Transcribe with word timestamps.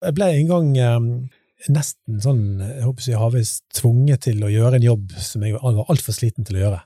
Jeg 0.00 0.16
ble 0.16 0.28
en 0.32 0.48
gang 0.48 0.68
eh, 0.80 0.98
nesten 1.68 2.20
sånn, 2.24 2.44
jeg 2.62 2.84
håper 2.86 3.08
jeg 3.10 3.20
har 3.20 3.34
tvunget 3.76 4.24
til 4.28 4.44
å 4.44 4.52
gjøre 4.52 4.78
en 4.78 4.86
jobb 4.86 5.12
som 5.20 5.44
jeg 5.44 5.56
var 5.56 5.90
altfor 5.92 6.16
sliten 6.16 6.46
til 6.48 6.60
å 6.60 6.64
gjøre. 6.64 6.80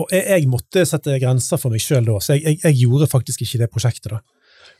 Og 0.00 0.14
jeg, 0.14 0.24
jeg 0.30 0.48
måtte 0.48 0.84
sette 0.88 1.18
grenser 1.20 1.60
for 1.60 1.74
meg 1.74 1.82
sjøl 1.84 2.06
da, 2.08 2.16
så 2.24 2.38
jeg, 2.38 2.44
jeg, 2.46 2.60
jeg, 2.62 2.78
gjorde 2.86 3.10
faktisk 3.10 3.44
ikke 3.44 3.60
det 3.60 3.70
prosjektet 3.72 4.14
da. 4.14 4.22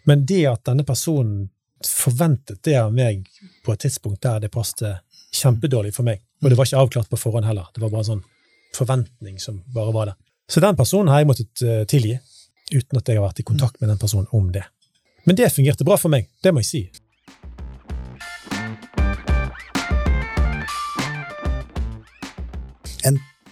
Men 0.08 0.24
det 0.28 0.42
at 0.48 0.64
denne 0.68 0.86
personen 0.88 1.50
forventet 1.84 2.62
det 2.64 2.78
av 2.80 2.92
meg 2.96 3.26
på 3.64 3.74
et 3.74 3.82
tidspunkt 3.84 4.22
der 4.24 4.40
det 4.40 4.52
passet 4.54 5.04
kjempedårlig 5.34 5.92
for 5.92 6.08
meg, 6.08 6.22
og 6.40 6.48
det 6.48 6.56
var 6.56 6.68
ikke 6.68 6.80
avklart 6.80 7.10
på 7.12 7.20
forhånd 7.20 7.48
heller, 7.48 7.68
det 7.74 7.82
var 7.82 7.92
bare 7.92 8.08
sånn 8.08 8.24
forventning 8.74 9.36
som 9.42 9.60
bare 9.74 9.92
var 9.94 10.08
der. 10.10 10.16
Så 10.50 10.60
den 10.64 10.76
personen 10.76 11.12
har 11.12 11.20
jeg 11.20 11.28
måttet 11.28 11.64
eh, 11.64 11.84
tilgi, 11.88 12.16
uten 12.72 12.98
at 12.98 13.08
jeg 13.08 13.20
har 13.20 13.26
vært 13.26 13.42
i 13.42 13.46
kontakt 13.46 13.80
med 13.80 13.92
den 13.92 14.00
personen 14.00 14.30
om 14.32 14.48
det. 14.54 14.64
Men 15.28 15.36
det 15.36 15.52
fungerte 15.52 15.86
bra 15.86 15.96
for 16.00 16.12
meg, 16.12 16.28
det 16.44 16.52
må 16.52 16.64
jeg 16.64 16.70
si. 16.70 16.82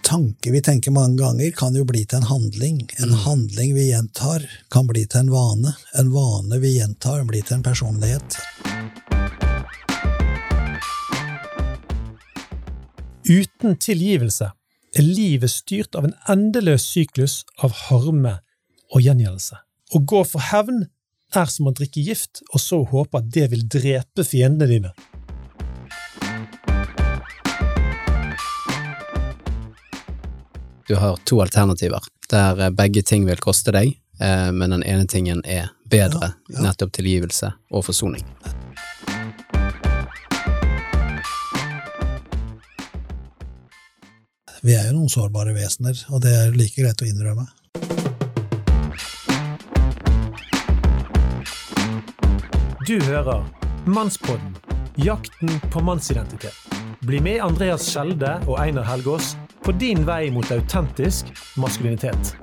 Tanke 0.03 0.53
vi 0.53 0.61
tenker 0.63 0.91
mange 0.95 1.19
ganger, 1.21 1.51
kan 1.57 1.75
jo 1.75 1.85
bli 1.89 2.05
til 2.05 2.19
en 2.21 2.29
handling. 2.31 2.81
En 2.99 3.11
Mm. 3.11 3.19
handling 3.25 3.75
vi 3.75 3.91
gjentar, 3.91 4.47
kan 4.71 4.87
bli 4.87 5.07
til 5.07 5.21
en 5.21 5.31
vane. 5.31 5.75
En 5.99 6.11
vane 6.13 6.61
vi 6.61 6.79
gjentar, 6.79 7.25
blir 7.25 7.43
til 7.43 7.57
en 7.57 7.63
personlighet. 7.63 8.37
Uten 13.29 13.77
tilgivelse 13.79 14.51
er 14.95 15.03
livet 15.07 15.51
styrt 15.51 15.95
av 15.95 16.05
en 16.05 16.17
endeløs 16.29 16.83
syklus 16.83 17.45
av 17.63 17.73
harme 17.89 18.41
og 18.93 19.01
gjengjeldelse. 19.01 19.57
Å 19.95 19.99
gå 20.05 20.25
for 20.27 20.41
hevn 20.41 20.89
er 21.35 21.47
som 21.47 21.69
å 21.71 21.73
drikke 21.73 22.03
gift, 22.05 22.43
og 22.53 22.61
så 22.61 22.83
håpe 22.89 23.19
at 23.23 23.31
det 23.33 23.51
vil 23.51 23.65
drepe 23.69 24.25
fiendene 24.27 24.69
dine. 24.69 24.93
Du 30.93 30.97
har 30.97 31.17
to 31.25 31.41
alternativer, 31.41 32.01
der 32.31 32.61
eh, 32.61 32.71
begge 32.71 33.03
ting 33.03 33.25
vil 33.25 33.39
koste 33.41 33.73
deg, 33.73 33.95
eh, 34.21 34.51
men 34.53 34.75
den 34.75 34.83
ene 34.85 35.07
tingen 35.09 35.39
er 35.49 35.71
bedre, 35.89 36.35
Ja, 36.51 36.59
ja. 36.59 36.65
nettopp 36.67 36.91
tilgivelse 36.93 37.49
og 37.73 37.87
forsoning. 37.87 38.27
Vi 44.61 44.75
er 44.77 44.91
jo 44.91 44.99
noen 44.99 45.09
sårbare 45.09 45.57
vesener, 45.57 45.97
og 46.13 46.21
det 46.27 46.35
er 46.43 46.53
like 46.53 46.77
greit 46.77 47.01
å 47.01 47.09
innrømme. 47.09 47.49
Du 52.85 52.99
hører 53.09 53.49
Mannspodden, 53.89 54.53
jakten 55.01 55.57
på 55.73 55.81
mannsidentitet. 55.81 56.53
Bli 57.01 57.25
med 57.25 57.41
Andreas 57.41 57.89
Skjelde 57.89 58.37
og 58.45 58.61
Einar 58.61 58.85
Helgaas 58.93 59.33
på 59.65 59.73
din 59.79 60.07
vei 60.07 60.31
mot 60.31 60.51
autentisk 60.51 61.29
maskulinitet. 61.57 62.35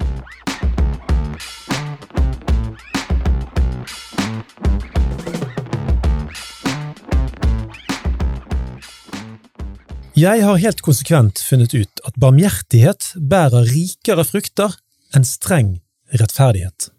Jeg 10.19 10.43
har 10.43 10.57
helt 10.59 10.81
konsekvent 10.83 11.39
funnet 11.39 11.73
ut 11.75 12.01
at 12.07 12.17
barmhjertighet 12.19 13.13
bærer 13.15 13.67
rikere 13.71 14.25
frukter 14.27 14.73
enn 15.15 15.27
streng 15.27 15.77
rettferdighet. 16.11 16.89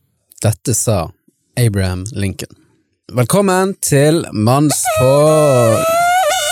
Dette 0.40 0.72
sa 0.76 1.10
Abraham 1.60 2.06
Lincoln. 2.16 2.56
Velkommen 3.12 3.74
til 3.84 4.24
Mannspod... 4.32 5.76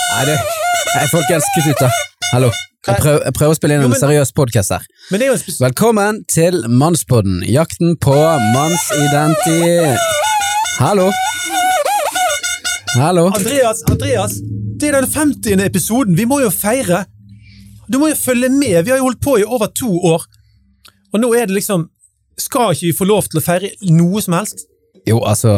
Nei, 0.09 0.23
du. 0.27 0.35
Nei, 0.35 1.05
folkens, 1.09 1.49
kutt 1.55 1.71
ut, 1.71 1.81
da. 1.87 2.18
Hallo. 2.31 2.49
Jeg 2.87 2.95
prøver, 3.01 3.19
jeg 3.25 3.33
prøver 3.35 3.53
å 3.53 3.57
spille 3.57 3.75
inn 3.75 3.81
Jo, 3.83 3.87
en 3.89 3.93
men- 3.93 3.99
seriøs 4.01 4.31
podkast 4.37 4.73
her. 4.73 4.83
Er 5.13 5.25
jo 5.25 5.35
Velkommen 5.59 6.23
til 6.31 6.61
Mannspodden, 6.69 7.41
jakten 7.49 7.95
på 8.01 8.15
mannsidenti... 8.53 9.95
Hallo. 10.79 11.09
Hallo. 12.95 13.25
Andreas, 13.35 13.81
Andreas, 13.91 14.37
det 14.79 14.89
er 14.89 15.01
den 15.01 15.09
50. 15.11 15.59
episoden. 15.65 16.15
Vi 16.17 16.25
må 16.25 16.39
jo 16.41 16.49
feire. 16.49 17.03
Du 17.91 17.99
må 17.99 18.07
jo 18.13 18.15
følge 18.15 18.49
med. 18.49 18.85
Vi 18.85 18.91
har 18.93 18.97
jo 19.01 19.09
holdt 19.09 19.21
på 19.21 19.35
i 19.41 19.43
over 19.43 19.67
to 19.75 19.89
år. 20.13 20.23
Og 21.13 21.19
nå 21.19 21.33
er 21.35 21.49
det 21.49 21.55
liksom 21.57 21.87
Skal 22.39 22.71
ikke 22.71 22.85
vi 22.87 22.93
få 22.95 23.05
lov 23.09 23.25
til 23.27 23.41
å 23.41 23.43
feire 23.43 23.73
noe 23.91 24.21
som 24.23 24.37
helst? 24.37 24.61
Jo, 25.07 25.19
altså, 25.27 25.51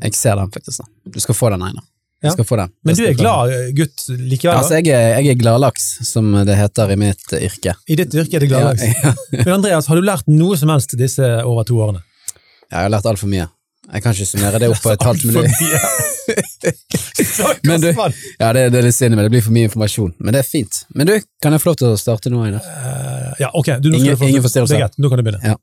jeg 0.00 0.14
ser 0.16 0.38
den 0.40 0.48
faktisk. 0.54 0.78
da. 0.80 1.10
Du 1.12 1.20
skal 1.20 1.34
få 1.36 1.50
den, 1.52 1.60
Einar. 1.66 1.84
Ja. 2.28 2.32
skal 2.34 2.44
få 2.48 2.56
den. 2.60 2.70
Men 2.84 2.92
du 2.98 3.02
er 3.06 3.14
glad 3.18 3.52
eh, 3.52 3.68
gutt 3.76 3.98
likevel? 4.08 4.56
Altså, 4.58 4.74
jeg 4.80 4.86
er, 4.94 5.18
jeg 5.20 5.26
er 5.34 5.38
gladlaks, 5.40 5.84
som 6.08 6.24
det 6.48 6.56
heter 6.58 6.86
i 6.94 6.96
mitt 7.00 7.26
yrke. 7.36 7.72
I 7.88 7.94
ditt 8.00 8.14
yrke 8.16 8.34
er 8.38 8.42
det 8.46 8.50
gladlaks. 8.52 8.82
Ja, 8.82 8.88
ja. 9.34 9.42
Men 9.44 9.52
Andreas, 9.58 9.86
har 9.90 9.96
du 10.00 10.04
lært 10.06 10.26
noe 10.32 10.56
som 10.60 10.68
helst 10.72 10.90
disse 10.98 11.26
over 11.44 11.62
to 11.68 11.74
årene? 11.84 12.00
Ja, 12.70 12.76
Jeg 12.78 12.82
har 12.88 12.92
lært 12.96 13.06
altfor 13.12 13.28
mye. 13.30 13.46
Jeg 13.92 14.00
kan 14.02 14.14
ikke 14.16 14.24
summere 14.26 14.58
det 14.62 14.68
opp 14.72 14.80
på 14.80 14.90
et 14.94 15.02
halvt 15.04 15.24
minutt. 15.28 15.54
Men 17.68 17.80
du- 17.80 17.90
Ja, 18.38 18.52
det, 18.56 18.62
det 18.72 18.78
er 18.80 18.86
litt 18.86 18.96
synd, 18.96 19.12
men 19.14 19.24
det 19.26 19.30
blir 19.34 19.42
for 19.44 19.52
mye 19.52 19.68
informasjon. 19.68 20.14
Men 20.24 20.32
det 20.32 20.40
er 20.40 20.46
fint. 20.48 20.78
Men 20.96 21.06
du, 21.10 21.18
kan 21.44 21.52
jeg 21.52 21.60
få 21.62 21.68
lov 21.72 21.76
til 21.82 21.88
å 21.92 21.96
starte 22.00 22.30
nå, 22.32 22.40
Einar? 22.46 22.64
Uh, 22.64 23.34
Ja, 23.42 23.48
ok. 23.52 23.68
Du, 23.84 23.90
Ingen- 23.92 24.16
ingen 24.28 24.42
forstyrrelser. 24.44 24.80
Er 24.86 24.90
nå 24.96 25.10
kan 25.12 25.20
du 25.20 25.24
begynne. 25.26 25.56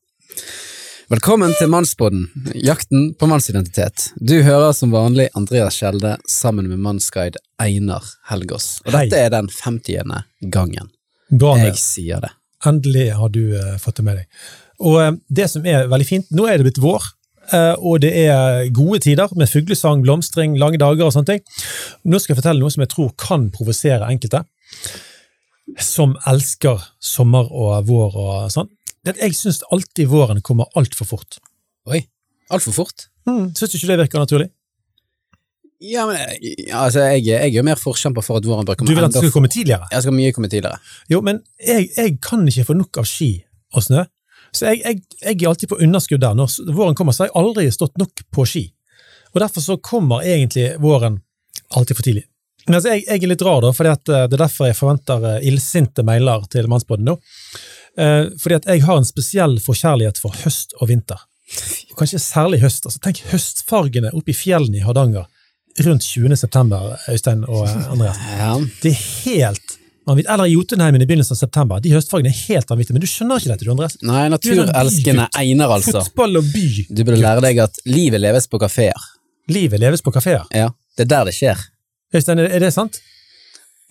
Velkommen 1.12 1.52
til 1.60 1.68
Mannspodden, 1.68 2.22
jakten 2.56 3.10
på 3.20 3.28
mannsidentitet. 3.28 4.14
Du 4.16 4.38
hører 4.46 4.72
som 4.72 4.94
vanlig 4.96 5.26
Andreas 5.36 5.76
Skjelde 5.76 6.14
sammen 6.32 6.70
med 6.72 6.80
mannsguide 6.80 7.42
Einar 7.60 8.06
Helgås. 8.30 8.78
Og 8.86 8.96
dette 8.96 9.20
er 9.20 9.34
den 9.34 9.50
50. 9.52 10.14
gangen 10.54 10.88
Bra, 11.28 11.58
jeg 11.60 11.76
sier 11.82 12.24
det. 12.24 12.32
Endelig 12.64 13.10
har 13.20 13.34
du 13.36 13.42
uh, 13.58 13.76
fått 13.84 14.00
det 14.00 14.08
med 14.08 14.22
deg. 14.22 14.40
Og 14.88 14.98
uh, 15.02 15.12
det 15.28 15.50
som 15.52 15.68
er 15.68 15.92
veldig 15.92 16.08
fint, 16.08 16.32
nå 16.32 16.48
er 16.48 16.62
det 16.62 16.70
blitt 16.70 16.80
vår, 16.80 17.12
eh, 17.52 17.76
og 17.76 18.00
det 18.06 18.14
er 18.24 18.72
gode 18.72 19.04
tider 19.04 19.36
med 19.36 19.52
fuglesang, 19.52 20.06
blomstring, 20.08 20.56
lange 20.64 20.80
dager 20.80 21.10
og 21.10 21.16
sånne 21.18 21.34
ting. 21.34 21.44
Nå 22.08 22.24
skal 22.24 22.38
jeg 22.38 22.40
fortelle 22.40 22.64
noe 22.64 22.72
som 22.72 22.88
jeg 22.88 22.94
tror 22.96 23.12
kan 23.20 23.50
provosere 23.52 24.08
enkelte, 24.08 24.46
som 25.76 26.16
elsker 26.24 26.80
sommer 27.04 27.52
og 27.52 27.84
vår 27.92 28.16
og 28.16 28.54
sånn. 28.56 28.72
Det 29.02 29.16
at 29.16 29.22
jeg 29.24 29.38
syns 29.38 29.62
alltid 29.74 30.10
våren 30.12 30.42
kommer 30.46 30.70
altfor 30.78 31.08
fort. 31.10 31.40
Oi, 31.90 32.04
altfor 32.54 32.76
fort. 32.76 33.08
Mm. 33.30 33.52
Syns 33.58 33.74
du 33.74 33.78
ikke 33.80 33.92
det 33.94 34.02
virker 34.04 34.22
naturlig? 34.22 34.50
Ja, 35.82 36.06
men 36.06 36.20
altså, 36.78 37.08
jeg, 37.10 37.24
jeg 37.26 37.40
er 37.42 37.56
jo 37.56 37.64
mer 37.66 37.80
forkjemper 37.82 38.22
for 38.22 38.38
at 38.38 38.46
våren 38.46 38.68
bør 38.68 38.78
Du 38.78 38.92
vil 38.94 39.02
at 39.02 39.14
det 39.16 39.24
skal 39.24 39.34
komme 39.34 39.50
tidligere? 39.50 39.88
Jeg 39.90 40.06
skal 40.06 40.14
mye 40.14 40.34
komme 40.36 40.50
tidligere. 40.52 40.78
Jo, 41.10 41.24
men 41.26 41.42
jeg, 41.58 41.90
jeg 41.96 42.20
kan 42.22 42.46
ikke 42.46 42.68
få 42.68 42.76
nok 42.78 43.02
av 43.02 43.08
ski 43.10 43.32
og 43.74 43.88
snø. 43.88 44.04
Så 44.54 44.68
jeg, 44.68 44.84
jeg, 44.84 45.02
jeg 45.24 45.40
er 45.40 45.50
alltid 45.50 45.72
på 45.72 45.80
underskudd 45.82 46.22
der. 46.22 46.38
Når 46.38 46.76
våren 46.76 46.98
kommer, 46.98 47.16
så 47.16 47.24
har 47.24 47.32
jeg 47.32 47.40
aldri 47.42 47.66
stått 47.74 47.98
nok 47.98 48.22
på 48.36 48.46
ski. 48.46 48.68
Og 49.32 49.42
derfor 49.42 49.66
så 49.66 49.80
kommer 49.82 50.28
egentlig 50.28 50.68
våren 50.84 51.18
alltid 51.74 51.98
for 51.98 52.06
tidlig. 52.06 52.28
Men 52.68 52.78
altså, 52.78 52.94
jeg, 52.94 53.08
jeg 53.08 53.24
er 53.24 53.32
litt 53.32 53.46
rar, 53.46 53.64
da, 53.64 53.72
for 53.74 53.90
eh, 53.90 54.02
det 54.06 54.38
er 54.38 54.44
derfor 54.44 54.70
jeg 54.70 54.78
forventer 54.78 55.30
eh, 55.32 55.46
illsinte 55.50 56.06
mailer 56.06 56.46
til 56.52 56.70
Mannsbåten 56.70 57.08
nå. 57.10 57.18
Eh, 58.00 58.30
fordi 58.40 58.56
at 58.56 58.70
jeg 58.72 58.86
har 58.86 59.02
en 59.02 59.08
spesiell 59.08 59.58
forkjærlighet 59.60 60.22
for 60.22 60.36
høst 60.46 60.76
og 60.80 60.92
vinter. 60.92 61.20
Og 61.92 62.00
kanskje 62.00 62.22
særlig 62.24 62.62
høst. 62.62 62.86
Altså, 62.88 63.02
tenk 63.04 63.22
høstfargene 63.32 64.14
oppe 64.16 64.32
i 64.32 64.38
fjellene 64.38 64.80
i 64.80 64.86
Hardanger 64.86 65.28
rundt 65.86 66.04
20. 66.04 66.36
september, 66.40 66.98
Øystein 67.12 67.44
og 67.48 67.68
eh, 67.68 67.92
Andreas. 67.92 68.20
Ja. 68.40 68.56
Det 68.84 68.94
er 68.94 69.04
helt 69.26 69.78
vanvittig. 70.08 70.32
Eller 70.34 70.50
i 70.50 70.56
Jotunheimen 70.56 71.04
i 71.04 71.08
begynnelsen 71.10 71.36
av 71.36 71.42
september. 71.42 71.84
De 71.84 71.94
høstfargene 71.96 72.32
er 72.32 72.40
helt 72.48 72.72
vanvittige, 72.72 72.98
men 72.98 73.04
du 73.04 73.10
skjønner 73.12 73.42
ikke 73.42 73.54
dette, 73.54 73.68
du, 73.68 73.74
Andreas. 73.76 73.98
Nei, 74.08 74.26
naturelskende 74.32 75.28
einer, 75.40 75.76
altså. 75.78 76.04
Fotball 76.08 76.42
og 76.42 76.52
by. 76.54 76.66
Du 76.90 77.04
burde 77.04 77.22
lære 77.22 77.44
deg 77.48 77.62
at 77.68 77.84
livet 77.90 78.24
leves 78.24 78.48
på 78.52 78.60
kafeer. 78.62 79.08
Livet 79.52 79.84
leves 79.84 80.04
på 80.04 80.14
kafeer. 80.16 80.48
Ja, 80.56 80.72
det 80.98 81.08
er 81.08 81.14
der 81.16 81.32
det 81.32 81.36
skjer. 81.36 81.60
Øystein, 82.16 82.44
er 82.44 82.60
det 82.64 82.74
sant? 82.76 83.00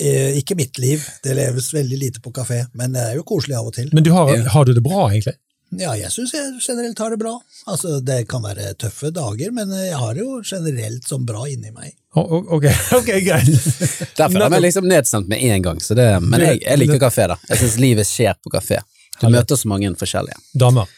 Eh, 0.01 0.39
ikke 0.41 0.57
mitt 0.57 0.79
liv, 0.81 1.05
det 1.25 1.35
leves 1.37 1.67
veldig 1.75 1.99
lite 2.01 2.21
på 2.25 2.33
kafé, 2.33 2.63
men 2.73 2.95
det 2.97 3.03
er 3.05 3.19
jo 3.19 3.25
koselig 3.29 3.59
av 3.59 3.69
og 3.69 3.75
til. 3.77 3.91
Men 3.93 4.07
du 4.07 4.13
har, 4.15 4.33
har 4.55 4.65
du 4.65 4.73
det 4.73 4.83
bra, 4.85 5.11
egentlig? 5.11 5.37
Ja, 5.79 5.93
jeg 5.95 6.09
syns 6.11 6.33
jeg 6.35 6.57
generelt 6.65 6.99
har 6.99 7.13
det 7.13 7.19
bra. 7.21 7.37
Altså, 7.71 8.01
Det 8.03 8.25
kan 8.31 8.43
være 8.43 8.73
tøffe 8.81 9.13
dager, 9.15 9.53
men 9.55 9.71
jeg 9.71 9.99
har 10.01 10.17
det 10.17 10.25
jo 10.25 10.41
generelt 10.43 11.05
som 11.07 11.27
bra 11.29 11.45
inni 11.47 11.71
meg. 11.71 11.93
Å, 12.17 12.25
ok, 12.57 12.67
ok, 12.99 13.11
greit. 13.23 13.53
Derfor 14.19 14.47
er 14.47 14.55
vi 14.57 14.63
liksom 14.65 14.89
nedstemt 14.91 15.29
med 15.31 15.45
en 15.47 15.69
gang, 15.69 15.85
så 15.85 15.95
det, 15.99 16.09
men 16.25 16.43
jeg, 16.43 16.63
jeg 16.65 16.81
liker 16.81 17.05
kafé, 17.05 17.29
da. 17.31 17.39
Jeg 17.53 17.63
syns 17.63 17.79
livet 17.83 18.09
skjer 18.09 18.41
på 18.43 18.51
kafé. 18.57 18.81
Du 19.21 19.29
møter 19.29 19.61
så 19.61 19.69
mange 19.69 19.93
forskjellige. 20.01 20.41
Damer. 20.59 20.91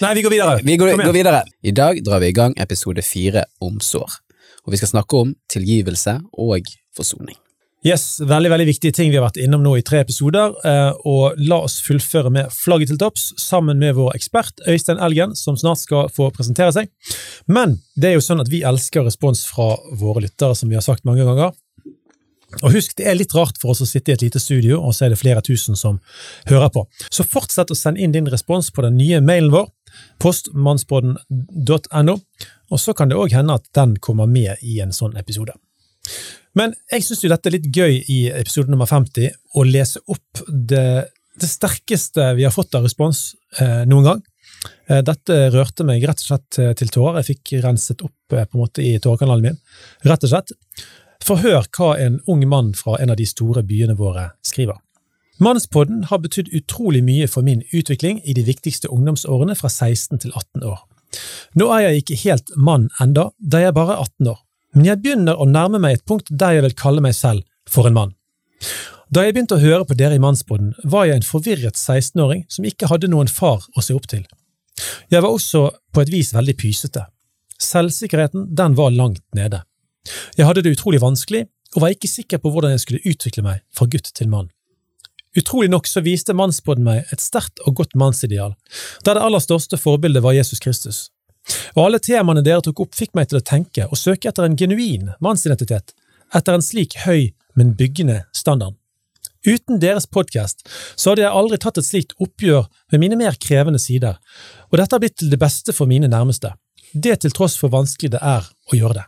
Nei, 0.00 0.14
vi 0.16 0.24
går 0.24 0.32
videre. 0.32 0.58
Vi 0.64 0.80
går, 0.80 0.96
går 1.04 1.14
videre. 1.14 1.44
I 1.62 1.76
dag 1.76 2.00
drar 2.02 2.24
vi 2.24 2.32
i 2.32 2.34
gang 2.34 2.56
episode 2.58 3.04
fire 3.04 3.44
om 3.62 3.78
sår, 3.84 4.18
og 4.64 4.74
vi 4.74 4.80
skal 4.80 4.96
snakke 4.96 5.22
om 5.22 5.36
tilgivelse 5.52 6.18
og 6.40 6.72
forsoning. 6.96 7.36
Yes, 7.84 8.16
Veldig 8.24 8.48
veldig 8.48 8.64
viktige 8.70 8.94
ting 8.96 9.10
vi 9.12 9.18
har 9.18 9.26
vært 9.26 9.36
innom 9.44 9.60
nå 9.64 9.74
i 9.76 9.82
tre 9.84 9.98
episoder. 10.00 10.54
eh, 10.64 10.92
Og 11.04 11.34
la 11.36 11.58
oss 11.66 11.80
fullføre 11.84 12.30
med 12.32 12.48
flagget 12.52 12.88
til 12.88 12.98
topps 12.98 13.34
sammen 13.36 13.78
med 13.78 13.94
vår 13.98 14.14
ekspert 14.16 14.62
Øystein 14.66 14.98
Elgen, 15.04 15.34
som 15.36 15.56
snart 15.56 15.82
skal 15.82 16.08
få 16.08 16.30
presentere 16.32 16.72
seg. 16.72 16.88
Men 17.46 17.82
det 17.94 18.08
er 18.08 18.14
jo 18.14 18.24
sånn 18.24 18.40
at 18.40 18.48
vi 18.48 18.62
elsker 18.64 19.04
respons 19.04 19.44
fra 19.44 19.76
våre 20.00 20.24
lyttere, 20.24 20.56
som 20.56 20.68
vi 20.70 20.78
har 20.78 20.82
sagt 20.86 21.04
mange 21.04 21.24
ganger. 21.28 21.52
Og 22.62 22.72
husk, 22.72 22.94
det 22.96 23.06
er 23.06 23.18
litt 23.18 23.34
rart 23.34 23.58
for 23.60 23.70
oss 23.74 23.82
å 23.82 23.86
sitte 23.86 24.12
i 24.12 24.14
et 24.14 24.22
lite 24.22 24.40
studio, 24.40 24.80
og 24.80 24.94
så 24.94 25.04
er 25.04 25.10
det 25.10 25.18
flere 25.20 25.42
tusen 25.42 25.76
som 25.76 26.00
hører 26.46 26.70
på. 26.70 26.86
Så 27.10 27.24
fortsett 27.26 27.70
å 27.70 27.76
sende 27.76 28.00
inn 28.00 28.12
din 28.14 28.30
respons 28.30 28.70
på 28.70 28.80
den 28.86 28.96
nye 28.96 29.20
mailen 29.20 29.50
vår, 29.52 29.68
postmannspodden.no, 30.22 32.16
og 32.70 32.80
så 32.80 32.94
kan 32.94 33.10
det 33.10 33.18
òg 33.18 33.34
hende 33.34 33.58
at 33.58 33.66
den 33.74 33.96
kommer 33.98 34.26
med 34.30 34.56
i 34.62 34.80
en 34.80 34.92
sånn 34.94 35.18
episode. 35.18 35.52
Men 36.58 36.74
jeg 36.92 37.04
syns 37.06 37.24
jo 37.24 37.30
dette 37.32 37.50
er 37.50 37.56
litt 37.56 37.70
gøy 37.74 37.98
i 38.10 38.20
episode 38.30 38.70
nummer 38.70 38.88
50, 38.90 39.32
å 39.58 39.64
lese 39.66 40.02
opp 40.10 40.44
det, 40.48 41.10
det 41.40 41.50
sterkeste 41.50 42.30
vi 42.38 42.46
har 42.46 42.54
fått 42.54 42.76
av 42.78 42.86
respons 42.86 43.32
eh, 43.58 43.82
noen 43.90 44.08
gang. 44.10 44.22
Eh, 44.88 45.00
dette 45.04 45.38
rørte 45.54 45.86
meg 45.86 46.04
rett 46.06 46.22
og 46.22 46.28
slett 46.28 46.60
eh, 46.60 46.72
til 46.78 46.92
tårer. 46.92 47.22
Jeg 47.22 47.34
fikk 47.34 47.54
renset 47.64 48.04
opp 48.06 48.36
eh, 48.36 48.46
på 48.46 48.58
en 48.58 48.64
måte 48.64 48.84
i 48.84 48.94
tårekanalen 49.02 49.50
min. 49.50 49.60
Rett 50.06 50.26
og 50.26 50.32
slett. 50.32 50.54
For 51.24 51.40
hør 51.40 51.66
hva 51.74 51.94
en 52.00 52.20
ung 52.30 52.44
mann 52.48 52.72
fra 52.76 52.98
en 53.00 53.12
av 53.12 53.18
de 53.20 53.26
store 53.28 53.64
byene 53.66 53.96
våre 53.98 54.30
skriver. 54.44 54.78
Mannspodden 55.42 56.04
har 56.10 56.20
betydd 56.22 56.52
utrolig 56.54 57.02
mye 57.02 57.26
for 57.30 57.46
min 57.46 57.64
utvikling 57.74 58.20
i 58.22 58.36
de 58.36 58.44
viktigste 58.46 58.90
ungdomsårene 58.92 59.56
fra 59.58 59.70
16 59.72 60.20
til 60.22 60.30
18 60.30 60.66
år. 60.68 60.84
Nå 61.58 61.70
er 61.74 61.88
jeg 61.88 62.02
ikke 62.02 62.20
helt 62.24 62.52
mann 62.54 62.88
enda, 63.02 63.30
da 63.38 63.62
jeg 63.62 63.74
bare 63.74 63.96
er 63.96 64.04
18 64.04 64.30
år, 64.30 64.38
men 64.74 64.88
jeg 64.88 65.00
begynner 65.02 65.38
å 65.38 65.46
nærme 65.48 65.80
meg 65.82 65.98
et 65.98 66.06
punkt 66.08 66.30
der 66.30 66.56
jeg 66.56 66.66
vil 66.66 66.76
kalle 66.78 67.04
meg 67.04 67.16
selv 67.16 67.44
for 67.70 67.88
en 67.88 67.96
mann. 67.96 68.14
Da 69.14 69.22
jeg 69.24 69.36
begynte 69.36 69.58
å 69.58 69.62
høre 69.62 69.84
på 69.86 69.96
dere 69.98 70.16
i 70.16 70.22
Mannsboden, 70.22 70.72
var 70.90 71.06
jeg 71.06 71.20
en 71.20 71.26
forvirret 71.26 71.78
16-åring 71.78 72.46
som 72.50 72.66
ikke 72.66 72.88
hadde 72.90 73.10
noen 73.12 73.30
far 73.30 73.62
å 73.76 73.84
se 73.84 73.94
opp 73.94 74.08
til. 74.10 74.24
Jeg 75.12 75.22
var 75.22 75.30
også 75.30 75.68
på 75.94 76.02
et 76.02 76.10
vis 76.10 76.32
veldig 76.34 76.56
pysete. 76.58 77.04
Selvsikkerheten, 77.62 78.48
den 78.58 78.74
var 78.74 78.90
langt 78.90 79.22
nede. 79.36 79.62
Jeg 80.36 80.48
hadde 80.48 80.64
det 80.64 80.74
utrolig 80.74 81.00
vanskelig, 81.04 81.44
og 81.74 81.84
var 81.84 81.94
ikke 81.94 82.10
sikker 82.10 82.40
på 82.42 82.50
hvordan 82.50 82.74
jeg 82.74 82.82
skulle 82.84 83.06
utvikle 83.06 83.44
meg 83.46 83.62
fra 83.74 83.86
gutt 83.90 84.10
til 84.14 84.30
mann. 84.30 84.50
Utrolig 85.38 85.70
nok 85.70 85.88
så 85.90 86.02
viste 86.04 86.34
mannsboden 86.36 86.86
meg 86.86 87.10
et 87.14 87.22
sterkt 87.22 87.62
og 87.66 87.80
godt 87.80 87.96
mannsideal, 87.98 88.54
der 89.06 89.18
det 89.18 89.24
aller 89.26 89.42
største 89.42 89.78
forbildet 89.80 90.22
var 90.22 90.36
Jesus 90.36 90.62
Kristus. 90.62 91.08
Og 91.74 91.86
alle 91.86 92.00
temaene 92.02 92.44
dere 92.44 92.64
tok 92.64 92.84
opp 92.86 92.96
fikk 92.96 93.12
meg 93.18 93.28
til 93.30 93.40
å 93.40 93.44
tenke 93.44 93.88
og 93.90 94.00
søke 94.00 94.30
etter 94.30 94.46
en 94.46 94.56
genuin 94.58 95.12
mannsidentitet, 95.24 95.92
etter 96.34 96.56
en 96.56 96.64
slik 96.64 96.96
høy, 97.04 97.32
men 97.54 97.74
byggende 97.78 98.24
standard. 98.34 98.74
Uten 99.44 99.80
deres 99.80 100.06
podkast 100.08 100.64
så 100.96 101.12
hadde 101.12 101.26
jeg 101.26 101.36
aldri 101.36 101.58
tatt 101.60 101.78
et 101.78 101.86
slikt 101.86 102.14
oppgjør 102.22 102.64
med 102.92 103.02
mine 103.02 103.18
mer 103.20 103.36
krevende 103.36 103.80
sider, 103.82 104.16
og 104.70 104.78
dette 104.80 104.96
har 104.96 105.02
blitt 105.02 105.18
til 105.20 105.32
det 105.32 105.40
beste 105.42 105.74
for 105.76 105.90
mine 105.90 106.08
nærmeste, 106.08 106.54
det 106.94 107.18
til 107.22 107.34
tross 107.34 107.58
for 107.60 107.72
vanskelig 107.74 108.14
det 108.14 108.22
er 108.24 108.46
å 108.48 108.78
gjøre 108.78 109.02
det. 109.02 109.04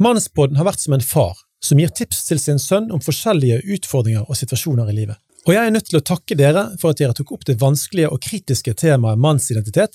Mannspodden 0.00 0.56
har 0.56 0.68
vært 0.68 0.80
som 0.80 0.96
en 0.96 1.04
far 1.04 1.36
som 1.60 1.80
gir 1.80 1.92
tips 1.92 2.24
til 2.28 2.40
sin 2.40 2.60
sønn 2.62 2.88
om 2.94 3.02
forskjellige 3.02 3.62
utfordringer 3.76 4.24
og 4.24 4.38
situasjoner 4.38 4.88
i 4.92 4.96
livet. 5.00 5.18
Og 5.46 5.54
jeg 5.54 5.62
er 5.62 5.74
nødt 5.74 5.86
til 5.86 6.00
å 6.00 6.04
takke 6.06 6.34
dere 6.38 6.64
for 6.80 6.90
at 6.90 6.98
dere 6.98 7.14
tok 7.14 7.30
opp 7.36 7.44
det 7.46 7.58
vanskelige 7.60 8.10
og 8.10 8.18
kritiske 8.24 8.74
temaet 8.80 9.20
mannsidentitet 9.22 9.94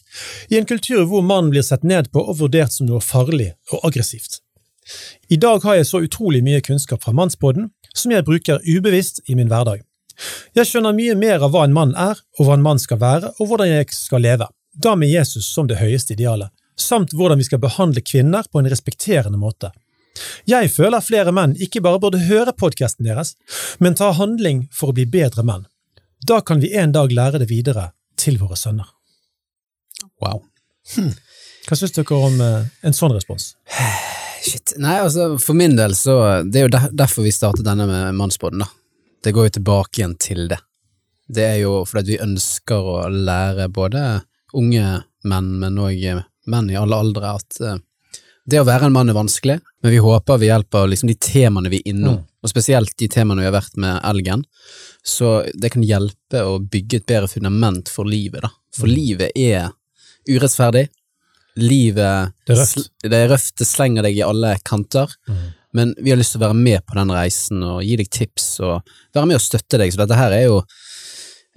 i 0.50 0.57
en 0.59 0.68
kultur 0.69 1.03
hvor 1.12 1.25
mannen 1.27 1.51
blir 1.51 1.65
sett 1.68 1.83
ned 1.83 2.07
på 2.15 2.24
og 2.24 2.39
vurdert 2.39 2.71
som 2.71 2.88
noe 2.88 3.03
farlig 3.03 3.51
og 3.74 3.83
aggressivt. 3.89 4.39
I 5.30 5.38
dag 5.38 5.63
har 5.68 5.77
jeg 5.77 5.89
så 5.92 6.01
utrolig 6.03 6.42
mye 6.44 6.63
kunnskap 6.63 7.03
fra 7.03 7.13
Mannsboden 7.15 7.69
som 7.94 8.15
jeg 8.15 8.25
bruker 8.27 8.63
ubevisst 8.63 9.21
i 9.27 9.36
min 9.36 9.51
hverdag. 9.51 9.83
Jeg 10.56 10.69
skjønner 10.69 10.95
mye 10.95 11.18
mer 11.19 11.44
av 11.44 11.53
hva 11.53 11.65
en 11.65 11.75
mann 11.75 11.94
er, 12.00 12.19
og 12.39 12.48
hva 12.48 12.56
en 12.57 12.65
mann 12.65 12.80
skal 12.81 13.00
være, 13.01 13.31
og 13.39 13.51
hvordan 13.51 13.71
jeg 13.71 13.92
skal 13.95 14.24
leve, 14.24 14.48
da 14.71 14.95
med 14.95 15.12
Jesus 15.12 15.48
som 15.51 15.68
det 15.68 15.80
høyeste 15.81 16.15
idealet, 16.15 16.51
samt 16.80 17.15
hvordan 17.18 17.42
vi 17.42 17.48
skal 17.48 17.62
behandle 17.63 18.03
kvinner 18.06 18.48
på 18.51 18.62
en 18.62 18.69
respekterende 18.71 19.39
måte. 19.42 19.71
Jeg 20.50 20.72
føler 20.74 21.04
flere 21.04 21.34
menn 21.36 21.54
ikke 21.62 21.81
bare 21.84 22.00
burde 22.02 22.22
høre 22.28 22.54
podkasten 22.58 23.08
deres, 23.08 23.36
men 23.80 23.96
ta 23.98 24.12
handling 24.18 24.66
for 24.75 24.92
å 24.92 24.98
bli 24.98 25.06
bedre 25.10 25.46
menn. 25.48 25.68
Da 26.28 26.42
kan 26.46 26.62
vi 26.62 26.74
en 26.78 26.94
dag 26.94 27.13
lære 27.13 27.42
det 27.42 27.50
videre 27.50 27.92
til 28.19 28.38
våre 28.42 28.58
sønner. 28.60 28.90
Wow. 30.22 30.44
Hva 31.68 31.78
syns 31.78 31.94
dere 31.96 32.18
om 32.18 32.42
eh, 32.42 32.68
en 32.86 32.96
sånn 32.98 33.13
respons? 33.16 33.54
Shit. 34.42 34.74
Nei, 34.81 34.98
altså, 35.04 35.36
for 35.38 35.54
min 35.54 35.75
del 35.78 35.94
så 35.94 36.16
Det 36.42 36.58
er 36.58 36.63
jo 36.66 36.72
der, 36.74 36.88
derfor 37.04 37.28
vi 37.28 37.34
startet 37.34 37.62
denne 37.68 37.86
med 37.86 38.18
mannsbåten, 38.18 38.63
da. 38.63 38.72
Det 39.22 39.36
går 39.38 39.48
jo 39.48 39.56
tilbake 39.60 40.02
igjen 40.02 40.16
til 40.18 40.48
det. 40.50 40.58
Det 41.30 41.46
er 41.46 41.60
jo 41.62 41.84
fordi 41.86 42.16
vi 42.16 42.24
ønsker 42.24 42.88
å 42.90 42.96
lære 43.13 43.69
både 43.69 44.02
unge 44.58 44.86
menn, 45.30 45.52
men 45.62 45.78
òg 45.80 46.02
menn 46.50 46.72
i 46.74 46.80
alle 46.80 46.98
aldre, 46.98 47.36
at 47.38 47.60
uh, 47.62 47.78
det 48.50 48.60
å 48.60 48.66
være 48.66 48.90
en 48.90 48.96
mann 48.96 49.13
er 49.13 49.16
vanskelig, 49.16 49.60
men 49.81 49.92
vi 49.92 49.98
håper 50.04 50.38
ved 50.39 50.48
hjelp 50.50 50.75
av 50.75 50.89
liksom 50.89 51.07
de 51.12 51.16
temaene 51.16 51.69
vi 51.69 51.78
er 51.81 51.92
innom, 51.94 52.18
Mm. 52.19 52.25
og 52.44 52.50
spesielt 52.50 52.95
de 52.98 53.07
temaene 53.07 53.42
vi 53.42 53.45
har 53.50 53.56
vært 53.62 53.78
med 53.78 54.00
Elgen, 54.04 54.44
så 55.04 55.44
det 55.60 55.72
kan 55.72 55.83
hjelpe 55.83 56.42
å 56.45 56.60
bygge 56.60 56.95
et 57.01 57.06
bedre 57.07 57.28
fundament 57.28 57.89
for 57.89 58.06
livet, 58.06 58.42
da. 58.42 58.50
For 58.74 58.88
Mm. 58.88 58.95
livet 58.95 59.31
er 59.36 59.72
urettferdig. 60.30 60.88
Livet 61.57 62.31
Det 62.48 62.56
er 62.56 62.62
røft. 62.62 62.89
det 63.04 63.13
er 63.13 63.28
røft, 63.30 63.56
det 63.57 63.68
slenger 63.68 64.04
deg 64.04 64.18
i 64.18 64.22
alle 64.24 64.57
kanter. 64.63 65.07
Men 65.74 65.94
vi 65.98 66.10
har 66.12 66.18
lyst 66.18 66.34
til 66.34 66.42
å 66.42 66.48
være 66.50 66.56
med 66.56 66.86
på 66.86 66.94
den 66.95 67.10
reisen 67.10 67.63
og 67.63 67.81
gi 67.84 67.95
deg 67.98 68.10
tips 68.10 68.60
og 68.62 68.81
være 69.13 69.27
med 69.27 69.36
og 69.36 69.42
støtte 69.42 69.77
deg, 69.77 69.92
så 69.92 69.98
dette 70.06 70.16
her 70.18 70.31
er 70.31 70.44
jo 70.48 70.63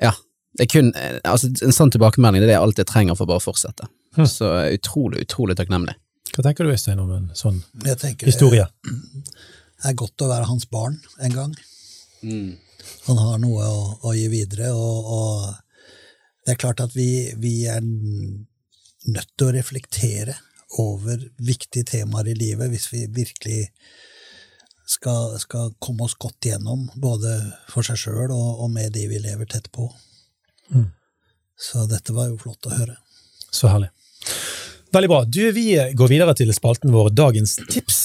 Ja, 0.03 0.11
det 0.57 0.65
er 0.65 0.81
kun 0.81 0.93
eh, 0.97 1.21
Altså, 1.25 1.47
en 1.63 1.71
sånn 1.71 1.91
tilbakemelding 1.93 2.41
det 2.43 2.49
er 2.51 2.59
det 2.59 2.63
alt 2.63 2.77
jeg 2.77 2.87
trenger 2.87 3.17
for 3.17 3.27
å 3.27 3.29
bare 3.29 3.41
fortsette. 3.41 3.87
Hm. 4.17 4.27
Så 4.27 4.51
utrolig, 4.75 5.21
utrolig 5.27 5.55
takknemlig. 5.57 5.95
Hva 6.35 6.43
tenker 6.43 6.67
du, 6.67 6.73
Øystein, 6.75 6.99
om 6.99 7.13
en 7.15 7.29
sånn 7.39 7.61
Jeg 7.85 8.01
tenker 8.01 8.29
historie? 8.31 8.67
det 8.85 9.91
er 9.91 9.99
godt 10.01 10.25
å 10.25 10.31
være 10.31 10.49
hans 10.49 10.67
barn 10.71 10.97
en 11.23 11.35
gang. 11.35 11.53
Han 13.07 13.21
har 13.21 13.39
noe 13.43 13.69
å, 13.69 13.83
å 14.09 14.15
gi 14.17 14.27
videre, 14.33 14.73
og, 14.73 15.13
og 15.19 16.45
det 16.45 16.55
er 16.55 16.61
klart 16.61 16.83
at 16.85 16.97
vi, 16.97 17.35
vi 17.41 17.67
er 17.71 17.85
nødt 17.85 19.31
til 19.37 19.47
å 19.47 19.55
reflektere 19.55 20.37
over 20.81 21.21
viktige 21.45 21.87
temaer 21.87 22.33
i 22.33 22.37
livet 22.39 22.73
hvis 22.73 22.89
vi 22.91 23.05
virkelig 23.15 23.69
skal, 24.91 25.37
skal 25.41 25.73
komme 25.79 26.05
oss 26.09 26.17
godt 26.21 26.49
gjennom, 26.51 26.89
både 27.01 27.37
for 27.71 27.87
seg 27.87 28.01
sjøl 28.01 28.33
og, 28.35 28.65
og 28.65 28.73
med 28.75 28.93
de 28.97 29.07
vi 29.09 29.21
lever 29.23 29.49
tett 29.49 29.71
på. 29.73 29.87
Mm. 30.75 30.91
Så 31.57 31.87
dette 31.89 32.17
var 32.17 32.33
jo 32.33 32.41
flott 32.41 32.67
å 32.69 32.75
høre. 32.75 32.99
Så 33.55 33.71
herlig. 33.71 33.93
Veldig 34.95 35.09
bra. 35.09 35.25
Du, 35.25 35.53
Vi 35.53 35.75
går 35.95 36.09
videre 36.09 36.33
til 36.39 36.53
spalten 36.55 36.93
vår 36.95 37.09
Dagens 37.19 37.57
tips. 37.67 37.97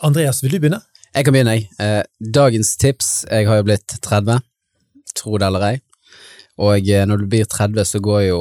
Andreas, 0.00 0.38
vil 0.40 0.54
du 0.54 0.62
begynne? 0.62 0.78
Jeg 1.12 1.26
kan 1.26 1.34
begynne, 1.34 1.56
jeg. 1.58 1.66
Eh, 1.76 2.04
dagens 2.24 2.70
tips. 2.80 3.08
Jeg 3.28 3.44
har 3.50 3.58
jo 3.58 3.66
blitt 3.68 3.92
30, 4.00 4.40
tro 5.12 5.36
det 5.36 5.50
eller 5.50 5.66
ei. 5.66 5.74
Og 6.56 6.88
eh, 6.88 7.04
når 7.04 7.20
du 7.20 7.26
blir 7.34 7.44
30, 7.44 7.84
så 7.84 8.00
går 8.00 8.22
jo 8.30 8.38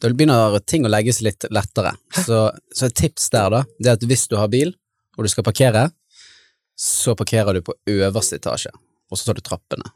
Da 0.00 0.10
begynner 0.12 0.58
ting 0.68 0.84
å 0.84 0.90
legge 0.92 1.14
seg 1.16 1.30
litt 1.30 1.46
lettere. 1.52 1.94
Så, 2.12 2.42
så 2.76 2.90
et 2.90 2.96
tips 3.00 3.30
der, 3.32 3.48
da, 3.56 3.62
det 3.80 3.88
er 3.88 3.96
at 3.96 4.04
hvis 4.12 4.26
du 4.28 4.36
har 4.36 4.52
bil, 4.52 4.74
og 5.16 5.24
du 5.24 5.32
skal 5.32 5.44
parkere, 5.44 5.86
så 6.76 7.16
parkerer 7.16 7.56
du 7.56 7.64
på 7.64 7.76
øverste 7.88 8.36
etasje, 8.40 8.72
og 9.08 9.16
så 9.16 9.30
tar 9.30 9.40
du 9.40 9.44
trappene. 9.44 9.92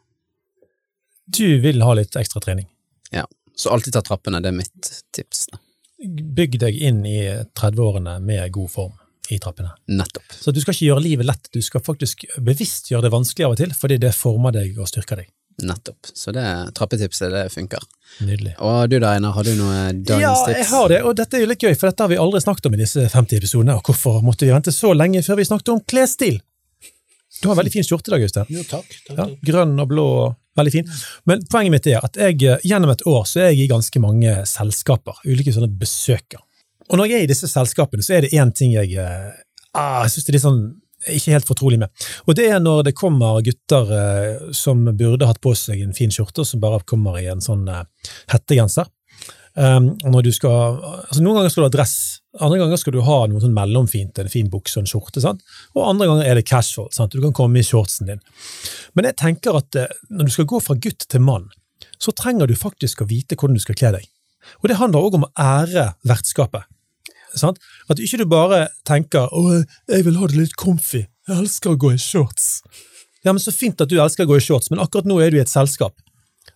Du 1.24 1.60
vil 1.64 1.84
ha 1.84 1.92
litt 1.96 2.16
ekstra 2.20 2.40
trening. 2.44 2.68
Ja. 3.12 3.24
Så 3.56 3.72
alltid 3.72 3.96
ta 3.96 4.04
trappene, 4.04 4.40
det 4.44 4.52
er 4.52 4.60
mitt 4.60 4.92
tips. 5.16 5.46
Da. 5.52 5.63
Bygg 6.08 6.58
deg 6.62 6.76
inn 6.76 7.04
i 7.08 7.20
30-årene 7.56 8.18
med 8.25 8.52
god 8.52 8.70
form 8.70 8.92
i 9.32 9.38
trappene. 9.40 9.70
Nettopp. 9.88 10.34
Så 10.40 10.52
du 10.52 10.61
skal 10.61 10.75
ikke 10.75 10.90
gjøre 10.90 11.04
livet 11.04 11.28
lett, 11.28 11.49
du 11.54 11.62
skal 11.64 11.80
faktisk 11.84 12.26
bevisst 12.44 12.90
gjøre 12.92 13.06
det 13.06 13.14
vanskelig 13.14 13.46
av 13.46 13.54
og 13.54 13.61
til, 13.62 13.73
fordi 13.76 13.96
det 14.02 14.12
former 14.16 14.52
deg 14.52 14.76
og 14.78 14.90
styrker 14.90 15.23
deg. 15.23 15.30
Nettopp. 15.62 16.08
Så 16.18 16.32
det 16.34 16.44
trappetipset, 16.75 17.30
det 17.30 17.44
funker. 17.54 17.82
Nydelig. 18.26 18.56
Og 18.58 18.88
du 18.90 18.99
da, 18.99 19.12
Einar, 19.14 19.37
har 19.37 19.46
du 19.46 19.52
noe 19.54 19.92
dagens 19.94 20.20
Ja, 20.20 20.56
jeg 20.58 20.66
har 20.73 20.88
det, 20.90 20.99
og 21.06 21.14
dette 21.16 21.38
er 21.38 21.44
jo 21.44 21.50
litt 21.52 21.62
gøy, 21.62 21.76
for 21.78 21.88
dette 21.88 22.04
har 22.04 22.11
vi 22.11 22.18
aldri 22.20 22.42
snakket 22.42 22.66
om 22.68 22.75
i 22.75 22.80
disse 22.82 23.06
50 23.12 23.38
episodene, 23.38 23.76
og 23.78 23.87
hvorfor 23.87 24.18
måtte 24.26 24.49
vi 24.49 24.52
vente 24.52 24.75
så 24.75 24.90
lenge 24.96 25.23
før 25.23 25.38
vi 25.40 25.46
snakket 25.49 25.73
om 25.76 25.80
klesstil? 25.88 26.40
Du 27.42 27.49
har 27.50 27.58
veldig 27.58 27.73
fin 27.75 27.87
skjorte 27.87 28.11
i 28.11 28.14
dag, 28.16 28.26
Øystein. 28.26 28.50
Jo, 28.50 28.66
takk. 28.66 28.90
takk, 29.06 29.16
Ja, 29.18 29.28
grønn 29.46 29.78
og 29.82 29.88
blå, 29.90 30.08
veldig 30.58 30.73
fin. 30.75 30.90
Men 31.28 31.44
poenget 31.50 31.75
mitt 31.75 31.88
er 31.90 32.04
at 32.04 32.18
jeg, 32.20 32.40
eh, 32.42 32.66
gjennom 32.66 32.92
et 32.94 33.04
år 33.11 33.26
så 33.30 33.44
er 33.44 33.52
jeg 33.52 33.64
i 33.64 33.73
ganske 33.73 34.02
mange 34.02 34.37
selskaper, 34.49 35.20
ulike 35.26 35.54
sånne 35.54 35.73
besøker. 35.80 36.42
Og 36.90 37.00
når 37.00 37.11
jeg 37.11 37.18
er 37.18 37.26
i 37.26 37.32
disse 37.32 37.49
selskapene, 37.49 38.04
så 38.04 38.18
er 38.18 38.25
det 38.25 38.34
én 38.37 38.52
ting 38.54 38.75
jeg, 38.76 38.96
eh, 39.00 39.30
ah, 39.75 40.04
synes 40.06 40.25
det 40.25 40.34
er 40.34 40.38
litt 40.38 40.49
sånn 40.49 40.64
ikke 41.12 41.34
helt 41.34 41.49
fortrolig 41.49 41.78
med. 41.82 42.04
Og 42.25 42.37
det 42.38 42.49
er 42.49 42.61
når 42.62 42.84
det 42.88 42.96
kommer 42.96 43.42
gutter 43.44 43.90
eh, 43.99 44.52
som 44.56 44.84
burde 44.96 45.28
hatt 45.28 45.40
på 45.44 45.54
seg 45.58 45.82
en 45.84 45.96
fin 45.96 46.12
skjorte, 46.12 46.42
og 46.42 46.49
som 46.49 46.62
bare 46.62 46.84
kommer 46.88 47.18
i 47.20 47.28
en 47.32 47.44
sånn 47.44 47.66
eh, 47.68 47.84
hettegenser. 48.32 48.88
Um, 49.54 49.92
når 50.02 50.25
du 50.26 50.32
skal, 50.34 50.80
altså 50.82 51.20
Noen 51.23 51.37
ganger 51.38 51.52
skal 51.52 51.62
du 51.62 51.68
ha 51.68 51.75
dress, 51.76 51.99
Andre 52.42 52.58
ganger 52.58 52.80
skal 52.80 52.96
du 52.96 53.02
ha 53.06 53.18
noe 53.30 53.42
sånn 53.42 53.54
mellomfint, 53.54 54.18
en 54.18 54.30
fin 54.32 54.48
bukse 54.50 54.78
og 54.78 54.84
en 54.84 54.90
skjorte. 54.90 55.20
sant? 55.22 55.42
Og 55.76 55.84
andre 55.86 56.08
ganger 56.10 56.30
er 56.30 56.34
det 56.34 56.46
casual. 56.48 56.88
sant? 56.92 57.12
Du 57.12 57.22
kan 57.22 57.32
komme 57.32 57.60
i 57.60 57.66
shortsen 57.66 58.10
din. 58.10 58.20
Men 58.94 59.04
jeg 59.04 59.16
tenker 59.20 59.56
at 59.60 59.76
eh, 59.78 59.92
når 60.10 60.26
du 60.26 60.34
skal 60.34 60.48
gå 60.50 60.60
fra 60.60 60.74
gutt 60.74 61.06
til 61.08 61.22
mann, 61.22 61.46
så 62.02 62.10
trenger 62.10 62.50
du 62.50 62.56
faktisk 62.58 63.02
å 63.02 63.08
vite 63.08 63.36
hvordan 63.36 63.54
du 63.54 63.62
skal 63.62 63.78
kle 63.78 63.92
deg. 63.98 64.08
Og 64.62 64.68
det 64.68 64.80
handler 64.80 65.06
òg 65.06 65.18
om 65.18 65.28
å 65.28 65.32
ære 65.38 65.92
vertskapet. 66.04 66.66
Sant? 67.34 67.58
At 67.90 68.02
ikke 68.02 68.20
du 68.22 68.26
bare 68.30 68.68
tenker 68.86 69.26
'Å, 69.26 69.64
jeg 69.88 70.04
vil 70.04 70.18
ha 70.18 70.26
det 70.26 70.36
litt 70.36 70.56
comfy', 70.56 71.06
jeg 71.28 71.38
elsker 71.38 71.70
å 71.70 71.78
gå 71.78 71.94
i 71.94 71.98
shorts'. 71.98 72.62
Ja, 73.24 73.32
men 73.32 73.40
Så 73.40 73.52
fint 73.52 73.80
at 73.80 73.88
du 73.88 73.96
elsker 73.96 74.24
å 74.24 74.28
gå 74.28 74.36
i 74.36 74.44
shorts, 74.44 74.70
men 74.70 74.78
akkurat 74.78 75.06
nå 75.06 75.18
er 75.20 75.30
du 75.30 75.38
i 75.38 75.40
et 75.40 75.48
selskap. 75.48 75.94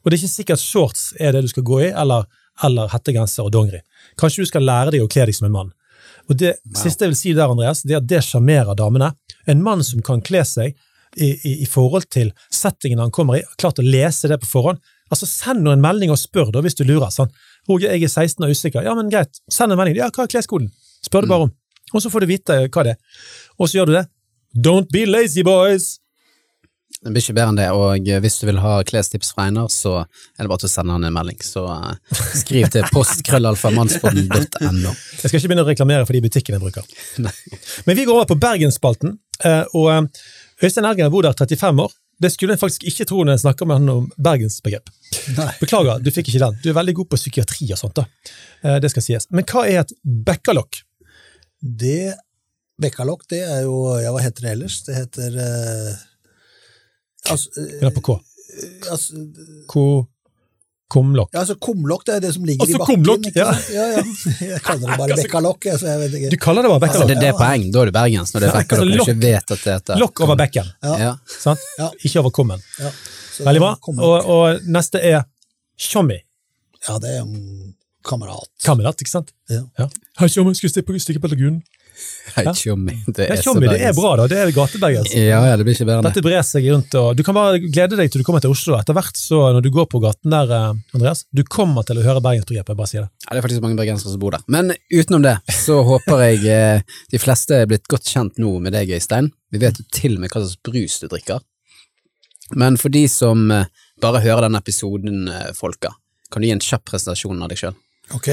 Og 0.05 0.11
det 0.11 0.19
er 0.19 0.23
ikke 0.23 0.37
sikkert 0.45 0.61
shorts 0.61 1.15
er 1.19 1.33
det 1.33 1.43
du 1.43 1.49
skal 1.49 1.63
gå 1.63 1.81
i, 1.89 1.91
eller, 1.91 2.27
eller 2.65 2.91
hettegenser 2.93 3.47
og 3.47 3.53
dongeri. 3.55 3.81
Kanskje 4.21 4.45
du 4.45 4.51
skal 4.51 4.67
lære 4.67 4.95
deg 4.95 5.05
å 5.05 5.11
kle 5.11 5.27
deg 5.29 5.37
som 5.37 5.47
en 5.49 5.55
mann. 5.55 5.73
Og 6.29 6.37
Det 6.37 6.57
siste 6.77 7.05
jeg 7.07 7.13
vil 7.15 7.17
si 7.17 7.33
der, 7.33 7.49
Andreas, 7.49 7.83
det 7.83 7.95
er 7.97 8.03
at 8.03 8.09
det 8.11 8.21
sjarmerer 8.27 8.77
damene. 8.77 9.13
En 9.49 9.63
mann 9.65 9.85
som 9.85 10.03
kan 10.05 10.21
kle 10.21 10.43
seg 10.45 10.75
i, 11.17 11.31
i, 11.33 11.53
i 11.65 11.67
forhold 11.67 12.05
til 12.13 12.33
settingen 12.53 13.01
han 13.01 13.11
kommer 13.15 13.39
i, 13.39 13.45
klart 13.57 13.81
å 13.81 13.87
lese 13.87 14.29
det 14.29 14.41
på 14.43 14.51
forhånd. 14.51 14.83
Altså, 15.09 15.25
Send 15.27 15.65
nå 15.65 15.73
en 15.73 15.81
melding 15.81 16.13
og 16.13 16.21
spør, 16.21 16.51
da, 16.53 16.61
hvis 16.61 16.77
du 16.77 16.85
lurer. 16.85 17.09
sånn. 17.15 17.31
Roger, 17.69 17.95
jeg 17.95 18.05
er 18.05 18.13
16 18.13 18.45
og 18.45 18.53
usikker. 18.53 18.85
Ja, 18.85 18.93
men 18.99 19.09
greit. 19.13 19.41
Send 19.49 19.73
en 19.73 19.81
melding. 19.81 19.97
Ja, 19.97 20.11
hva 20.13 20.27
er 20.27 20.35
kleskoden? 20.35 20.69
Spør 21.07 21.25
du 21.25 21.31
bare 21.33 21.49
om. 21.49 21.55
Og 21.95 22.05
så 22.05 22.13
får 22.13 22.27
du 22.27 22.33
vite 22.35 22.59
hva 22.69 22.85
det 22.85 22.93
er. 22.99 23.01
Og 23.57 23.71
så 23.71 23.79
gjør 23.81 23.89
du 23.89 23.95
det. 23.97 24.05
Don't 24.69 24.93
be 24.93 25.07
lazy, 25.09 25.43
boys! 25.47 25.95
Det 26.99 27.13
blir 27.15 27.23
ikke 27.23 27.35
bedre 27.37 27.53
enn 27.53 27.59
det, 27.61 27.67
og 27.71 28.09
hvis 28.25 28.41
du 28.41 28.47
vil 28.49 28.59
ha 28.59 28.73
klestips 28.87 29.31
fra 29.35 29.45
Einar, 29.47 29.69
så 29.71 30.01
er 30.03 30.41
det 30.43 30.49
bare 30.51 30.63
til 30.65 30.67
å 30.71 30.73
sende 30.73 30.97
han 30.97 31.05
en 31.07 31.15
melding. 31.15 31.39
Så 31.47 31.63
eh, 31.71 32.25
skriv 32.41 32.67
til 32.75 32.83
postkrøllalfamannsbåten.no. 32.95 34.91
Jeg 35.23 35.31
skal 35.31 35.39
ikke 35.39 35.51
begynne 35.53 35.65
å 35.67 35.69
reklamere 35.71 36.09
for 36.09 36.17
de 36.19 36.25
butikkene 36.27 36.59
jeg 36.59 36.65
bruker. 36.65 36.85
Nei. 37.25 37.33
Men 37.87 37.99
vi 38.01 38.07
går 38.09 38.17
over 38.19 38.29
på 38.33 38.39
Bergensspalten, 38.43 39.15
eh, 39.47 39.63
og 39.79 39.89
eh, 39.95 40.03
Øystein 40.67 40.89
Ergen 40.91 41.07
har 41.07 41.15
bodd 41.15 41.29
der 41.29 41.39
35 41.39 41.85
år. 41.87 41.95
Det 42.19 42.33
skulle 42.35 42.57
en 42.57 42.59
faktisk 42.59 42.83
ikke 42.91 43.05
tro 43.07 43.21
når 43.23 43.37
jeg 43.37 43.45
snakker 43.45 43.69
med 43.71 43.79
han 43.79 43.91
om 43.93 44.07
bergensbegrep. 44.19 44.91
Beklager, 45.61 46.01
du 46.03 46.09
fikk 46.11 46.33
ikke 46.33 46.41
den. 46.43 46.57
Du 46.65 46.73
er 46.73 46.75
veldig 46.81 46.97
god 46.99 47.13
på 47.13 47.19
psykiatri 47.21 47.69
og 47.71 47.79
sånt. 47.79 47.95
da. 48.01 48.09
Eh, 48.67 48.81
Det 48.83 48.91
skal 48.91 49.05
sies. 49.07 49.29
Men 49.31 49.47
hva 49.47 49.63
er 49.71 49.85
et 49.85 49.95
bekkalokk? 50.03 50.81
Det 51.63 52.17
Bekkalokk, 52.79 53.25
det 53.31 53.41
er 53.43 53.65
jo 53.67 53.79
Ja, 53.99 54.11
hva 54.15 54.21
heter 54.23 54.45
det 54.45 54.51
ellers? 54.57 54.81
Det 54.87 54.95
heter 54.95 55.39
eh, 55.43 55.95
altså, 57.31 57.49
eh, 57.59 57.79
Eller 57.81 57.91
på 57.97 58.03
K? 58.07 58.19
altså, 58.91 59.27
Ko... 59.67 60.07
Kumlokk. 60.89 61.29
ja, 61.35 61.43
altså 61.43 61.53
kumlokk, 61.61 62.01
det 62.09 62.15
er 62.15 62.21
det 62.25 62.31
som 62.33 62.45
ligger 62.49 62.65
Altså, 62.65 62.77
i 62.77 62.81
bakken. 62.81 63.03
kumlokk, 63.05 63.27
ja. 63.37 63.49
ja, 63.75 63.83
ja. 63.99 64.03
Jeg 64.55 64.61
kaller 64.65 64.89
det 64.89 64.97
bare 65.03 65.17
bekkalokk. 65.21 65.67
Altså, 65.69 65.87
jeg 65.91 65.99
vet 66.15 66.31
Du 66.33 66.37
kaller 66.41 66.65
det 66.65 66.71
bare 66.73 66.79
Altså, 66.81 66.87
bekkalokk? 66.87 67.09
det, 67.11 67.17
det 67.21 67.29
er 67.29 67.37
poeng, 67.37 67.67
da 67.75 67.83
er 67.83 67.91
du 67.91 67.93
bergens, 67.93 68.33
når 68.33 68.41
det 68.41 68.49
er 68.49 68.55
Ja, 68.55 68.63
altså, 68.63 68.87
lokk- 68.89 69.11
ikke 69.13 69.21
vet 69.27 69.53
at 69.53 69.65
det 69.67 69.75
heter 69.75 70.01
Lokk 70.01 70.23
over 70.25 70.39
bekken, 70.41 70.71
Ja. 70.89 70.95
Ja. 71.03 71.11
sant? 71.29 71.61
Ja. 71.79 71.91
Ikke 72.09 72.23
over 72.23 72.33
kummen. 72.39 72.63
Ja. 72.81 72.93
Veldig 73.51 73.61
bra. 73.67 73.75
Og, 73.99 74.31
og 74.39 74.65
neste 74.79 75.03
er 75.13 75.27
tjommi. 75.77 76.17
Ja, 76.89 76.97
det 77.05 77.13
er 77.19 77.21
en 77.27 77.75
kamerat. 78.09 78.49
Kamerat, 78.65 79.05
ikke 79.05 79.13
sant? 79.13 79.35
Ja. 79.53 79.91
Hei, 80.23 80.31
tjommi, 80.33 80.57
skal 80.57 80.71
vi 80.71 80.73
stikke, 80.73 80.97
stikke 81.05 81.21
på 81.21 81.29
lagunen? 81.35 81.61
Hei, 82.37 82.45
tjommi. 82.55 82.95
Det 83.07 83.27
er 83.27 83.41
tjommi, 83.43 83.67
det 83.67 83.81
er 83.89 83.95
bra, 83.97 84.13
da. 84.21 84.27
Det 84.31 84.39
er 84.43 84.53
gatebergens. 84.55 85.15
Ja, 85.17 85.41
ja, 85.49 85.57
det 85.59 85.67
blir 85.67 85.75
ikke 85.75 85.87
bedre. 85.89 86.05
Dette 86.07 86.23
brer 86.25 86.45
seg 86.47 86.69
rundt, 86.71 86.95
og 87.01 87.17
du 87.19 87.25
kan 87.27 87.37
bare 87.37 87.59
glede 87.65 87.99
deg 87.99 88.13
til 88.13 88.23
du 88.23 88.27
kommer 88.27 88.45
til 88.45 88.53
Oslo. 88.55 88.77
Etter 88.79 88.97
hvert, 88.97 89.19
så 89.19 89.41
når 89.57 89.65
du 89.65 89.71
går 89.75 89.89
på 89.91 90.01
gaten 90.05 90.33
der, 90.35 90.53
eh, 90.55 90.97
Andreas, 90.97 91.25
du 91.35 91.43
kommer 91.49 91.87
til 91.89 92.01
å 92.01 92.07
høre 92.07 92.23
bergensbegrepet. 92.25 92.79
Bare 92.79 92.91
sier 92.91 93.07
det. 93.07 93.11
Ja, 93.27 93.33
det 93.33 93.41
er 93.43 93.47
faktisk 93.49 93.65
mange 93.65 93.81
bergensere 93.81 94.15
som 94.15 94.23
bor 94.23 94.37
der. 94.37 94.45
Men 94.47 94.75
utenom 94.93 95.27
det, 95.27 95.37
så 95.59 95.81
håper 95.89 96.25
jeg 96.29 96.45
eh, 96.53 96.99
de 97.11 97.23
fleste 97.23 97.63
er 97.63 97.71
blitt 97.71 97.89
godt 97.91 98.07
kjent 98.09 98.39
nå 98.43 98.55
med 98.63 98.77
deg, 98.77 98.95
Øystein. 98.99 99.33
Vi 99.51 99.63
vet 99.63 99.81
jo 99.81 99.87
til 99.95 100.19
og 100.19 100.25
med 100.25 100.33
hva 100.33 100.45
slags 100.45 100.61
brus 100.69 101.01
du 101.03 101.09
drikker. 101.11 101.43
Men 102.57 102.79
for 102.81 102.93
de 102.93 103.05
som 103.13 103.51
eh, 103.53 103.67
bare 104.01 104.23
hører 104.25 104.47
denne 104.47 104.61
episoden, 104.63 105.27
eh, 105.33 105.51
folka, 105.57 105.93
kan 106.33 106.43
du 106.45 106.49
gi 106.49 106.55
en 106.55 106.65
kjapp 106.65 106.87
presentasjon 106.89 107.43
av 107.43 107.51
deg 107.51 107.61
sjøl? 107.61 107.77
Ok. 108.17 108.31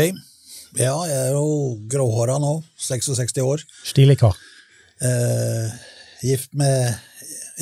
Ja, 0.75 0.91
jeg 1.07 1.29
er 1.29 1.31
jo 1.31 1.77
gråhåra 1.87 2.35
nå. 2.41 2.57
66 2.83 3.37
år. 3.39 3.61
Stilig 3.87 4.17
kar. 4.19 4.35
Eh, 4.99 5.71
gift 6.27 6.51
med 6.59 6.91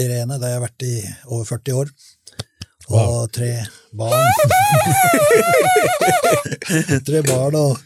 Irene, 0.02 0.40
det 0.42 0.50
har 0.50 0.56
jeg 0.56 0.64
vært 0.64 0.86
i 0.88 0.96
over 1.28 1.46
40 1.46 1.76
år. 1.78 1.92
Og 2.90 3.30
tre 3.34 3.52
barn. 3.94 4.18
tre 7.08 7.22
barn 7.30 7.60
og 7.62 7.78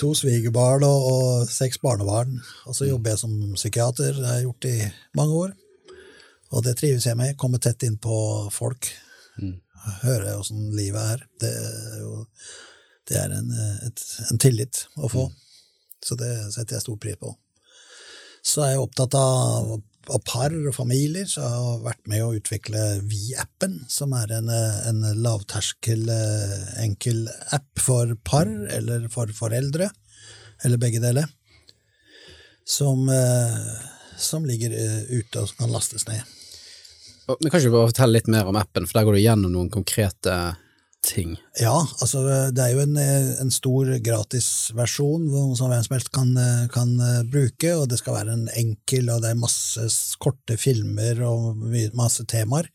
to 0.00 0.14
svigerbarn 0.16 0.88
og, 0.88 1.00
og 1.12 1.52
seks 1.52 1.76
barnebarn. 1.84 2.40
Og 2.64 2.80
så 2.80 2.88
jobber 2.88 3.12
jeg 3.12 3.20
som 3.26 3.36
psykiater, 3.58 4.16
det 4.16 4.28
har 4.30 4.40
jeg 4.40 4.48
gjort 4.48 4.72
i 4.72 4.76
mange 5.20 5.34
år. 5.44 5.52
Og 6.56 6.64
det 6.64 6.78
trives 6.80 7.04
jeg 7.04 7.20
med. 7.20 7.36
Kommer 7.36 7.60
tett 7.60 7.84
inn 7.84 8.00
på 8.00 8.48
folk. 8.56 8.88
Hører 10.00 10.38
åssen 10.38 10.72
livet 10.72 11.12
er. 11.12 11.28
Det 11.44 11.56
er 11.60 12.00
jo 12.00 12.24
det 13.08 13.18
er 13.20 13.32
en, 13.36 13.50
et, 13.86 14.04
en 14.30 14.40
tillit 14.40 14.86
å 14.96 15.10
få. 15.12 15.28
Så 16.04 16.16
det 16.20 16.30
setter 16.52 16.76
jeg 16.76 16.84
stor 16.84 17.00
pris 17.00 17.18
på. 17.20 17.32
Så 18.44 18.64
er 18.64 18.74
jeg 18.74 18.84
opptatt 18.84 19.14
av, 19.16 19.70
av 20.12 20.20
par 20.28 20.52
og 20.52 20.74
familier, 20.76 21.24
så 21.28 21.40
jeg 21.40 21.62
har 21.62 21.84
vært 21.86 22.10
med 22.12 22.24
å 22.24 22.34
utvikle 22.36 22.82
Vi-appen, 23.08 23.78
som 23.88 24.12
er 24.16 24.34
en, 24.36 24.50
en 24.52 25.00
lavterskel, 25.24 26.04
eh, 26.12 26.66
enkel 26.84 27.24
app 27.56 27.80
for 27.80 28.12
par 28.28 28.50
eller 28.76 29.08
for 29.12 29.32
foreldre, 29.32 29.88
eller 30.64 30.80
begge 30.80 31.00
deler, 31.00 31.30
som, 32.68 33.08
eh, 33.08 33.56
som 34.20 34.44
ligger 34.48 34.76
eh, 34.76 35.00
ute 35.16 35.40
og 35.40 35.48
som 35.48 35.64
kan 35.64 35.72
lastes 35.72 36.04
ned. 36.10 36.20
Men 37.24 37.48
Kan 37.48 37.56
ikke 37.56 37.70
du 37.70 37.78
bare 37.78 37.88
fortelle 37.94 38.18
litt 38.18 38.28
mer 38.28 38.48
om 38.50 38.60
appen, 38.60 38.84
for 38.84 38.98
der 38.98 39.08
går 39.08 39.16
du 39.16 39.24
gjennom 39.24 39.56
noen 39.56 39.72
konkrete 39.72 40.36
ting. 41.04 41.36
Ja, 41.60 41.74
altså 42.00 42.22
det 42.54 42.62
er 42.64 42.74
jo 42.74 42.82
en, 42.84 42.96
en 42.96 43.52
stor 43.52 43.90
gratisversjon 44.04 45.28
som 45.58 45.70
hvem 45.70 45.84
som 45.84 45.96
helst 45.96 46.10
kan, 46.14 46.32
kan 46.72 46.94
eh, 47.00 47.22
bruke, 47.28 47.74
og 47.76 47.88
det 47.90 48.00
skal 48.00 48.18
være 48.18 48.36
en 48.36 48.46
enkel, 48.56 49.10
og 49.12 49.22
det 49.24 49.32
er 49.32 49.40
masse 49.40 49.86
korte 50.22 50.58
filmer 50.60 51.20
og 51.28 51.64
masse 51.96 52.26
temaer. 52.30 52.70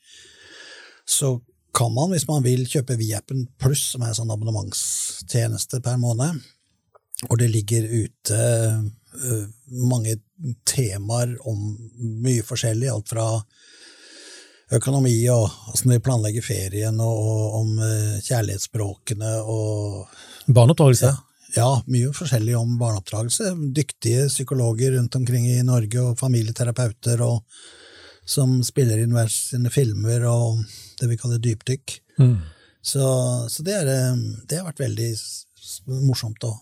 Så 1.09 1.39
kan 1.75 1.93
man, 1.93 2.13
hvis 2.13 2.27
man 2.29 2.43
vil, 2.45 2.65
kjøpe 2.69 2.97
Viappen 2.99 3.45
pluss, 3.61 3.91
som 3.93 4.03
er 4.03 4.13
en 4.13 4.21
sånn 4.21 4.33
abonnementstjeneste 4.33 5.81
per 5.85 5.99
måned. 6.01 6.41
Og 7.29 7.35
det 7.41 7.49
ligger 7.51 7.85
ute 7.89 8.39
eh, 8.39 9.45
mange 9.89 10.17
temaer 10.67 11.35
om 11.49 11.73
mye 12.23 12.45
forskjellig, 12.45 12.89
alt 12.91 13.11
fra 13.11 13.27
økonomi 14.75 15.15
og 15.33 15.73
åssen 15.73 15.93
vi 15.93 16.01
planlegger 16.03 16.45
ferien, 16.45 16.99
og, 17.01 17.23
og 17.31 17.57
om 17.61 17.71
eh, 17.85 18.19
kjærlighetsspråkene 18.25 19.33
og 19.41 20.05
Barneoppdragelse. 20.49 21.11
ja, 21.55 21.69
mye 21.85 22.13
forskjellig 22.15 22.55
om 22.57 22.77
barneoppdragelse. 22.79 23.51
Dyktige 23.75 24.27
psykologer 24.29 24.95
rundt 24.97 25.15
omkring 25.15 25.45
i 25.49 25.59
Norge, 25.65 26.01
og 26.01 26.19
familieterapeuter, 26.19 27.21
og, 27.25 27.43
som 28.25 28.59
spiller 28.65 29.01
inn 29.01 29.13
hver 29.13 29.29
sine 29.33 29.71
filmer 29.73 30.25
og 30.29 30.63
det 30.99 31.09
vi 31.09 31.17
kaller 31.17 31.41
dypdykk. 31.41 31.99
Mm. 32.21 32.39
Så, 32.81 33.05
så 33.49 33.65
det, 33.65 33.77
er, 33.81 33.93
eh, 33.93 34.25
det 34.49 34.61
har 34.61 34.69
vært 34.69 34.85
veldig 34.85 35.11
morsomt 36.07 36.43
og 36.47 36.57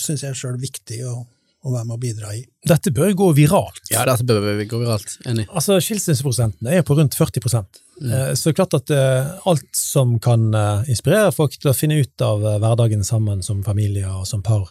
syns 0.00 0.24
jeg 0.24 0.36
sjøl 0.38 0.56
viktig 0.58 1.04
å, 1.06 1.20
å 1.64 1.72
være 1.72 1.86
med 1.88 1.96
å 1.96 2.00
bidra 2.00 2.32
i. 2.36 2.42
Dette 2.68 2.92
bør 2.94 3.14
gå 3.16 3.30
viralt. 3.36 3.80
Ja, 3.92 4.04
dette 4.08 4.26
bør 4.28 4.60
gå 4.68 4.80
viralt. 4.82 5.16
Enig. 5.28 5.46
Altså, 5.48 5.78
Skilsmisseprosenten 5.82 6.68
er 6.68 6.84
på 6.84 6.96
rundt 6.98 7.16
40 7.16 7.40
mm. 7.40 8.34
Så 8.36 8.50
det 8.50 8.52
er 8.52 8.58
klart 8.58 8.76
at 8.76 8.92
eh, 8.92 9.30
alt 9.48 9.70
som 9.78 10.18
kan 10.22 10.50
eh, 10.54 10.90
inspirere 10.92 11.32
folk 11.32 11.56
til 11.56 11.72
å 11.72 11.76
finne 11.76 12.02
ut 12.02 12.24
av 12.24 12.44
eh, 12.44 12.58
hverdagen 12.60 13.04
sammen 13.06 13.42
som 13.46 13.64
familie 13.64 14.10
og 14.12 14.28
som 14.28 14.44
par. 14.44 14.68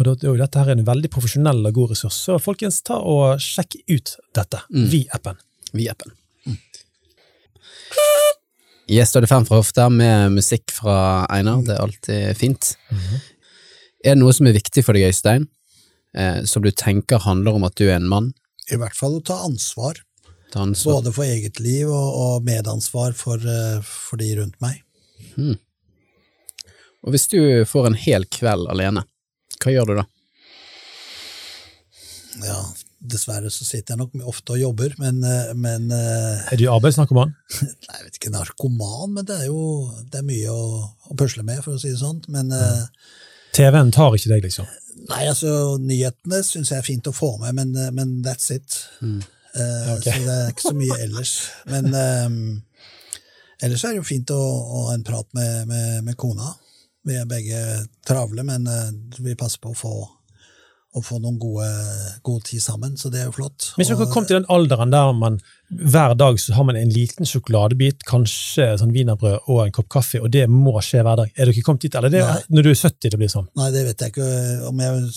Og 0.00 0.08
er 0.08 0.40
dette 0.40 0.58
her 0.58 0.72
er 0.72 0.80
en 0.80 0.88
veldig 0.88 1.10
profesjonell 1.12 1.62
og 1.68 1.76
god 1.76 1.94
ressurs, 1.94 2.18
så 2.26 2.38
folkens, 2.42 2.80
ta 2.86 2.98
og 2.98 3.38
sjekk 3.42 3.78
ut 3.92 4.16
dette. 4.34 4.62
Vi-appen. 4.72 5.38
Vi-appen. 5.76 6.16
Yes, 8.90 9.12
da 9.12 9.20
er 9.20 9.24
det 9.24 9.30
fem 9.30 9.44
fra 9.46 9.60
hofta 9.60 9.86
med 9.92 10.34
musikk 10.34 10.72
fra 10.74 11.24
Einar. 11.32 11.62
Det 11.64 11.76
er 11.76 11.84
alltid 11.84 12.40
fint. 12.40 12.72
Er 14.02 14.16
det 14.16 14.20
noe 14.20 14.34
som 14.34 14.48
er 14.50 14.56
viktig 14.56 14.82
for 14.82 14.98
deg, 14.98 15.12
Øystein, 15.12 15.46
eh, 16.16 16.42
som 16.48 16.64
du 16.64 16.70
tenker 16.70 17.22
handler 17.24 17.58
om 17.58 17.66
at 17.68 17.76
du 17.80 17.86
er 17.88 17.98
en 17.98 18.08
mann? 18.08 18.32
I 18.70 18.78
hvert 18.80 18.96
fall 18.96 19.18
å 19.18 19.24
ta 19.26 19.40
ansvar. 19.46 20.00
Ta 20.52 20.66
ansvar. 20.66 21.00
Både 21.00 21.14
for 21.16 21.24
eget 21.26 21.60
liv 21.64 21.88
og, 21.88 22.08
og 22.22 22.46
medansvar 22.46 23.16
for, 23.16 23.40
eh, 23.40 23.80
for 23.82 24.20
de 24.20 24.32
rundt 24.40 24.58
meg. 24.64 24.82
Og 27.02 27.14
hvis 27.14 27.26
du 27.32 27.40
får 27.66 27.88
en 27.88 27.98
hel 27.98 28.26
kveld 28.30 28.68
alene, 28.70 29.04
hva 29.62 29.72
gjør 29.74 29.90
du 29.90 29.94
da? 30.02 30.06
Ja, 32.42 32.60
dessverre 33.02 33.50
så 33.52 33.66
sitter 33.66 33.94
jeg 33.94 34.00
nok 34.00 34.28
ofte 34.30 34.54
og 34.54 34.62
jobber, 34.62 34.94
men, 35.00 35.18
eh, 35.26 35.52
men 35.58 35.90
eh, 35.92 36.52
Er 36.54 36.60
du 36.60 36.68
arbeidsnarkoman? 36.70 37.34
Nei, 37.62 37.96
jeg 37.98 38.06
vet 38.06 38.20
ikke 38.20 38.34
narkoman, 38.34 39.16
men 39.16 39.26
det 39.28 39.40
er 39.40 39.50
jo 39.50 39.64
det 40.12 40.22
er 40.22 40.28
mye 40.28 40.54
å, 40.54 40.86
å 41.10 41.18
pusle 41.18 41.44
med, 41.46 41.62
for 41.64 41.76
å 41.76 41.82
si 41.82 41.92
det 41.92 42.00
sånn. 42.00 42.22
Men 42.32 42.54
eh, 42.56 42.84
TV-en 43.56 43.92
tar 43.92 44.16
ikke 44.16 44.32
deg, 44.32 44.46
liksom? 44.48 44.68
Nei, 45.10 45.22
altså, 45.26 45.76
nyhetene 45.82 46.40
syns 46.46 46.70
jeg 46.72 46.80
er 46.80 46.86
fint 46.86 47.08
å 47.10 47.14
få 47.14 47.34
med, 47.42 47.56
men, 47.58 47.72
men 47.96 48.18
that's 48.24 48.52
it. 48.54 48.78
Mm. 49.02 49.20
Uh, 49.52 49.94
okay. 49.96 50.14
Så 50.14 50.24
det 50.24 50.36
er 50.36 50.52
ikke 50.54 50.68
så 50.68 50.74
mye 50.78 50.98
ellers. 51.04 51.32
Men 51.68 51.88
um, 51.92 52.36
ellers 53.60 53.84
er 53.84 53.94
det 53.94 54.00
jo 54.00 54.08
fint 54.08 54.32
å, 54.32 54.40
å 54.40 54.84
ha 54.88 54.96
en 54.96 55.04
prat 55.06 55.28
med, 55.36 55.66
med, 55.68 55.98
med 56.06 56.18
kona. 56.20 56.54
Vi 57.04 57.18
er 57.18 57.28
begge 57.28 57.60
travle, 58.06 58.44
men 58.46 58.68
uh, 58.70 58.88
vi 59.20 59.36
passer 59.38 59.62
på 59.62 59.74
å 59.74 59.78
få, 59.78 59.94
å 60.94 61.00
få 61.00 61.16
noen 61.22 61.38
gode, 61.40 61.66
god 62.22 62.42
tid 62.44 62.60
sammen, 62.60 62.96
så 63.00 63.08
det 63.10 63.20
er 63.22 63.24
jo 63.30 63.32
flott. 63.32 63.70
Hvis 63.78 63.88
man 63.90 64.02
Og- 64.02 64.10
kom 64.12 64.26
til 64.26 64.36
den 64.36 64.46
alderen 64.52 64.90
der 64.92 65.12
man 65.16 65.38
hver 65.72 66.14
dag 66.14 66.36
så 66.38 66.52
har 66.52 66.64
man 66.64 66.76
en 66.76 66.90
liten 66.90 67.24
sjokoladebit, 67.24 68.04
kanskje 68.04 68.76
sånn 68.78 68.92
wienerbrød 68.92 69.48
og 69.48 69.64
en 69.64 69.72
kopp 69.72 69.88
kaffe, 69.88 70.20
og 70.20 70.30
det 70.30 70.48
må 70.50 70.74
skje 70.84 71.00
hver 71.02 71.16
dag. 71.16 71.30
Er 71.34 71.46
dere 71.46 71.54
ikke 71.54 71.64
kommet 71.64 71.80
dit? 71.80 71.94
Eller 71.94 72.10
det 72.10 72.20
er 72.20 72.34
Nei. 72.34 72.42
når 72.50 72.62
du 72.62 72.70
er 72.70 72.74
70 72.74 73.10
det 73.10 73.18
blir 73.18 73.28
sånn? 73.32 73.48
Nei, 73.56 73.70
det 73.70 73.86
vet 73.86 73.98
jeg 74.04 74.12
ikke 74.12 74.68
om 74.68 74.78
jeg 74.84 75.12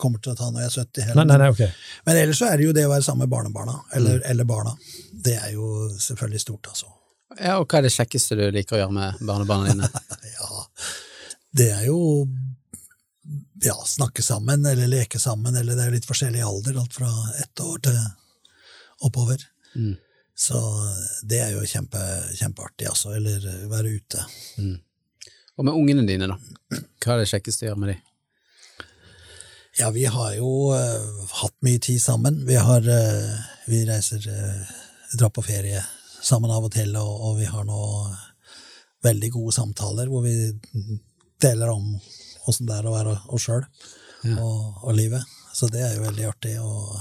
kommer 0.00 0.18
til 0.20 0.32
å 0.32 0.36
ta 0.36 0.50
når 0.50 0.60
jeg 0.62 0.66
er 0.66 0.82
70 0.82 1.02
heller. 1.06 1.24
Nei, 1.24 1.24
nei, 1.24 1.38
nei, 1.38 1.48
ok. 1.54 1.72
Men 2.06 2.16
ellers 2.16 2.38
så 2.42 2.50
er 2.50 2.56
det 2.56 2.64
jo 2.66 2.72
det 2.72 2.86
å 2.86 2.90
være 2.90 3.04
sammen 3.06 3.28
med 3.28 3.30
barnebarna, 3.30 3.80
eller, 3.94 4.18
Mm. 4.18 4.22
eller 4.30 4.44
barna. 4.44 4.74
Det 5.22 5.36
er 5.38 5.52
jo 5.52 5.88
selvfølgelig 5.94 6.40
stort, 6.40 6.62
altså. 6.66 6.86
Ja, 7.40 7.60
og 7.60 7.68
hva 7.68 7.78
er 7.78 7.82
det 7.82 7.92
kjekkeste 7.92 8.34
du 8.36 8.50
liker 8.50 8.74
å 8.74 8.88
gjøre 8.88 8.92
med 8.92 9.14
barnebarna 9.20 9.68
dine? 9.70 9.88
Ja, 10.40 10.64
det 11.54 11.70
er 11.70 11.86
jo 11.86 12.26
ja, 13.62 13.76
snakke 13.86 14.22
sammen, 14.22 14.66
eller 14.66 14.88
leke 14.88 15.18
sammen, 15.18 15.56
eller 15.56 15.76
det 15.76 15.86
er 15.86 15.96
litt 15.96 16.08
forskjellig 16.08 16.42
alder, 16.44 16.78
alt 16.80 16.94
fra 16.96 17.10
ett 17.42 17.60
år 17.60 17.82
til 17.84 17.98
oppover. 19.06 19.42
Mm. 19.76 19.96
Så 20.40 20.60
det 21.28 21.42
er 21.44 21.50
jo 21.52 21.66
kjempe, 21.68 22.00
kjempeartig, 22.38 22.88
altså. 22.88 23.12
Eller 23.16 23.44
være 23.68 23.96
ute. 24.00 24.24
Og 25.60 25.66
med 25.66 25.76
ungene 25.76 26.06
dine, 26.08 26.30
da? 26.30 26.38
Hva 27.04 27.14
er 27.14 27.22
det 27.22 27.32
kjekkeste 27.34 27.66
å 27.66 27.70
gjøre 27.70 27.82
med 27.82 27.92
dem? 27.92 28.06
Ja, 29.78 29.90
vi 29.94 30.06
har 30.08 30.32
jo 30.34 30.72
uh, 30.72 31.26
hatt 31.42 31.54
mye 31.64 31.80
tid 31.80 32.00
sammen. 32.02 32.40
Vi 32.48 32.56
har 32.58 32.84
uh, 32.84 33.36
Vi 33.70 33.84
reiser 33.88 34.24
uh, 34.26 34.72
Drar 35.14 35.30
på 35.34 35.44
ferie 35.44 35.82
sammen 36.20 36.50
av 36.52 36.66
og 36.66 36.72
til, 36.74 36.92
og, 37.00 37.12
og 37.28 37.38
vi 37.38 37.46
har 37.48 37.64
nå 37.64 37.82
veldig 39.04 39.30
gode 39.32 39.54
samtaler 39.56 40.10
hvor 40.10 40.20
vi 40.24 40.34
deler 41.40 41.72
om 41.72 41.94
åssen 42.50 42.68
det 42.68 42.76
er 42.80 42.88
å 42.90 42.94
være 42.96 43.16
oss 43.32 43.46
sjøl 43.48 43.64
Ja. 44.26 44.34
og, 44.42 44.82
og 44.84 44.92
livet. 44.98 45.24
Så 45.56 45.66
det 45.72 45.80
er 45.86 45.94
jo 45.96 46.02
veldig 46.04 46.26
artig. 46.28 46.56
Og, 46.62 46.98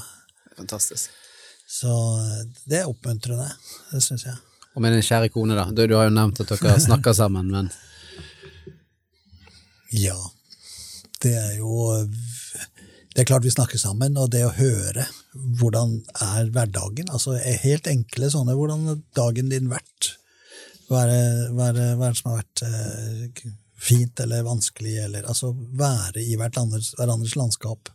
Fantastisk. 0.57 1.09
så 1.69 1.91
eh, 2.23 2.45
det 2.69 2.79
er 2.83 2.89
oppmuntrende, 2.91 3.49
det 3.91 4.01
syns 4.05 4.25
jeg. 4.29 4.37
Og 4.75 4.83
med 4.85 4.93
din 4.95 5.03
kjære 5.05 5.29
kone, 5.33 5.55
da? 5.57 5.65
Du, 5.73 5.81
du 5.89 5.95
har 5.97 6.07
jo 6.07 6.15
nevnt 6.15 6.39
at 6.43 6.51
dere 6.53 6.79
snakker 6.87 7.15
sammen, 7.17 7.49
men 7.51 7.69
Ja, 9.91 10.15
det 11.23 11.33
er 11.35 11.55
jo 11.57 12.05
Det 13.15 13.23
er 13.23 13.27
klart 13.27 13.43
vi 13.47 13.51
snakker 13.53 13.81
sammen, 13.81 14.17
og 14.21 14.29
det 14.33 14.43
å 14.45 14.53
høre 14.55 15.07
hvordan 15.59 15.97
er 16.25 16.47
hverdagen 16.53 17.09
altså 17.13 17.35
er 17.37 17.57
Helt 17.61 17.85
enkle 17.89 18.29
sånne 18.33 18.55
Hvordan 18.57 18.87
har 18.89 19.01
dagen 19.17 19.49
din 19.51 19.67
vært? 19.71 20.13
Hva 20.89 21.03
er 21.05 21.11
det, 21.11 21.25
hva 21.53 21.67
er 21.69 21.75
det, 21.77 21.87
hva 21.99 22.07
er 22.07 22.13
det 22.15 22.19
som 22.21 22.31
har 22.31 22.39
vært 22.39 22.63
eh, 22.65 23.51
fint 23.79 24.19
eller 24.19 24.43
vanskelig? 24.47 24.97
Eller, 25.05 25.27
altså 25.29 25.53
være 25.55 26.23
i 26.23 26.35
hverandres, 26.39 26.93
hverandres 26.99 27.37
landskap 27.39 27.91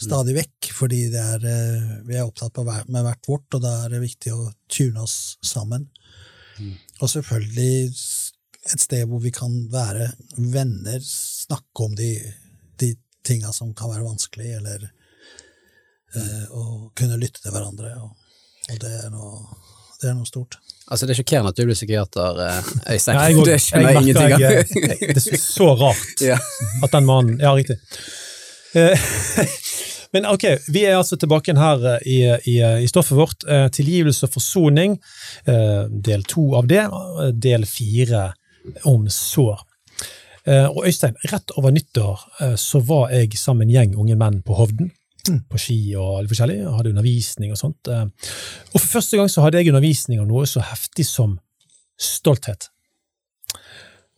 stadig 0.00 0.34
vekk, 0.36 0.70
fordi 0.72 1.00
det 1.12 1.20
er, 1.20 1.42
eh, 1.44 1.88
vi 2.08 2.16
er 2.16 2.24
opptatt 2.24 2.54
på 2.56 2.64
hver, 2.64 2.86
med 2.88 3.04
hvert 3.04 3.28
vårt, 3.28 3.48
og 3.56 3.64
da 3.64 3.74
er 3.84 3.94
det 3.94 4.04
viktig 4.04 4.32
å 4.32 4.52
tune 4.72 5.02
oss 5.04 5.36
sammen. 5.44 5.90
Og 7.00 7.08
selvfølgelig 7.08 7.90
et 8.70 8.82
sted 8.82 9.08
hvor 9.08 9.20
vi 9.24 9.32
kan 9.32 9.52
være 9.72 10.10
venner, 10.52 11.00
snakke 11.04 11.86
om 11.86 11.96
de, 11.96 12.12
de 12.80 12.94
tinga 13.26 13.52
som 13.56 13.74
kan 13.76 13.92
være 13.92 14.06
vanskelig, 14.06 14.50
eller 14.60 14.88
eh, 16.16 16.46
å 16.52 16.90
kunne 16.96 17.20
lytte 17.20 17.42
til 17.44 17.54
hverandre. 17.54 17.94
Og, 18.00 18.16
og 18.70 18.80
det, 18.82 18.92
er 19.04 19.12
noe, 19.14 19.40
det 20.02 20.10
er 20.10 20.14
noe 20.18 20.26
stort. 20.28 20.56
altså, 20.90 21.06
det 21.06 21.12
er 21.14 21.20
sjokkerende 21.22 21.52
at 21.52 21.56
du 21.60 21.64
blir 21.68 21.76
psykiater, 21.78 22.40
eh, 22.46 22.70
Øystein. 22.94 23.16
Nei, 23.20 23.28
jeg, 23.34 23.44
det 23.50 23.58
skjønner 23.64 23.90
jeg 23.90 24.02
ingenting 24.02 24.32
av. 24.32 24.40
jeg, 24.40 24.66
jeg, 24.74 25.14
det 25.14 25.22
er 25.26 25.42
så 25.44 25.68
rart 25.80 26.22
ja. 26.30 26.38
at 26.82 26.90
den 26.96 27.06
mannen 27.08 27.40
Ja, 27.42 27.54
riktig. 27.58 27.78
Eh, 28.74 28.98
Men 30.12 30.24
ok, 30.26 30.44
vi 30.74 30.80
er 30.90 30.96
altså 30.98 31.14
tilbake 31.22 31.54
her 31.54 31.84
eh, 31.92 32.06
i, 32.10 32.16
i, 32.50 32.56
i 32.82 32.88
stoffet 32.90 33.14
vårt. 33.18 33.44
eh, 33.46 33.68
Tilgivelse 33.70 34.26
og 34.26 34.32
forsoning, 34.34 34.96
eh, 35.46 35.84
del 36.08 36.24
to 36.26 36.48
av 36.58 36.66
det. 36.66 36.82
eh, 36.88 37.28
Del 37.30 37.66
fire 37.70 38.32
om 38.90 39.06
sår. 39.08 39.60
Eh, 40.50 40.66
Og 40.66 40.86
Øystein, 40.88 41.14
rett 41.30 41.54
over 41.56 41.70
nyttår 41.76 42.24
eh, 42.40 42.56
så 42.58 42.80
var 42.82 43.12
jeg 43.14 43.38
sammen 43.38 43.68
med 43.68 43.70
en 43.70 43.76
gjeng 43.76 43.94
unge 44.02 44.16
menn 44.18 44.40
på 44.42 44.56
Hovden. 44.58 44.90
På 45.50 45.58
ski 45.60 45.78
og 45.98 46.22
litt 46.22 46.30
forskjellig, 46.32 46.58
og 46.66 46.78
hadde 46.80 46.92
undervisning 46.94 47.52
og 47.52 47.58
sånt. 47.60 47.88
eh. 47.88 48.06
Og 48.74 48.78
for 48.80 48.88
første 48.98 49.16
gang 49.20 49.28
så 49.32 49.42
hadde 49.44 49.58
jeg 49.60 49.68
undervisning 49.72 50.20
om 50.22 50.28
noe 50.28 50.46
så 50.46 50.60
heftig 50.64 51.06
som 51.06 51.38
stolthet. 52.00 52.68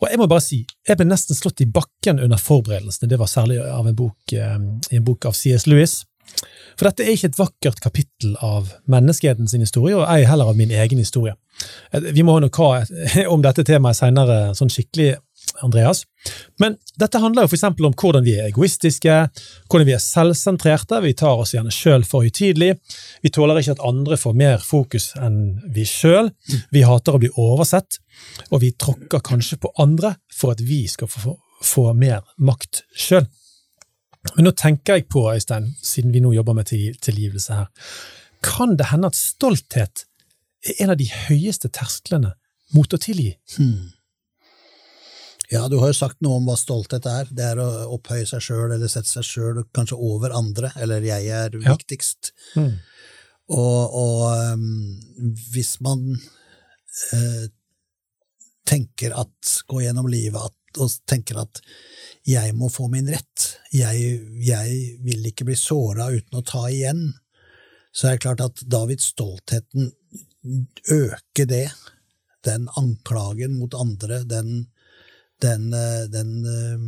Og 0.02 0.08
jeg 0.10 0.18
må 0.18 0.26
bare 0.26 0.42
si, 0.42 0.64
jeg 0.88 0.98
ble 0.98 1.06
nesten 1.06 1.36
slått 1.38 1.60
i 1.62 1.68
bakken 1.70 2.18
under 2.22 2.40
forberedelsene. 2.40 3.08
Det 3.10 3.18
var 3.20 3.30
særlig 3.30 3.60
av 3.62 3.86
en 3.86 3.94
bok, 3.98 4.32
eh, 4.34 4.56
i 4.90 4.96
en 4.98 5.04
bok 5.06 5.26
av 5.30 5.32
C.S. 5.38 5.66
Lewis. 5.70 6.00
For 6.78 6.88
dette 6.88 7.04
er 7.04 7.12
ikke 7.14 7.28
et 7.30 7.38
vakkert 7.38 7.80
kapittel 7.84 8.36
av 8.42 8.70
menneskeheten 8.90 9.48
sin 9.50 9.60
historie, 9.62 9.94
og 9.98 10.06
ei 10.10 10.24
heller 10.26 10.48
av 10.50 10.56
min 10.58 10.70
egen 10.70 10.98
historie. 10.98 11.34
Eh, 11.92 12.00
Vi 12.14 12.22
må 12.26 12.38
nok 12.40 12.56
ha 12.62 12.70
om 13.34 13.42
dette 13.44 13.64
temaet 13.68 13.98
senere, 13.98 14.54
sånn 14.58 14.70
skikkelig, 14.72 15.16
Andreas. 15.62 16.04
Men 16.62 16.76
dette 17.00 17.20
handler 17.22 17.46
jo 17.46 17.56
eksempel 17.56 17.88
om 17.88 17.94
hvordan 17.98 18.24
vi 18.24 18.36
er 18.38 18.48
egoistiske, 18.48 19.16
hvordan 19.68 19.88
vi 19.88 19.94
er 19.96 20.02
selvsentrerte, 20.02 21.00
vi 21.04 21.14
tar 21.18 21.42
oss 21.42 21.54
gjerne 21.56 21.74
sjøl 21.74 22.06
for 22.08 22.26
høytidelig, 22.26 22.76
vi 23.22 23.32
tåler 23.34 23.60
ikke 23.60 23.76
at 23.76 23.84
andre 23.88 24.18
får 24.20 24.38
mer 24.38 24.64
fokus 24.64 25.10
enn 25.18 25.38
vi 25.74 25.86
sjøl, 25.88 26.32
vi 26.74 26.84
hater 26.86 27.18
å 27.18 27.22
bli 27.22 27.32
oversett, 27.40 28.00
og 28.50 28.62
vi 28.64 28.72
tråkker 28.72 29.24
kanskje 29.24 29.60
på 29.62 29.72
andre 29.82 30.14
for 30.32 30.54
at 30.54 30.62
vi 30.64 30.84
skal 30.90 31.10
få, 31.10 31.36
få 31.62 31.90
mer 31.98 32.22
makt 32.38 32.84
sjøl. 32.94 33.28
Men 34.36 34.46
nå 34.46 34.52
tenker 34.54 35.00
jeg 35.00 35.08
på, 35.10 35.24
Øystein, 35.32 35.72
siden 35.82 36.12
vi 36.14 36.22
nå 36.22 36.30
jobber 36.36 36.54
med 36.54 36.70
tilgivelse 36.70 37.58
her, 37.58 37.70
kan 38.42 38.76
det 38.78 38.90
hende 38.90 39.10
at 39.10 39.18
stolthet 39.18 40.04
er 40.66 40.84
en 40.84 40.92
av 40.94 40.98
de 40.98 41.08
høyeste 41.10 41.70
tersklene 41.74 42.34
mot 42.76 42.94
å 42.94 43.00
tilgi? 43.00 43.34
Hmm. 43.56 43.90
Ja, 45.52 45.66
du 45.68 45.76
har 45.82 45.90
jo 45.92 45.96
sagt 45.98 46.22
noe 46.24 46.38
om 46.40 46.46
hva 46.48 46.54
stolthet 46.56 47.04
er. 47.10 47.28
Det 47.30 47.44
er 47.44 47.60
å 47.60 47.68
opphøye 47.98 48.24
seg 48.28 48.40
sjøl 48.44 48.72
eller 48.72 48.88
sette 48.88 49.10
seg 49.10 49.26
sjøl 49.28 49.62
kanskje 49.76 49.98
over 50.00 50.32
andre, 50.36 50.70
eller 50.80 51.04
jeg 51.04 51.28
er 51.28 51.52
Ja. 51.60 51.74
viktigst. 51.76 52.32
Mm. 52.56 52.78
Og, 53.52 53.96
og 54.00 54.54
um, 54.54 54.62
hvis 55.52 55.74
man 55.84 56.06
uh, 56.16 57.44
tenker 58.64 59.12
at 59.18 59.50
Gå 59.68 59.82
gjennom 59.82 60.06
livet 60.08 60.40
at, 60.40 60.56
og 60.80 60.88
tenker 61.10 61.42
at 61.42 61.60
jeg 62.24 62.54
må 62.56 62.70
få 62.72 62.86
min 62.88 63.10
rett, 63.12 63.48
jeg, 63.74 64.22
jeg 64.46 64.76
vil 65.04 65.26
ikke 65.28 65.44
bli 65.50 65.56
såra 65.58 66.06
uten 66.14 66.38
å 66.38 66.44
ta 66.46 66.62
igjen, 66.70 67.10
så 67.92 68.08
er 68.08 68.16
det 68.16 68.22
klart 68.24 68.44
at 68.46 68.62
da 68.72 68.84
vil 68.88 69.00
stoltheten 69.02 69.90
øke 70.94 71.44
det. 71.50 71.66
Den 72.46 72.68
anklagen 72.78 73.58
mot 73.58 73.74
andre, 73.76 74.22
den, 74.24 74.68
den, 75.42 75.72
eh, 75.74 76.04
den 76.12 76.32
eh, 76.46 76.86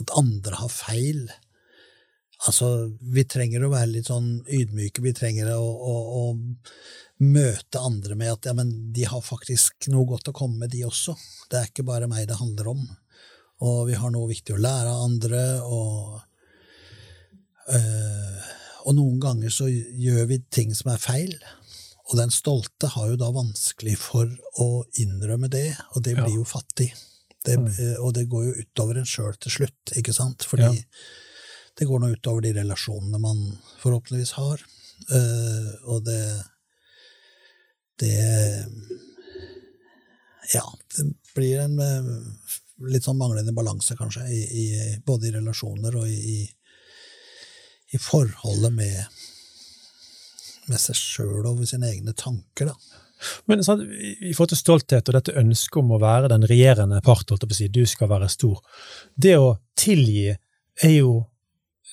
At 0.00 0.12
andre 0.16 0.54
har 0.60 0.70
feil. 0.70 1.24
Altså, 2.46 2.66
vi 3.02 3.24
trenger 3.28 3.64
å 3.66 3.72
være 3.72 3.90
litt 3.90 4.06
sånn 4.08 4.44
ydmyke, 4.48 5.02
vi 5.04 5.12
trenger 5.12 5.50
å, 5.56 5.60
å, 5.60 5.94
å 6.20 6.22
møte 7.20 7.82
andre 7.84 8.14
med 8.16 8.30
at 8.32 8.46
ja, 8.48 8.54
men 8.56 8.70
de 8.94 9.04
har 9.10 9.20
faktisk 9.20 9.90
noe 9.92 10.06
godt 10.08 10.30
å 10.30 10.36
komme 10.38 10.62
med, 10.62 10.70
de 10.72 10.86
også. 10.86 11.16
Det 11.50 11.58
er 11.58 11.68
ikke 11.68 11.84
bare 11.90 12.08
meg 12.08 12.28
det 12.30 12.38
handler 12.40 12.70
om. 12.72 12.86
Og 13.66 13.82
vi 13.90 13.98
har 14.00 14.14
noe 14.14 14.30
viktig 14.30 14.54
å 14.56 14.62
lære 14.62 14.94
av 14.94 15.02
andre, 15.10 15.42
og 15.66 16.22
øh, 17.74 18.48
Og 18.88 18.94
noen 18.96 19.18
ganger 19.20 19.52
så 19.52 19.66
gjør 19.68 20.24
vi 20.30 20.38
ting 20.48 20.70
som 20.74 20.94
er 20.94 21.02
feil. 21.02 21.34
Og 22.08 22.16
den 22.16 22.32
stolte 22.32 22.88
har 22.94 23.10
jo 23.10 23.18
da 23.20 23.28
vanskelig 23.34 23.98
for 24.00 24.30
å 24.64 24.84
innrømme 24.98 25.50
det, 25.52 25.76
og 25.92 26.02
det 26.06 26.16
Ja. 26.16 26.24
blir 26.24 26.40
jo 26.40 26.46
fattig. 26.48 26.88
Det, 27.44 27.56
Og 27.98 28.12
det 28.14 28.26
går 28.28 28.44
jo 28.44 28.64
utover 28.64 29.00
en 29.00 29.08
sjøl 29.08 29.36
til 29.40 29.54
slutt, 29.54 29.94
ikke 29.96 30.12
sant? 30.12 30.44
Fordi 30.44 30.68
Ja. 30.68 30.84
det 31.78 31.88
går 31.88 32.00
nå 32.02 32.10
utover 32.12 32.44
de 32.44 32.52
relasjonene 32.52 33.20
man 33.20 33.58
forhåpentligvis 33.80 34.34
har. 34.36 34.60
Uh, 35.08 35.72
og 35.88 36.04
det 36.04 36.44
Det 38.00 38.66
Ja, 40.54 40.64
det 40.96 41.14
blir 41.34 41.60
en 41.60 41.78
eh, 41.78 42.06
litt 42.90 43.04
sånn 43.04 43.18
manglende 43.20 43.52
balanse, 43.52 43.94
kanskje, 43.96 44.24
i, 44.32 44.40
i, 44.40 44.96
både 45.06 45.28
i 45.28 45.34
relasjoner 45.36 45.94
og 46.00 46.08
i, 46.08 46.40
i 47.92 48.00
forholdet 48.00 48.72
med, 48.72 49.20
med 50.66 50.80
seg 50.80 50.96
sjøl 50.98 51.46
og 51.46 51.62
sine 51.68 51.92
egne 51.92 52.16
tanker, 52.18 52.72
da. 52.72 53.04
Men 53.50 53.64
sånn, 53.64 53.82
i 53.90 54.32
forhold 54.32 54.54
til 54.54 54.60
stolthet 54.60 55.10
og 55.10 55.16
dette 55.18 55.36
ønsket 55.40 55.80
om 55.82 55.94
å 55.96 56.00
være 56.02 56.30
den 56.32 56.46
regjerende 56.48 57.00
part, 57.04 57.28
holdt 57.28 57.44
jeg 57.44 57.50
på 57.50 57.56
å 57.56 57.60
si, 57.60 57.68
du 57.72 57.82
skal 57.88 58.10
være 58.12 58.30
stor, 58.32 58.62
det 59.16 59.36
å 59.40 59.54
tilgi 59.78 60.30
er 60.30 60.94
jo 60.94 61.12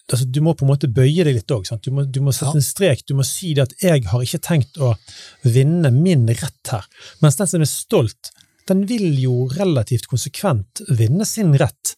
altså, 0.07 0.25
Du 0.25 0.39
må 0.43 0.53
på 0.55 0.63
en 0.63 0.71
måte 0.71 0.87
bøye 0.87 1.25
deg 1.27 1.35
litt 1.35 1.51
òg. 1.51 1.67
Du, 1.83 1.91
du 1.91 2.19
må 2.23 2.31
sette 2.31 2.53
Ja. 2.53 2.61
en 2.61 2.63
strek. 2.65 3.05
Du 3.07 3.15
må 3.17 3.25
si 3.27 3.53
det 3.53 3.67
at 3.67 3.73
'jeg 3.81 4.05
har 4.07 4.21
ikke 4.23 4.39
tenkt 4.39 4.77
å 4.79 4.95
vinne 5.43 5.91
min 5.91 6.27
rett 6.27 6.71
her'. 6.71 6.87
Mens 7.21 7.35
den 7.35 7.47
som 7.47 7.61
er 7.61 7.65
stolt, 7.65 8.31
den 8.67 8.85
vil 8.85 9.19
jo 9.19 9.47
relativt 9.47 10.07
konsekvent 10.07 10.83
vinne 10.89 11.25
sin 11.25 11.53
rett. 11.57 11.95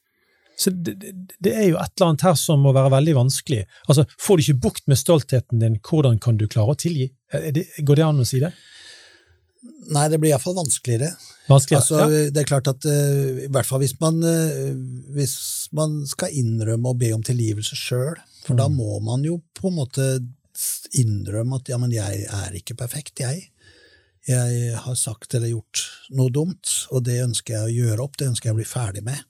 Så 0.59 0.73
det, 0.75 0.97
det, 1.39 1.53
er 1.53 1.69
jo 1.69 1.77
et 1.79 1.93
eller 1.95 2.09
annet 2.09 2.25
her 2.27 2.35
som 2.35 2.59
må 2.59 2.73
være 2.75 2.91
veldig 2.91 3.15
vanskelig. 3.15 3.61
Altså, 3.87 4.05
Får 4.19 4.37
du 4.37 4.43
ikke 4.43 4.61
bukt 4.67 4.87
med 4.91 4.99
stoltheten 4.99 5.61
din, 5.61 5.79
hvordan 5.79 6.19
kan 6.19 6.37
du 6.37 6.47
klare 6.51 6.75
å 6.75 6.79
tilgi? 6.79 7.07
Det, 7.31 7.63
går 7.87 7.95
det 7.95 8.03
an 8.03 8.19
å 8.19 8.27
si 8.27 8.41
det? 8.43 8.51
Nei, 9.89 10.05
det 10.07 10.19
blir 10.21 10.31
iallfall 10.31 10.55
vanskeligere. 10.55 11.11
vanskeligere 11.49 11.81
Altså, 11.81 11.99
ja. 11.99 12.31
Det 12.31 12.41
er 12.41 12.47
klart 12.47 12.69
at 12.71 12.85
uh, 12.87 13.43
i 13.43 13.49
hvert 13.51 13.67
fall 13.67 13.81
hvis 13.83 13.97
man, 13.99 14.21
uh, 14.23 14.71
hvis 15.15 15.35
man 15.75 15.99
skal 16.07 16.35
innrømme 16.39 16.93
og 16.93 16.99
be 17.01 17.11
om 17.15 17.23
tilgivelse 17.25 17.75
sjøl, 17.79 18.19
for 18.45 18.59
da 18.59 18.69
må 18.71 19.01
man 19.03 19.25
jo 19.27 19.41
på 19.57 19.67
en 19.69 19.79
måte 19.81 20.09
innrømme 20.97 21.59
at 21.59 21.71
ja, 21.71 21.79
men 21.81 21.91
jeg 21.93 22.23
er 22.25 22.55
ikke 22.55 22.77
perfekt, 22.79 23.19
jeg. 23.23 23.49
Jeg 24.29 24.79
har 24.79 24.95
sagt 24.99 25.33
eller 25.35 25.51
gjort 25.51 25.83
noe 26.15 26.31
dumt, 26.31 26.71
og 26.93 27.03
det 27.07 27.21
ønsker 27.23 27.55
jeg 27.55 27.67
å 27.67 27.77
gjøre 27.85 28.05
opp, 28.05 28.17
det 28.19 28.29
ønsker 28.31 28.49
jeg 28.49 28.57
å 28.57 28.59
bli 28.59 28.67
ferdig 28.67 29.03
med. 29.07 29.23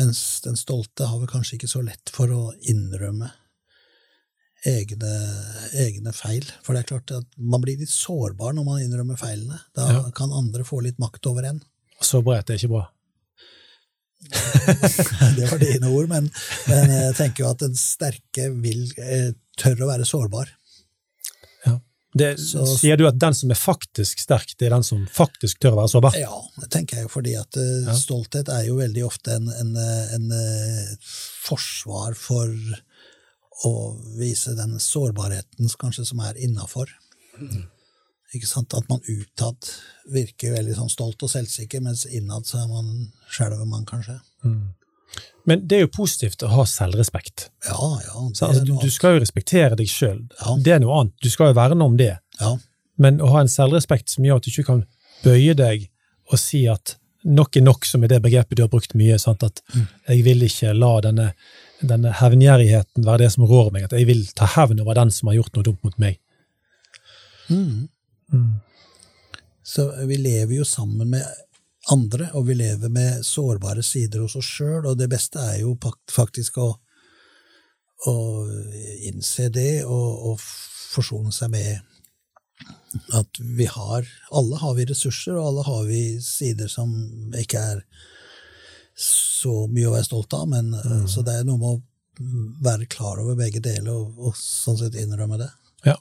Mens 0.00 0.42
den 0.44 0.58
stolte 0.58 1.08
har 1.10 1.20
vel 1.20 1.30
kanskje 1.30 1.58
ikke 1.58 1.70
så 1.70 1.82
lett 1.84 2.12
for 2.12 2.30
å 2.34 2.42
innrømme 2.70 3.30
egne, 4.66 5.12
egne 5.84 6.12
feil. 6.16 6.46
For 6.64 6.72
det 6.74 6.84
er 6.84 6.88
klart 6.94 7.12
at 7.18 7.26
man 7.36 7.60
blir 7.64 7.78
litt 7.80 7.92
sårbar 7.92 8.54
når 8.56 8.64
man 8.68 8.82
innrømmer 8.84 9.18
feilene. 9.20 9.60
Da 9.76 9.88
Ja. 9.92 10.02
kan 10.16 10.32
andre 10.32 10.64
få 10.64 10.80
litt 10.82 10.98
makt 10.98 11.26
over 11.26 11.44
en. 11.44 11.62
Sårbarhet 12.00 12.50
er 12.50 12.54
ikke 12.60 12.72
bra. 12.74 12.88
Det 15.36 15.50
var 15.50 15.58
dine 15.60 15.88
ord, 15.92 16.08
men, 16.08 16.30
men 16.70 16.90
jeg 16.90 17.14
tenker 17.18 17.44
jo 17.44 17.50
at 17.52 17.60
den 17.64 17.74
sterke 17.76 18.48
vil 18.64 18.86
tør 18.96 19.34
tørre 19.60 19.84
å 19.84 19.90
være 19.92 20.06
sårbar. 20.08 20.48
Ja. 21.66 21.76
Det, 22.16 22.32
Så- 22.40 22.64
sier 22.78 22.96
du 22.98 23.04
at 23.06 23.18
den 23.20 23.34
som 23.34 23.50
er 23.52 23.58
faktisk 23.60 24.18
sterk, 24.18 24.54
det 24.58 24.66
er 24.66 24.74
den 24.74 24.82
som 24.86 25.04
faktisk 25.06 25.60
tør 25.62 25.76
å 25.76 25.80
være 25.82 25.92
sårbar? 25.92 26.16
Ja, 26.18 26.40
det 26.62 26.70
tenker 26.74 26.96
jeg 26.96 27.06
jo 27.06 27.12
fordi 27.12 27.36
at 27.38 27.56
eh, 27.60 27.84
Ja. 27.86 27.92
stolthet 27.98 28.48
er 28.48 28.64
jo 28.66 28.76
veldig 28.80 29.04
ofte 29.06 29.36
en, 29.36 29.48
en, 29.60 29.76
en, 29.76 30.10
en 30.16 30.32
eh, 30.32 30.96
forsvar 31.44 32.16
for 32.18 32.48
å 33.64 33.72
vise 34.18 34.54
den 34.58 34.78
sårbarheten 34.82 35.68
kanskje 35.78 36.04
som 36.08 36.20
er 36.26 36.34
innafor. 36.42 36.90
Mm. 37.38 37.66
At 38.34 38.88
man 38.90 38.98
utad 39.06 39.68
virker 40.10 40.56
veldig 40.56 40.74
sånn 40.74 40.90
stolt 40.90 41.22
og 41.22 41.30
selvsikker, 41.30 41.80
mens 41.84 42.02
innad 42.10 42.48
så 42.48 42.64
er 42.64 42.66
man 42.72 42.88
skjelver 43.30 43.64
man 43.70 43.84
kanskje. 43.86 44.16
Men 45.46 45.62
det 45.68 45.76
er 45.76 45.84
jo 45.84 45.90
positivt 45.94 46.42
å 46.42 46.48
ha 46.50 46.64
selvrespekt. 46.66 47.48
Ja, 47.68 47.90
ja. 48.02 48.24
Så, 48.34 48.48
altså, 48.48 48.64
du, 48.66 48.72
du 48.82 48.90
skal 48.90 49.14
jo 49.14 49.22
respektere 49.22 49.76
deg 49.78 49.86
sjøl. 49.92 50.24
Ja. 50.40 50.56
Det 50.58 50.74
er 50.74 50.82
noe 50.82 50.98
annet. 50.98 51.14
Du 51.22 51.30
skal 51.30 51.52
jo 51.52 51.58
verne 51.60 51.86
om 51.86 51.94
det. 52.00 52.16
Ja, 52.40 52.56
Men 52.98 53.20
å 53.22 53.30
ha 53.34 53.40
en 53.44 53.50
selvrespekt 53.50 54.10
som 54.10 54.26
gjør 54.26 54.40
at 54.40 54.46
du 54.46 54.50
ikke 54.50 54.66
kan 54.72 54.82
bøye 55.24 55.54
deg 55.58 55.88
og 56.32 56.38
si 56.40 56.64
at 56.70 56.96
nok 57.24 57.56
er 57.56 57.64
nok, 57.64 57.86
som 57.88 58.02
er 58.04 58.10
det 58.12 58.20
begrepet 58.24 58.58
du 58.58 58.62
har 58.64 58.70
brukt 58.72 58.94
mye. 58.98 59.18
Sant? 59.18 59.42
At 59.46 59.62
Mm. 59.74 59.86
jeg 60.08 60.24
vil 60.24 60.42
ikke 60.42 60.74
la 60.76 61.00
denne, 61.00 61.32
denne 61.80 62.12
hevngjerrigheten 62.14 63.06
være 63.06 63.24
det 63.24 63.32
som 63.34 63.46
rår 63.48 63.72
meg. 63.74 63.86
At 63.88 63.96
jeg 63.96 64.08
vil 64.08 64.22
ta 64.36 64.48
hevn 64.56 64.82
over 64.84 64.98
den 64.98 65.10
som 65.14 65.30
har 65.30 65.40
gjort 65.40 65.56
noe 65.56 65.66
dumt 65.66 65.82
mot 65.86 65.98
meg. 66.02 66.20
Mm. 67.50 67.88
Så 69.64 69.88
vi 70.08 70.16
lever 70.20 70.58
jo 70.60 70.64
sammen 70.68 71.10
med 71.10 71.24
andre, 71.92 72.30
og 72.32 72.46
vi 72.48 72.56
lever 72.56 72.92
med 72.92 73.24
sårbare 73.26 73.82
sider 73.84 74.24
hos 74.24 74.36
oss 74.40 74.48
sjøl, 74.56 74.86
og 74.86 74.98
det 74.98 75.10
beste 75.12 75.40
er 75.40 75.60
jo 75.64 75.74
faktisk 76.12 76.58
å, 76.62 76.70
å 78.08 78.16
innse 79.08 79.50
det 79.52 79.84
og, 79.84 80.30
og 80.30 80.46
forsone 80.94 81.32
seg 81.34 81.52
med 81.52 81.90
at 83.18 83.40
vi 83.58 83.66
har 83.66 84.06
Alle 84.30 84.56
har 84.60 84.76
vi 84.76 84.84
ressurser, 84.86 85.34
og 85.34 85.48
alle 85.48 85.64
har 85.66 85.86
vi 85.88 86.02
sider 86.22 86.70
som 86.70 86.92
ikke 87.36 87.60
er 87.74 87.80
så 89.44 89.64
mye 89.70 89.90
å 89.90 89.94
være 89.94 90.08
stolt 90.08 90.36
av, 90.36 90.48
men 90.50 90.72
mm. 90.74 91.04
så 91.10 91.24
det 91.26 91.38
er 91.38 91.46
noe 91.48 91.60
med 91.60 91.76
å 91.76 91.82
være 92.64 92.86
klar 92.86 93.20
over 93.22 93.36
begge 93.38 93.60
deler 93.62 93.92
og, 93.94 94.18
og 94.18 94.36
sånn 94.38 94.78
sett 94.78 94.98
innrømme 94.98 95.38
det. 95.40 95.48
Ja. 95.86 95.96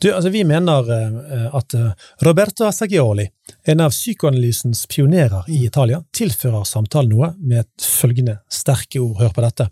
Du, 0.00 0.08
altså, 0.14 0.30
vi 0.32 0.42
mener 0.48 0.90
eh, 0.94 1.46
at 1.56 1.74
eh, 1.76 1.90
Roberto 2.26 2.66
Assagioli, 2.66 3.28
en 3.68 3.84
av 3.84 3.94
psykoanalysens 3.94 4.86
pionerer 4.90 5.48
i 5.52 5.62
Italia, 5.66 6.00
tilfører 6.16 6.64
samtalen 6.68 7.12
noe 7.12 7.32
med 7.38 7.66
et 7.66 7.86
følgende 7.86 8.40
sterke 8.50 9.02
ord. 9.02 9.18
Hør 9.20 9.34
på 9.36 9.44
dette. 9.44 9.68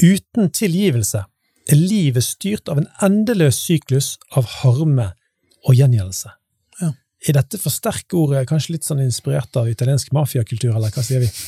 Uten 0.00 0.50
tilgivelse 0.56 1.24
er 1.70 1.78
livet 1.78 2.24
styrt 2.26 2.72
av 2.72 2.80
en 2.80 2.90
endeløs 3.04 3.60
syklus 3.60 4.14
av 4.34 4.48
harme 4.62 5.12
og 5.68 5.76
gjengjeldelse. 5.76 6.32
Er 7.28 7.36
dette 7.36 7.60
for 7.60 7.72
sterke 7.74 8.16
ord, 8.16 8.34
eh, 8.38 8.46
kanskje 8.48 8.76
litt 8.76 8.88
sånn 8.88 9.02
inspirert 9.04 9.56
av 9.60 9.68
italiensk 9.68 10.12
mafiakultur, 10.16 10.72
eller 10.76 10.92
hva 10.94 11.04
sier 11.04 11.24
vi? 11.24 11.30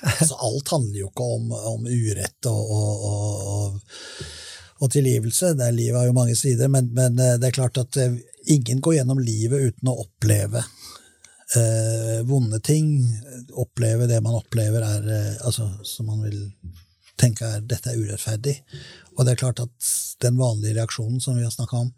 Altså, 0.00 0.32
alt 0.40 0.70
handler 0.72 1.02
jo 1.02 1.08
ikke 1.10 1.24
om, 1.36 1.50
om 1.52 1.82
urett 1.84 2.46
og, 2.48 2.70
og, 2.72 3.02
og, 3.04 3.40
og, 3.52 4.28
og 4.80 4.92
tilgivelse. 4.94 5.52
Det 5.58 5.66
er, 5.66 5.76
livet 5.76 5.98
har 6.00 6.06
jo 6.08 6.16
mange 6.16 6.36
sider, 6.38 6.70
men, 6.72 6.88
men 6.96 7.20
eh, 7.20 7.36
det 7.40 7.50
er 7.50 7.56
klart 7.58 7.80
at 7.82 7.98
eh, 8.00 8.16
ingen 8.54 8.80
går 8.80 8.96
gjennom 8.96 9.20
livet 9.20 9.66
uten 9.68 9.90
å 9.92 9.98
oppleve 10.06 10.62
eh, 11.56 12.20
vonde 12.28 12.62
ting. 12.64 12.94
Oppleve 13.60 14.08
det 14.10 14.22
man 14.24 14.38
opplever 14.40 14.86
er 14.86 15.10
eh, 15.16 15.34
altså, 15.46 15.68
som 15.84 16.08
man 16.08 16.24
vil 16.24 16.40
tenke 17.20 17.44
er 17.44 17.66
dette 17.68 17.92
er 17.92 18.00
urettferdig. 18.00 18.56
Og 19.18 19.26
det 19.26 19.34
er 19.34 19.42
klart 19.42 19.60
at 19.60 19.92
den 20.24 20.40
vanlige 20.40 20.78
reaksjonen 20.78 21.20
som 21.20 21.36
vi 21.36 21.44
har 21.44 21.52
snakka 21.52 21.84
om 21.84 21.92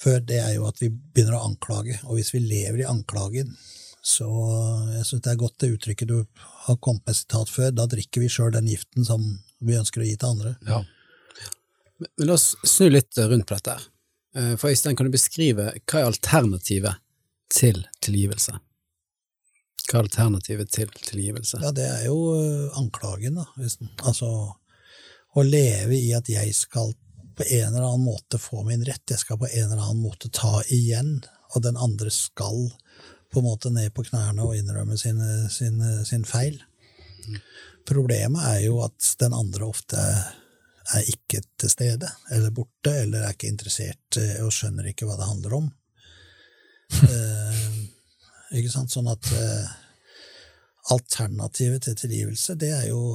før, 0.00 0.20
det 0.24 0.38
er 0.40 0.54
jo 0.56 0.66
at 0.68 0.80
vi 0.80 0.88
begynner 0.90 1.36
å 1.38 1.44
anklage. 1.50 1.98
Og 2.08 2.16
hvis 2.18 2.32
vi 2.34 2.40
lever 2.42 2.82
i 2.82 2.88
anklagen, 2.88 3.52
så 4.00 4.26
jeg 4.94 5.04
syns 5.06 5.24
det 5.26 5.32
er 5.34 5.40
godt 5.42 5.58
det 5.60 5.74
uttrykket 5.74 6.08
du 6.08 6.18
har 6.66 6.78
kommet 6.80 7.04
med 7.08 7.18
sitat 7.18 7.52
før. 7.52 7.70
Da 7.76 7.84
drikker 7.90 8.24
vi 8.24 8.30
sjøl 8.32 8.54
den 8.54 8.70
giften 8.70 9.04
som 9.04 9.26
vi 9.60 9.76
ønsker 9.76 10.00
å 10.00 10.08
gi 10.08 10.16
til 10.16 10.32
andre. 10.32 10.54
Ja. 10.68 10.80
Men, 12.00 12.12
la 12.24 12.36
oss 12.38 12.54
snu 12.64 12.88
litt 12.88 13.18
rundt 13.20 13.46
på 13.50 13.58
dette. 13.58 13.76
her. 13.76 13.88
Eh, 14.40 14.54
For 14.56 14.72
Øystein, 14.72 14.96
kan 14.96 15.08
du 15.08 15.12
beskrive 15.12 15.68
hva 15.84 16.00
er 16.00 16.08
alternativet 16.08 17.02
til 17.52 17.82
tilgivelse? 18.00 18.56
Hva 19.90 19.98
er 19.98 20.06
alternativet 20.06 20.70
til 20.72 20.88
tilgivelse? 21.04 21.60
Ja, 21.60 21.74
det 21.76 21.84
er 21.90 22.06
jo 22.06 22.16
anklagen, 22.78 23.36
da. 23.36 23.46
Altså 24.06 24.30
å 25.36 25.44
leve 25.46 25.94
i 25.98 26.10
at 26.16 26.28
jeg 26.30 26.54
skal 26.56 26.94
på 27.40 27.46
en 27.48 27.70
eller 27.70 27.86
annen 27.86 28.04
måte 28.04 28.38
få 28.38 28.62
min 28.66 28.82
rett, 28.84 29.06
jeg 29.08 29.22
skal 29.22 29.38
på 29.40 29.48
en 29.48 29.70
eller 29.70 29.80
annen 29.80 30.02
måte 30.04 30.28
ta 30.28 30.58
igjen, 30.68 31.22
og 31.54 31.62
den 31.64 31.78
andre 31.80 32.12
skal 32.12 32.66
på 33.32 33.40
en 33.40 33.46
måte 33.46 33.70
ned 33.72 33.94
på 33.96 34.04
knærne 34.04 34.44
og 34.44 34.58
innrømme 34.58 34.98
sin, 35.00 35.22
sin, 35.48 35.80
sin 36.04 36.26
feil. 36.28 36.58
Problemet 37.88 38.44
er 38.44 38.60
jo 38.66 38.82
at 38.84 39.14
den 39.22 39.32
andre 39.34 39.70
ofte 39.70 39.96
er 40.90 41.08
ikke 41.08 41.40
til 41.56 41.72
stede, 41.72 42.10
eller 42.34 42.52
borte, 42.52 42.92
eller 43.06 43.24
er 43.24 43.32
ikke 43.32 43.48
interessert 43.48 44.20
eh, 44.20 44.40
og 44.44 44.52
skjønner 44.52 44.90
ikke 44.90 45.08
hva 45.08 45.16
det 45.20 45.30
handler 45.30 45.60
om. 45.62 45.70
Eh, 47.06 47.66
ikke 48.58 48.70
sant? 48.72 48.90
Sånn 48.90 49.06
at 49.08 49.28
eh, 49.30 49.66
alternativet 50.90 51.84
til 51.86 51.94
tilgivelse, 51.96 52.56
det 52.58 52.72
er 52.74 52.88
jo 52.88 53.14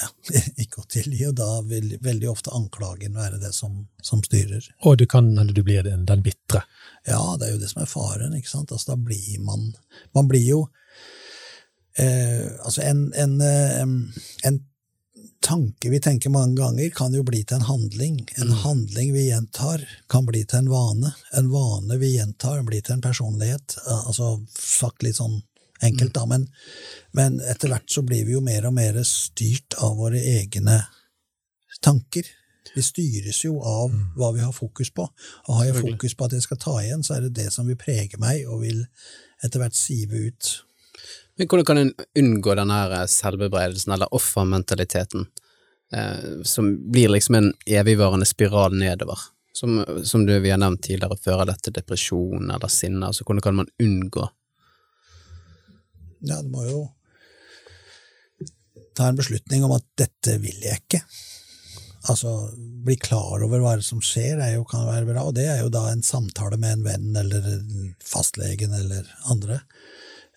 ja, 0.00 0.08
ikke 0.62 0.82
å 0.82 0.88
tilgi, 0.90 1.24
og 1.28 1.36
da 1.40 1.60
vil 1.66 1.96
veldig 2.02 2.30
ofte 2.30 2.54
anklagen 2.56 3.16
være 3.16 3.40
det 3.42 3.52
som, 3.56 3.84
som 4.02 4.22
styrer. 4.24 4.64
Og 4.84 4.98
du 5.00 5.06
kan 5.10 5.32
hende 5.38 5.56
du 5.56 5.62
blir 5.66 5.86
den, 5.86 6.06
den 6.08 6.24
bitre. 6.26 6.64
Ja, 7.06 7.20
det 7.38 7.48
er 7.48 7.56
jo 7.56 7.62
det 7.62 7.72
som 7.72 7.82
er 7.82 7.90
faren, 7.90 8.36
ikke 8.36 8.52
sant? 8.52 8.72
Altså, 8.72 8.94
da 8.94 9.00
blir 9.00 9.38
man 9.46 9.68
Man 10.16 10.26
blir 10.26 10.42
jo 10.42 10.62
eh, 11.98 12.48
Altså, 12.64 12.82
en, 12.82 13.12
en, 13.14 13.36
eh, 13.40 13.84
en 14.48 14.58
tanke 15.46 15.90
vi 15.92 16.00
tenker 16.02 16.32
mange 16.34 16.56
ganger, 16.58 16.90
kan 16.90 17.14
jo 17.14 17.22
bli 17.22 17.44
til 17.44 17.60
en 17.60 17.68
handling. 17.68 18.18
En 18.42 18.50
handling 18.64 19.12
vi 19.14 19.28
gjentar, 19.28 19.84
kan 20.10 20.26
bli 20.26 20.42
til 20.44 20.64
en 20.64 20.70
vane. 20.72 21.12
En 21.38 21.50
vane 21.52 21.98
vi 22.02 22.16
gjentar, 22.16 22.64
blir 22.66 22.82
til 22.82 22.98
en 22.98 23.04
personlighet. 23.04 23.78
Eh, 23.86 24.08
Altså 24.10 24.40
sagt 24.58 25.06
litt 25.06 25.20
sånn 25.20 25.42
enkelt, 25.84 26.14
da, 26.14 26.24
men, 26.30 26.46
men 27.16 27.40
etter 27.50 27.72
hvert 27.72 27.90
så 27.92 28.02
blir 28.06 28.24
vi 28.26 28.36
jo 28.36 28.42
mer 28.44 28.68
og 28.68 28.76
mer 28.76 28.98
styrt 29.06 29.76
av 29.82 29.96
våre 29.98 30.20
egne 30.20 30.80
tanker. 31.84 32.28
Vi 32.74 32.82
styres 32.84 33.38
jo 33.44 33.56
av 33.64 33.92
hva 34.16 34.32
vi 34.36 34.42
har 34.44 34.52
fokus 34.52 34.90
på. 34.92 35.06
Og 35.46 35.58
har 35.58 35.68
jeg 35.68 35.80
fokus 35.80 36.16
på 36.16 36.26
at 36.26 36.36
jeg 36.36 36.44
skal 36.44 36.60
ta 36.60 36.74
igjen, 36.82 37.04
så 37.06 37.16
er 37.16 37.26
det 37.26 37.36
det 37.38 37.50
som 37.54 37.68
vil 37.68 37.78
prege 37.80 38.20
meg, 38.20 38.44
og 38.50 38.64
vil 38.66 38.82
etter 39.44 39.62
hvert 39.62 39.76
sive 39.76 40.26
ut. 40.28 40.50
Men 41.36 41.48
hvordan 41.48 41.68
kan 41.68 41.80
en 41.80 41.94
unngå 42.18 42.56
denne 42.56 43.00
selvbebreidelsen, 43.12 43.92
eller 43.96 44.12
offermentaliteten, 44.16 45.26
eh, 45.92 46.28
som 46.44 46.72
blir 46.92 47.12
liksom 47.12 47.38
en 47.38 47.50
evigvarende 47.66 48.28
spiral 48.28 48.76
nedover, 48.76 49.20
som, 49.56 49.78
som 50.04 50.26
du, 50.28 50.34
vi 50.40 50.52
har 50.52 50.60
nevnt 50.60 50.82
tidligere, 50.84 51.20
fører 51.20 51.48
dette 51.48 51.68
til 51.68 51.76
depresjon 51.76 52.50
eller 52.50 52.72
sinne? 52.72 53.08
Altså, 53.08 53.24
hvordan 53.24 53.44
kan 53.44 53.60
man 53.62 53.72
unngå 53.82 54.28
Ja, 56.26 56.42
du 56.42 56.50
må 56.52 56.66
jo 56.66 56.84
ta 58.96 59.10
en 59.10 59.18
beslutning 59.18 59.64
om 59.66 59.74
at 59.76 59.84
dette 59.98 60.38
vil 60.42 60.56
jeg 60.64 60.82
ikke. 60.82 61.02
Altså, 62.06 62.32
bli 62.86 62.96
klar 63.02 63.42
over 63.42 63.62
hva 63.62 63.74
som 63.82 64.00
skjer, 64.04 64.38
er 64.38 64.54
jo, 64.54 64.64
kan 64.68 64.86
være 64.86 65.08
bra, 65.08 65.26
og 65.26 65.34
det 65.36 65.48
er 65.50 65.60
jo 65.64 65.72
da 65.74 65.88
en 65.90 66.04
samtale 66.06 66.58
med 66.62 66.78
en 66.78 66.84
venn 66.86 67.18
eller 67.18 67.48
fastlegen 68.04 68.74
eller 68.78 69.08
andre. 69.32 69.60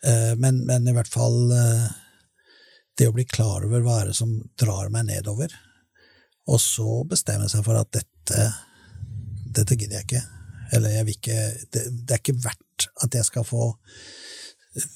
Eh, 0.03 0.33
men, 0.41 0.63
men 0.65 0.87
i 0.89 0.95
hvert 0.95 1.11
fall 1.11 1.53
eh, 1.53 1.85
det 2.97 3.09
å 3.09 3.15
bli 3.15 3.25
klar 3.29 3.67
over 3.67 3.85
hva 3.85 4.01
det 4.09 4.15
som 4.17 4.33
drar 4.59 4.89
meg 4.93 5.07
nedover, 5.11 5.53
og 6.49 6.57
så 6.63 7.03
bestemme 7.07 7.47
seg 7.51 7.63
for 7.67 7.77
at 7.77 7.91
dette, 7.93 8.49
dette 9.53 9.77
gidder 9.77 9.99
jeg 9.99 10.07
ikke. 10.07 10.25
Eller 10.73 10.97
jeg 10.97 11.05
vil 11.05 11.17
ikke 11.17 11.39
det, 11.73 11.85
det 11.93 12.15
er 12.15 12.21
ikke 12.21 12.41
verdt 12.43 12.89
at 13.05 13.15
jeg 13.17 13.27
skal 13.29 13.45
få 13.45 13.69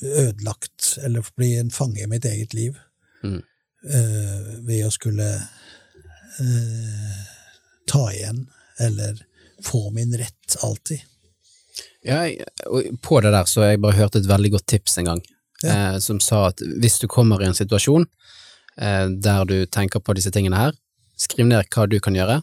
ødelagt 0.01 0.97
eller 1.03 1.25
bli 1.37 1.55
en 1.59 1.71
fange 1.71 2.03
i 2.03 2.07
mitt 2.07 2.25
eget 2.25 2.53
liv 2.53 2.77
Mm. 3.23 3.39
uh, 3.39 4.47
ved 4.67 4.81
å 4.85 4.91
skulle 4.91 5.27
uh, 6.39 7.23
ta 7.87 8.01
igjen 8.13 8.47
eller 8.79 9.21
få 9.63 9.89
min 9.95 10.11
rett 10.17 10.57
alltid. 10.63 11.01
Ja, 12.03 12.25
og 12.67 12.83
på 13.01 13.21
det 13.23 13.31
der 13.31 13.47
så 13.47 13.61
har 13.63 13.69
jeg 13.73 13.81
bare 13.83 13.95
hørt 13.95 14.15
et 14.19 14.27
veldig 14.27 14.51
godt 14.57 14.65
tips 14.67 14.97
en 14.99 15.07
gang, 15.07 15.21
eh, 15.63 15.95
som 16.03 16.19
sa 16.19 16.49
at 16.49 16.59
hvis 16.81 16.99
du 16.99 17.07
kommer 17.07 17.39
i 17.41 17.47
en 17.47 17.55
situasjon 17.55 18.03
eh, 18.77 19.07
der 19.23 19.45
du 19.47 19.55
tenker 19.71 20.03
på 20.03 20.13
disse 20.17 20.31
tingene 20.35 20.59
her, 20.59 20.75
skriv 21.17 21.47
ned 21.47 21.69
hva 21.71 21.87
du 21.87 21.99
kan 22.03 22.13
gjøre, 22.17 22.41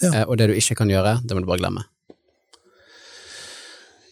Ja. 0.00 0.12
eh, 0.14 0.24
og 0.28 0.38
det 0.38 0.46
du 0.46 0.54
ikke 0.54 0.76
kan 0.78 0.88
gjøre, 0.94 1.16
det 1.26 1.34
må 1.34 1.42
du 1.42 1.48
bare 1.50 1.58
glemme. 1.58 1.82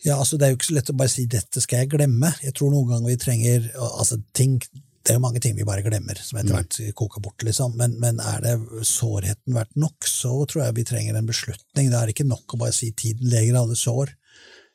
Ja, 0.07 0.17
altså 0.23 0.39
Det 0.39 0.47
er 0.47 0.53
jo 0.53 0.57
ikke 0.61 0.69
så 0.71 0.75
lett 0.77 0.91
å 0.93 0.97
bare 0.97 1.11
si 1.11 1.27
'dette 1.27 1.61
skal 1.61 1.81
jeg 1.83 1.91
glemme'. 1.97 2.33
Jeg 2.43 2.55
tror 2.55 2.71
noen 2.71 2.89
ganger 2.93 3.09
vi 3.11 3.17
trenger 3.17 3.71
altså 3.77 4.21
ting, 4.33 4.61
Det 5.07 5.13
er 5.13 5.19
jo 5.21 5.23
mange 5.23 5.39
ting 5.41 5.55
vi 5.55 5.63
bare 5.63 5.83
glemmer, 5.87 6.19
som 6.19 6.39
etter 6.39 6.51
hvert 6.57 6.95
koker 6.99 7.21
bort, 7.23 7.43
liksom. 7.47 7.77
Men, 7.79 7.93
men 8.01 8.19
er 8.19 8.41
det 8.43 8.55
sårheten 8.83 9.55
verdt 9.55 9.77
nok, 9.79 10.03
så 10.03 10.33
tror 10.51 10.65
jeg 10.65 10.75
vi 10.75 10.85
trenger 10.85 11.15
en 11.15 11.27
beslutning. 11.29 11.91
Det 11.93 11.95
er 12.01 12.11
ikke 12.11 12.27
nok 12.27 12.55
å 12.55 12.59
bare 12.59 12.73
si 12.75 12.91
'tiden 12.91 13.29
leger 13.31 13.55
alle 13.55 13.75
sår'. 13.79 14.11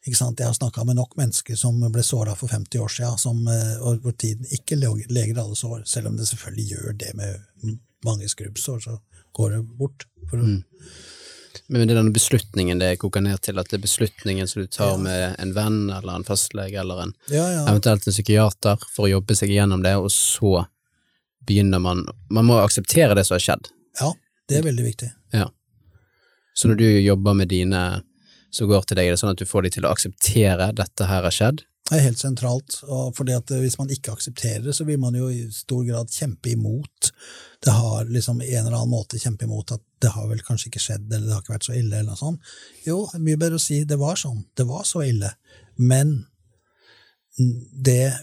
Ikke 0.08 0.16
sant? 0.18 0.40
Jeg 0.40 0.48
har 0.48 0.54
snakka 0.56 0.86
med 0.86 0.96
nok 0.96 1.18
mennesker 1.18 1.56
som 1.58 1.78
ble 1.92 2.02
såra 2.02 2.34
for 2.36 2.48
50 2.48 2.80
år 2.80 2.88
siden, 2.90 3.18
som, 3.20 3.46
eh, 3.48 3.76
og 3.82 4.00
hvor 4.02 4.16
tiden 4.18 4.46
ikke 4.52 4.80
leger 4.80 5.38
alle 5.38 5.54
sår. 5.56 5.84
Selv 5.86 6.08
om 6.08 6.16
det 6.18 6.26
selvfølgelig 6.28 6.70
gjør 6.72 6.98
det 6.98 7.14
med 7.16 7.78
mange 8.06 8.26
skrubbsår, 8.32 8.80
så 8.82 8.98
går 9.36 9.50
det 9.52 9.78
bort. 9.78 10.06
For, 10.30 10.38
å- 10.38 10.64
Men 11.68 11.84
det 11.88 11.94
er 11.96 12.00
denne 12.02 12.14
beslutningen 12.16 12.80
det 12.80 12.98
koker 13.02 13.22
ned 13.24 13.42
til, 13.44 13.60
at 13.60 13.70
det 13.72 13.78
er 13.80 13.84
beslutningen 13.86 14.48
som 14.48 14.62
du 14.64 14.68
tar 14.72 14.98
med 15.02 15.36
en 15.40 15.54
venn 15.56 15.90
eller 15.90 16.16
en 16.20 16.24
fastlege 16.28 16.80
eller 16.80 17.02
en 17.06 17.14
Ja, 17.32 17.46
ja. 17.52 17.64
eventuelt 17.72 18.08
en 18.08 18.14
psykiater 18.16 18.78
for 18.92 19.08
å 19.08 19.12
jobbe 19.18 19.36
seg 19.36 19.50
gjennom 19.54 19.84
det, 19.84 19.96
og 20.00 20.12
så 20.12 20.66
begynner 21.48 21.80
man 21.82 22.06
Man 22.30 22.46
må 22.46 22.60
akseptere 22.62 23.16
det 23.18 23.26
som 23.28 23.36
har 23.36 23.44
skjedd. 23.48 23.68
ja, 24.00 24.14
det 24.48 24.58
er 24.60 24.64
veldig 24.68 24.84
viktig. 24.86 25.12
Ja. 25.34 25.50
Så 26.54 26.68
når 26.68 26.76
du 26.82 26.88
jobber 27.02 27.34
med 27.34 27.48
dine 27.48 28.04
som 28.52 28.68
går 28.68 28.82
til 28.84 28.98
deg, 29.00 29.08
er 29.08 29.12
det 29.16 29.20
sånn 29.22 29.32
at 29.32 29.40
du 29.40 29.46
får 29.48 29.64
dem 29.64 29.72
til 29.72 29.86
å 29.88 29.92
akseptere 29.96 30.72
dette 30.76 31.06
her 31.08 31.24
har 31.24 31.32
skjedd? 31.32 31.62
Det 31.92 31.98
er 32.00 32.06
helt 32.06 32.22
sentralt, 32.22 32.78
for 32.88 33.10
fordi 33.18 33.34
at 33.36 33.52
hvis 33.60 33.76
man 33.76 33.90
ikke 33.92 34.14
aksepterer 34.16 34.62
det, 34.64 34.72
så 34.78 34.86
vil 34.88 35.00
man 35.02 35.16
jo 35.18 35.26
i 35.28 35.42
stor 35.52 35.82
grad 35.84 36.08
kjempe 36.16 36.54
imot. 36.54 37.10
Det 37.62 37.74
har 37.76 38.06
liksom 38.08 38.40
en 38.40 38.48
eller 38.62 38.78
annen 38.78 38.94
måte 38.94 39.20
kjempe 39.20 39.44
imot 39.44 39.74
at 39.76 39.84
det 40.02 40.14
har 40.16 40.30
vel 40.32 40.40
kanskje 40.48 40.70
ikke 40.72 40.84
skjedd, 40.86 41.10
eller 41.12 41.28
det 41.28 41.36
har 41.36 41.44
ikke 41.44 41.56
vært 41.58 41.68
så 41.68 41.76
ille, 41.76 41.98
eller 42.00 42.14
noe 42.14 42.22
sånt. 42.22 42.54
Jo, 42.88 43.02
mye 43.20 43.36
bedre 43.42 43.60
å 43.60 43.64
si 43.66 43.82
det 43.84 44.00
var 44.00 44.16
sånn, 44.22 44.40
det 44.56 44.66
var 44.72 44.88
så 44.88 45.04
ille, 45.04 45.34
men 45.84 46.16
det, 47.84 48.14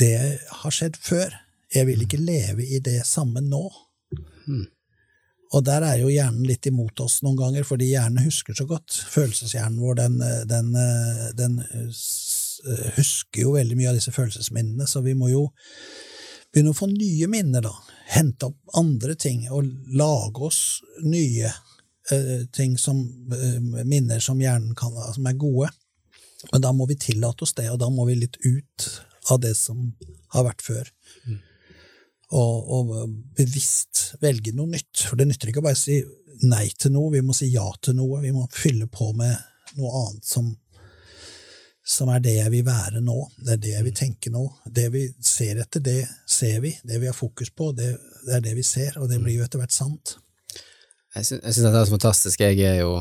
det 0.00 0.16
har 0.62 0.74
skjedd 0.74 0.96
før. 1.00 1.36
Jeg 1.74 1.84
vil 1.88 2.02
ikke 2.04 2.20
leve 2.20 2.64
i 2.64 2.80
det 2.84 3.02
samme 3.06 3.44
nå. 3.44 3.66
Og 5.56 5.62
der 5.64 5.84
er 5.84 5.96
jo 6.02 6.10
hjernen 6.12 6.44
litt 6.44 6.66
imot 6.68 7.00
oss 7.00 7.22
noen 7.24 7.38
ganger, 7.38 7.64
fordi 7.64 7.86
hjernen 7.94 8.24
husker 8.26 8.56
så 8.56 8.66
godt. 8.68 8.92
Følelseshjernen 9.14 9.78
vår, 9.80 9.94
den, 9.96 10.18
den, 10.50 10.68
den 11.38 11.54
s- 11.88 12.27
husker 12.96 13.44
jo 13.44 13.54
veldig 13.56 13.78
mye 13.78 13.92
av 13.92 13.98
disse 13.98 14.14
følelsesminnene, 14.14 14.86
så 14.88 15.02
vi 15.04 15.14
må 15.18 15.30
jo 15.32 15.48
begynne 16.52 16.72
å 16.72 16.78
få 16.78 16.88
nye 16.90 17.28
minner, 17.30 17.64
da. 17.64 17.74
Hente 18.08 18.48
opp 18.48 18.78
andre 18.80 19.14
ting, 19.20 19.44
og 19.52 19.68
lage 19.98 20.46
oss 20.48 20.62
nye 21.04 21.50
eh, 22.12 22.46
ting 22.56 22.78
som 22.80 23.02
eh, 23.34 23.58
minner 23.84 24.22
som 24.24 24.40
hjernen 24.40 24.74
kan 24.78 24.94
ha, 24.96 25.10
som 25.14 25.28
er 25.28 25.36
gode. 25.38 25.68
Men 26.52 26.64
da 26.64 26.72
må 26.72 26.86
vi 26.88 26.96
tillate 26.98 27.44
oss 27.44 27.54
det, 27.58 27.68
og 27.72 27.80
da 27.82 27.90
må 27.92 28.06
vi 28.08 28.16
litt 28.20 28.40
ut 28.46 28.88
av 29.28 29.42
det 29.42 29.52
som 29.58 29.90
har 30.32 30.46
vært 30.48 30.64
før 30.64 30.90
og, 32.28 32.68
og 32.68 33.12
bevisst 33.36 34.14
velge 34.22 34.52
noe 34.56 34.68
nytt. 34.74 35.04
For 35.08 35.18
det 35.18 35.28
nytter 35.28 35.50
ikke 35.50 35.62
å 35.62 35.68
bare 35.68 35.78
si 35.78 36.00
nei 36.44 36.68
til 36.78 36.92
noe, 36.94 37.12
vi 37.14 37.22
må 37.24 37.36
si 37.36 37.50
ja 37.52 37.66
til 37.82 37.96
noe. 37.98 38.20
Vi 38.24 38.32
må 38.34 38.46
fylle 38.52 38.88
på 38.92 39.10
med 39.16 39.36
noe 39.78 40.02
annet 40.02 40.28
som, 40.28 40.50
som 41.88 42.10
er 42.12 42.20
det 42.20 42.34
jeg 42.36 42.50
vil 42.52 42.64
være 42.66 43.00
nå. 43.00 43.16
Det 43.40 43.54
er 43.56 43.60
det 43.64 43.70
jeg 43.72 43.84
vil 43.86 43.94
tenke 43.96 44.30
nå. 44.34 44.42
Det 44.68 44.88
vi 44.92 45.06
ser 45.24 45.60
etter, 45.62 45.80
det 45.80 46.02
ser 46.28 46.58
vi. 46.60 46.74
Det 46.84 46.98
vi 47.00 47.08
har 47.08 47.16
fokus 47.16 47.48
på, 47.50 47.70
det, 47.76 47.94
det 48.26 48.34
er 48.36 48.42
det 48.44 48.52
vi 48.58 48.64
ser, 48.66 48.98
og 49.00 49.08
det 49.08 49.20
blir 49.24 49.38
jo 49.38 49.44
etter 49.46 49.62
hvert 49.62 49.72
sant. 49.72 50.18
Jeg 51.16 51.24
syns, 51.24 51.46
dette 51.62 51.72
er 51.72 51.88
så 51.88 51.94
fantastisk. 51.96 52.42
Jeg 52.44 52.60
er 52.68 52.82
jo 52.82 52.98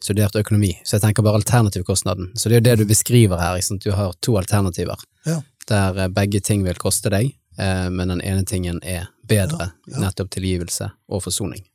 studert 0.00 0.36
økonomi, 0.38 0.70
så 0.86 0.96
jeg 0.96 1.02
tenker 1.08 1.26
bare 1.26 1.40
alternativkostnaden. 1.40 2.30
Så 2.38 2.46
det 2.48 2.54
er 2.56 2.60
jo 2.62 2.66
det 2.68 2.76
du 2.78 2.86
beskriver 2.92 3.40
her. 3.42 3.56
Liksom. 3.58 3.80
Du 3.82 3.90
har 3.98 4.14
to 4.22 4.36
alternativer 4.38 5.02
Ja. 5.26 5.40
der 5.68 5.98
eh, 6.04 6.08
begge 6.08 6.40
ting 6.40 6.62
vil 6.64 6.78
koste 6.78 7.10
deg, 7.10 7.32
eh, 7.58 7.88
men 7.90 8.08
den 8.14 8.22
ene 8.22 8.44
tingen 8.46 8.78
er 8.86 9.10
bedre, 9.28 9.72
nettopp 9.98 10.30
tilgivelse 10.30 10.92
og 11.10 11.22
forsoning. 11.26 11.66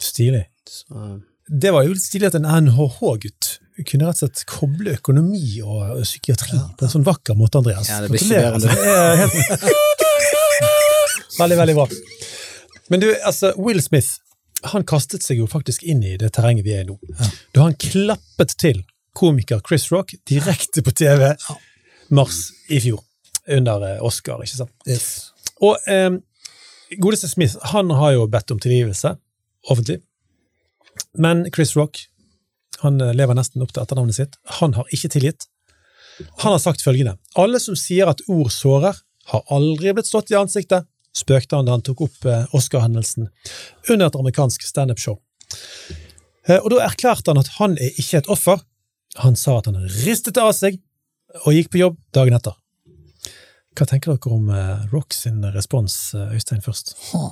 Stilig. 0.00 0.46
Så, 0.68 1.20
Det 1.48 1.70
var 1.72 1.86
jo 1.86 1.94
litt 1.94 2.04
stilig 2.04 2.28
at 2.28 2.36
en 2.36 2.46
NHH-gutt 2.66 3.58
kunne 3.86 4.08
rett 4.08 4.18
og 4.18 4.24
slett 4.24 4.44
koble 4.50 4.96
økonomi 4.98 5.60
og 5.62 6.02
psykiatri 6.02 6.58
på 6.76 6.84
en 6.84 6.92
sånn 6.92 7.06
vakker 7.06 7.36
måte, 7.38 7.60
Andreas. 7.60 7.88
Ja, 7.88 8.00
det 8.02 8.10
blir 8.10 8.20
ikke 8.20 8.38
veldig, 11.38 11.58
veldig 11.60 11.76
bra. 11.78 11.86
Men 12.90 13.04
du, 13.04 13.08
altså, 13.22 13.52
Will 13.56 13.80
Smith 13.84 14.18
han 14.72 14.82
kastet 14.88 15.22
seg 15.22 15.38
jo 15.38 15.46
faktisk 15.46 15.84
inn 15.86 16.02
i 16.02 16.16
det 16.18 16.32
terrenget 16.34 16.66
vi 16.66 16.74
er 16.74 16.82
i 16.82 16.88
nå. 16.88 16.96
Da 17.54 17.68
han 17.68 17.76
klappet 17.78 18.56
til 18.58 18.82
komiker 19.18 19.62
Chris 19.66 19.86
Rock 19.94 20.16
direkte 20.28 20.82
på 20.82 20.94
TV 20.98 21.30
mars 22.14 22.48
i 22.72 22.80
fjor, 22.82 23.00
under 23.54 23.84
eh, 23.86 24.02
Oscar, 24.04 24.42
ikke 24.42 24.58
sant? 24.64 24.74
Yes. 24.88 25.30
Og 25.62 25.78
eh, 25.90 26.10
godeste 26.98 27.30
Smith 27.30 27.58
han 27.72 27.92
har 27.94 28.16
jo 28.16 28.26
bedt 28.30 28.50
om 28.54 28.60
tilgivelse 28.62 29.14
offentlig, 29.68 30.00
men 31.18 31.46
Chris 31.54 31.76
Rock 31.76 32.06
han 32.82 33.00
eh, 33.00 33.14
lever 33.14 33.36
nesten 33.38 33.62
opp 33.64 33.72
til 33.74 33.82
etternavnet 33.82 34.18
sitt. 34.18 34.38
Han 34.60 34.76
har 34.78 34.88
ikke 34.94 35.10
tilgitt. 35.14 35.48
Han 36.42 36.50
har 36.50 36.58
sagt 36.58 36.82
følgende 36.82 37.14
Alle 37.38 37.60
som 37.62 37.76
sier 37.78 38.10
at 38.10 38.24
ord 38.26 38.50
sårer, 38.50 38.96
har 39.28 39.42
aldri 39.54 39.92
blitt 39.94 40.08
slått 40.08 40.32
i 40.32 40.38
ansiktet, 40.38 40.86
spøkte 41.14 41.58
han 41.58 41.66
da 41.68 41.74
han 41.76 41.84
tok 41.84 42.06
opp 42.06 42.28
eh, 42.28 42.46
Oscar-hendelsen 42.56 43.28
under 43.90 44.06
et 44.06 44.16
amerikansk 44.16 44.64
standup-show. 44.64 45.18
Eh, 46.48 46.56
og 46.58 46.70
da 46.72 46.86
erklærte 46.86 47.34
han 47.34 47.42
at 47.42 47.52
han 47.58 47.76
er 47.76 47.98
ikke 48.00 48.22
et 48.22 48.30
offer. 48.32 48.62
Han 49.20 49.36
sa 49.36 49.58
at 49.58 49.68
han 49.68 49.82
ristet 50.06 50.40
av 50.40 50.54
seg 50.56 50.80
og 51.44 51.52
gikk 51.52 51.74
på 51.74 51.82
jobb 51.82 51.98
dagen 52.16 52.38
etter. 52.38 52.56
Hva 53.76 53.86
tenker 53.86 54.14
dere 54.14 54.32
om 54.34 54.48
Rock 54.90 55.14
sin 55.14 55.44
respons, 55.54 55.94
Øystein, 56.16 56.64
først? 56.64 56.96
Ha. 57.12 57.28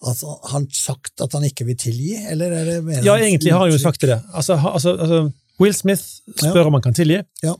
Altså, 0.00 0.26
har 0.42 0.54
han 0.54 0.66
sagt 0.72 1.20
at 1.20 1.32
han 1.36 1.44
ikke 1.44 1.66
vil 1.68 1.76
tilgi, 1.76 2.14
eller 2.30 2.52
er 2.56 2.64
det 2.64 2.76
mer 2.86 3.02
Ja, 3.04 3.18
egentlig 3.20 3.52
har 3.52 3.60
han 3.66 3.72
jo 3.74 3.78
sagt 3.78 4.00
det. 4.00 4.16
Altså, 4.32 4.56
altså, 4.56 4.94
altså, 4.96 5.32
Will 5.60 5.74
Smith 5.76 6.00
spør 6.40 6.62
Ja. 6.62 6.66
om 6.70 6.72
han 6.78 6.82
kan 6.82 6.94
tilgi, 6.96 7.18
Ja. 7.42 7.54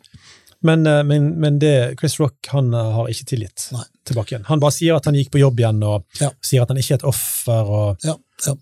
men, 0.62 0.87
eh, 0.87 1.03
men, 1.05 1.38
men 1.40 1.59
det, 1.59 1.98
Chris 2.00 2.18
Rock 2.20 2.48
han 2.48 2.72
eh, 2.72 2.92
har 2.96 3.09
ikke 3.12 3.26
tilgitt 3.29 3.66
Nei. 3.72 3.85
tilbake 4.09 4.33
igjen. 4.33 4.46
Han 4.48 4.61
bare 4.61 4.72
sier 4.72 4.96
at 4.96 5.05
han 5.05 5.14
gikk 5.14 5.31
på 5.35 5.38
jobb 5.42 5.61
igjen, 5.61 5.83
og 5.85 6.05
Ja. 6.20 6.31
sier 6.42 6.62
at 6.62 6.68
han 6.72 6.79
ikke 6.81 6.94
er 6.96 7.03
et 7.03 7.09
offer. 7.12 7.61
og 7.68 7.98
Ja, 8.05 8.16
ja. 8.46 8.55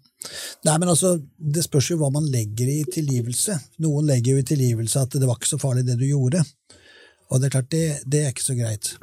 Nei, 0.66 0.78
men 0.78 0.88
altså, 0.88 1.22
Det 1.38 1.62
spørs 1.62 1.90
jo 1.92 1.98
hva 1.98 2.10
man 2.10 2.26
legger 2.26 2.66
i 2.66 2.82
tilgivelse. 2.90 3.60
Noen 3.78 4.06
legger 4.10 4.32
jo 4.34 4.38
i 4.38 4.42
tilgivelse 4.42 5.00
at 5.06 5.10
det 5.14 5.22
var 5.28 5.36
ikke 5.38 5.54
så 5.54 5.60
farlig 5.62 5.86
det 5.86 5.98
du 6.00 6.04
gjorde. 6.08 6.42
Og 7.30 7.40
det 7.40 7.46
er 7.46 7.60
klart, 7.60 7.70
det, 7.70 8.00
det 8.08 8.24
er 8.24 8.30
ikke 8.32 8.42
så 8.42 8.56
greit. 8.58 8.96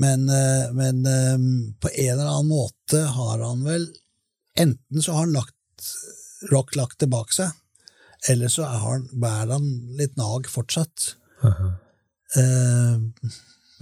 Men, 0.00 0.28
eh, 0.28 0.70
men 0.72 1.02
eh, 1.06 1.38
på 1.80 1.90
en 1.92 2.12
eller 2.14 2.30
annen 2.30 2.48
måte 2.48 3.02
har 3.12 3.42
han 3.44 3.64
vel 3.66 3.88
Enten 4.58 5.00
så 5.02 5.12
har 5.12 5.26
han 5.26 5.32
lagt 5.32 5.54
Rock 6.52 6.74
lagt 6.76 6.98
det 7.00 7.06
bak 7.08 7.30
seg, 7.32 7.52
eller 8.28 8.50
så 8.52 8.64
er 8.66 8.80
han, 8.82 9.04
bærer 9.16 9.52
han 9.54 9.68
litt 9.96 10.16
nag 10.20 10.48
fortsatt. 10.50 11.14
Uh 11.42 11.70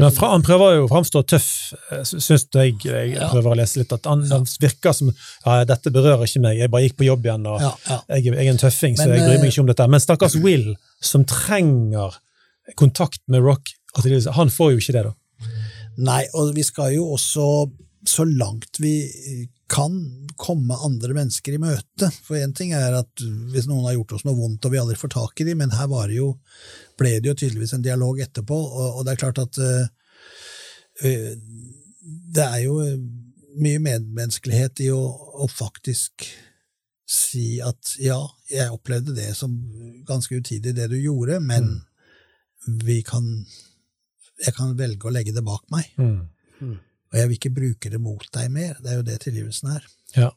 Men 0.00 0.06
han, 0.08 0.14
fra, 0.16 0.28
han 0.32 0.44
prøver 0.44 0.76
jo 0.78 0.84
å 0.86 0.88
framstå 0.88 1.20
tøff, 1.28 1.48
eh, 1.92 2.00
syns 2.08 2.46
jeg. 2.54 2.78
Jeg 2.86 3.10
Ja. 3.16 3.26
prøver 3.28 3.52
å 3.52 3.56
lese 3.58 3.82
litt 3.82 3.92
at 3.92 4.06
han, 4.08 4.22
han 4.30 4.46
virker 4.62 4.94
som 4.96 5.10
ja, 5.12 5.58
dette 5.68 5.92
berører 5.92 6.24
ikke 6.24 6.40
meg, 6.40 6.56
jeg 6.56 6.70
bare 6.72 6.86
gikk 6.86 6.96
på 7.02 7.04
jobb 7.04 7.26
igjen, 7.28 7.44
og 7.50 7.60
Ja, 7.60 7.74
jeg, 8.08 8.30
jeg 8.30 8.46
er 8.46 8.52
en 8.54 8.62
tøffing, 8.62 8.96
så 8.96 9.08
Men, 9.08 9.18
jeg 9.18 9.26
bryr 9.28 9.42
meg 9.42 9.52
ikke 9.52 9.60
om 9.60 9.68
dette. 9.68 9.88
Men 9.92 10.00
stakkars 10.00 10.36
Will, 10.40 10.70
som 11.04 11.26
trenger 11.28 12.16
kontakt 12.80 13.20
med 13.28 13.44
Rock, 13.44 13.74
han 13.96 14.48
får 14.48 14.72
jo 14.72 14.80
ikke 14.80 14.96
det, 14.96 15.04
da. 15.10 15.12
Nei, 16.00 16.24
og 16.38 16.54
vi 16.56 16.64
skal 16.64 16.94
jo 16.94 17.10
også, 17.14 17.46
så 18.08 18.24
langt 18.24 18.80
vi 18.80 18.94
kan, 19.70 19.96
komme 20.40 20.76
andre 20.86 21.12
mennesker 21.14 21.54
i 21.54 21.60
møte. 21.60 22.08
For 22.24 22.38
én 22.40 22.54
ting 22.56 22.72
er 22.72 22.94
at 22.96 23.24
hvis 23.52 23.66
noen 23.68 23.84
har 23.86 23.98
gjort 23.98 24.16
oss 24.16 24.24
noe 24.24 24.38
vondt 24.38 24.64
og 24.64 24.72
vi 24.72 24.80
aldri 24.80 24.96
får 24.98 25.12
tak 25.14 25.42
i 25.42 25.46
dem, 25.50 25.60
men 25.60 25.74
her 25.76 25.90
var 25.90 26.08
det 26.08 26.16
jo, 26.16 26.30
ble 26.98 27.18
det 27.20 27.28
jo 27.28 27.36
tydeligvis 27.42 27.74
en 27.76 27.84
dialog 27.84 28.22
etterpå, 28.24 28.56
og, 28.56 28.86
og 28.98 29.04
det 29.04 29.12
er 29.12 29.20
klart 29.20 29.42
at 29.42 29.60
eh, 29.60 29.90
det 32.34 32.46
er 32.46 32.62
jo 32.64 32.78
eh, 32.84 32.96
mye 33.60 33.82
medmenneskelighet 33.84 34.84
i 34.86 34.90
å, 34.94 35.02
å 35.44 35.50
faktisk 35.50 36.26
si 37.10 37.58
at 37.64 37.96
ja, 38.00 38.20
jeg 38.50 38.72
opplevde 38.72 39.16
det 39.16 39.32
som 39.36 39.54
ganske 40.06 40.38
utidig, 40.38 40.76
det 40.76 40.88
du 40.92 40.96
gjorde, 41.00 41.40
men 41.42 41.80
vi 42.86 43.00
kan 43.06 43.26
jeg 44.40 44.56
kan 44.56 44.72
velge 44.78 45.08
å 45.08 45.12
legge 45.14 45.34
det 45.36 45.44
bak 45.46 45.62
meg. 45.72 45.88
Mm. 46.00 46.76
Og 47.10 47.18
jeg 47.18 47.28
vil 47.28 47.38
ikke 47.38 47.54
bruke 47.54 47.90
det 47.92 48.00
mot 48.02 48.26
deg 48.36 48.50
mer. 48.54 48.76
Det 48.80 48.92
er 48.92 49.00
jo 49.00 49.06
det 49.06 49.18
tilgivelsen 49.24 49.72
er. 49.74 49.86
Ja. 50.16 50.30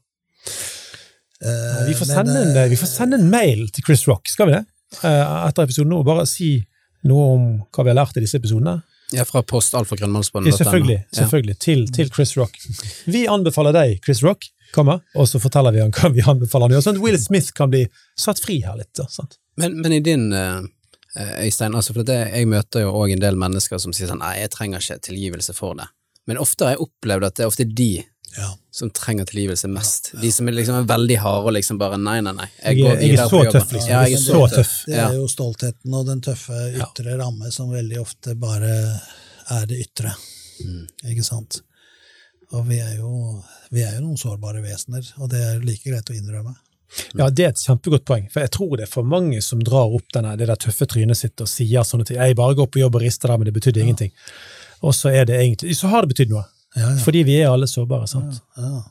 Uh, 1.44 1.84
Vi 1.90 1.96
får, 1.98 2.08
men, 2.08 2.16
sende 2.16 2.38
en, 2.40 2.56
eh, 2.58 2.70
vi 2.72 2.80
får 2.80 2.90
sende 2.90 3.20
en 3.20 3.30
mail 3.32 3.68
til 3.76 3.84
Chris 3.84 4.06
Rock, 4.08 4.30
skal 4.32 4.48
vi 4.48 4.56
det? 4.56 4.64
Uh, 5.02 5.44
Etter 5.50 5.68
episoden 5.68 5.92
nå, 5.92 6.00
bare 6.08 6.26
si 6.30 6.56
noe 7.10 7.30
om 7.36 7.46
hva 7.68 7.84
vi 7.84 7.92
har 7.92 8.00
lært 8.00 8.20
i 8.20 8.24
disse 8.24 8.40
episodene. 8.40 8.78
Ja, 9.14 9.26
fra 9.28 9.44
post 9.46 9.76
alfagrønnmannsbånd. 9.78 10.48
Ja, 10.48 10.56
selvfølgelig, 10.58 11.04
selvfølgelig 11.14 11.58
til, 11.62 11.84
til 11.94 12.10
Chris 12.14 12.34
Rock. 12.40 12.56
Vi 13.12 13.26
anbefaler 13.30 13.76
deg, 13.76 14.00
Chris 14.06 14.24
Rock, 14.26 14.48
kommer, 14.74 15.04
og 15.14 15.28
så 15.30 15.42
forteller 15.42 15.76
vi 15.76 15.84
han 15.84 15.92
hva 15.94 16.10
vi 16.16 16.24
anbefaler 16.26 16.74
han 16.74 16.82
sånn 16.86 16.98
at 16.98 17.04
Will 17.04 17.20
Smith 17.22 17.54
kan 17.54 17.70
bli 17.70 17.84
satt 18.18 18.42
fri 18.42 18.62
her 18.66 18.80
litt. 18.80 19.04
Sant? 19.14 19.38
Men, 19.62 19.76
men 19.84 19.94
i 19.94 20.00
din, 20.02 20.32
eh, 20.34 20.64
Øystein, 21.16 21.76
altså 21.78 21.94
for 21.94 22.04
det, 22.08 22.16
jeg 22.34 22.48
møter 22.50 22.82
jo 22.88 22.94
òg 22.98 23.12
en 23.14 23.20
del 23.22 23.36
mennesker 23.38 23.78
som 23.80 23.94
sier 23.94 24.08
sånn 24.10 24.20
nei, 24.24 24.40
jeg 24.42 24.50
trenger 24.56 24.82
ikke 24.82 25.00
tilgivelse 25.10 25.54
for 25.54 25.76
det. 25.78 25.86
Men 26.26 26.40
ofte 26.42 26.66
har 26.66 26.72
jeg 26.78 26.86
opplevd 26.88 27.26
at 27.28 27.36
det 27.36 27.44
er 27.46 27.52
ofte 27.52 27.66
de 27.76 27.92
Ja. 28.36 28.48
som 28.72 28.90
trenger 28.90 29.26
tilgivelse 29.30 29.68
mest. 29.70 30.10
De 30.20 30.32
som 30.32 30.48
er 30.48 30.54
liksom 30.58 30.88
veldig 30.90 31.18
harde 31.22 31.46
og 31.46 31.54
liksom 31.54 31.78
bare 31.78 32.00
nei, 32.02 32.20
nei, 32.22 32.32
nei. 32.34 32.48
Jeg 32.64 32.80
er- 32.80 32.82
går 32.96 33.02
jeg 33.02 33.14
er 33.14 33.28
så 33.30 33.44
på 33.44 33.52
tøff, 33.52 33.72
liksom. 33.76 33.90
Ja, 33.90 34.02
jeg 34.06 34.14
er 34.14 34.24
så 34.24 34.48
tøff. 34.50 34.86
Det 34.88 34.96
er 34.96 35.14
jo 35.14 35.28
stoltheten 35.28 35.94
og 35.94 36.06
den 36.08 36.22
tøffe 36.22 36.62
ytre 36.74 37.18
ramme 37.20 37.52
som 37.52 37.70
veldig 37.70 38.00
ofte 38.02 38.34
bare 38.40 38.72
er 39.52 39.66
det 39.68 39.78
ytre. 39.86 40.16
Mm. 40.66 40.88
Ikke 41.12 41.24
sant? 41.24 41.62
Og 42.54 42.66
vi 42.68 42.80
er, 42.80 42.96
jo, 42.98 43.44
vi 43.72 43.82
er 43.84 43.96
jo 44.00 44.02
noen 44.08 44.18
sårbare 44.18 44.62
vesener, 44.64 45.06
og 45.20 45.30
det 45.30 45.40
er 45.42 45.60
like 45.60 45.84
greit 45.90 46.10
å 46.10 46.18
innrømme. 46.18 46.56
Ja, 47.18 47.30
Det 47.30 47.46
er 47.46 47.50
et 47.54 47.62
kjempegodt 47.64 48.06
poeng, 48.06 48.28
for 48.32 48.42
jeg 48.46 48.52
tror 48.52 48.78
det 48.78 48.88
er 48.88 48.92
for 48.92 49.04
mange 49.04 49.42
som 49.42 49.62
drar 49.66 49.94
opp 49.98 50.12
denne, 50.14 50.36
det 50.38 50.48
der 50.48 50.60
tøffe 50.62 50.86
trynet 50.90 51.18
sitt 51.18 51.42
og 51.42 51.48
sier 51.50 51.84
sånne 51.88 52.06
ting. 52.06 52.18
Jeg 52.18 52.36
bare 52.36 52.56
går 52.56 52.68
på 52.74 52.80
jobb 52.84 52.96
og 53.00 53.02
rister 53.02 53.28
der, 53.32 53.38
men 53.38 53.46
det 53.50 53.54
betydde 53.54 53.82
ingenting. 53.82 54.12
Og 54.84 54.94
så 54.94 55.10
det 55.26 55.38
egentlig, 55.40 55.78
så 55.80 55.88
har 55.94 56.02
det 56.06 56.14
betydd 56.16 56.34
noe, 56.36 56.46
Ja, 56.76 56.90
ja. 56.90 56.98
fordi 57.04 57.24
vi 57.24 57.38
er 57.42 57.52
alle 57.52 57.68
sårbare. 57.68 58.08
sant? 58.08 58.42
ja. 58.58 58.84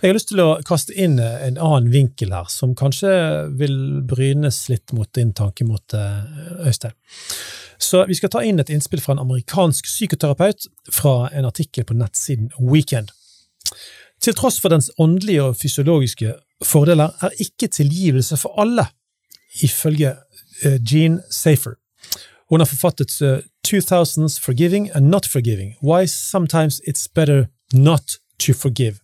Jeg 0.00 0.10
har 0.12 0.14
lyst 0.14 0.28
til 0.30 0.38
å 0.38 0.62
kaste 0.62 0.94
inn 0.94 1.18
en 1.18 1.56
annen 1.58 1.88
vinkel 1.90 2.30
her, 2.30 2.44
som 2.48 2.74
kanskje 2.78 3.10
vil 3.58 4.00
brynes 4.06 4.68
litt 4.70 4.92
mot 4.94 5.08
din 5.12 5.32
tankemåte, 5.34 5.98
Øystein. 6.62 6.94
Så 7.82 8.04
vi 8.06 8.14
skal 8.14 8.30
ta 8.32 8.44
inn 8.46 8.60
et 8.62 8.70
innspill 8.70 9.02
fra 9.02 9.16
en 9.16 9.24
amerikansk 9.24 9.84
psykoterapeut 9.90 10.68
fra 10.94 11.28
en 11.34 11.44
artikkel 11.44 11.84
på 11.84 11.96
nettsiden 11.98 12.52
Weekend. 12.60 13.10
Til 14.22 14.34
tross 14.38 14.60
for 14.62 14.72
dens 14.72 14.88
åndelige 15.02 15.42
og 15.50 15.58
fysiologiske 15.60 16.32
fordeler 16.64 17.12
er 17.20 17.34
ikke 17.40 17.68
tilgivelse 17.68 18.36
for 18.36 18.60
alle, 18.60 18.86
ifølge 19.62 20.14
eh, 20.64 20.78
Jean 20.92 21.20
Safer. 21.30 21.76
Hun 22.50 22.60
har 22.60 22.66
forfattet 22.66 23.12
eh, 23.22 23.38
2000s 23.66 24.40
Forgiving 24.40 24.90
and 24.94 25.08
Not 25.08 25.26
Forgiving, 25.26 25.74
Why 25.82 26.06
Sometimes 26.06 26.80
It's 26.88 27.08
Better 27.14 27.46
Not 27.72 28.18
to 28.38 28.52
Forgive. 28.52 28.96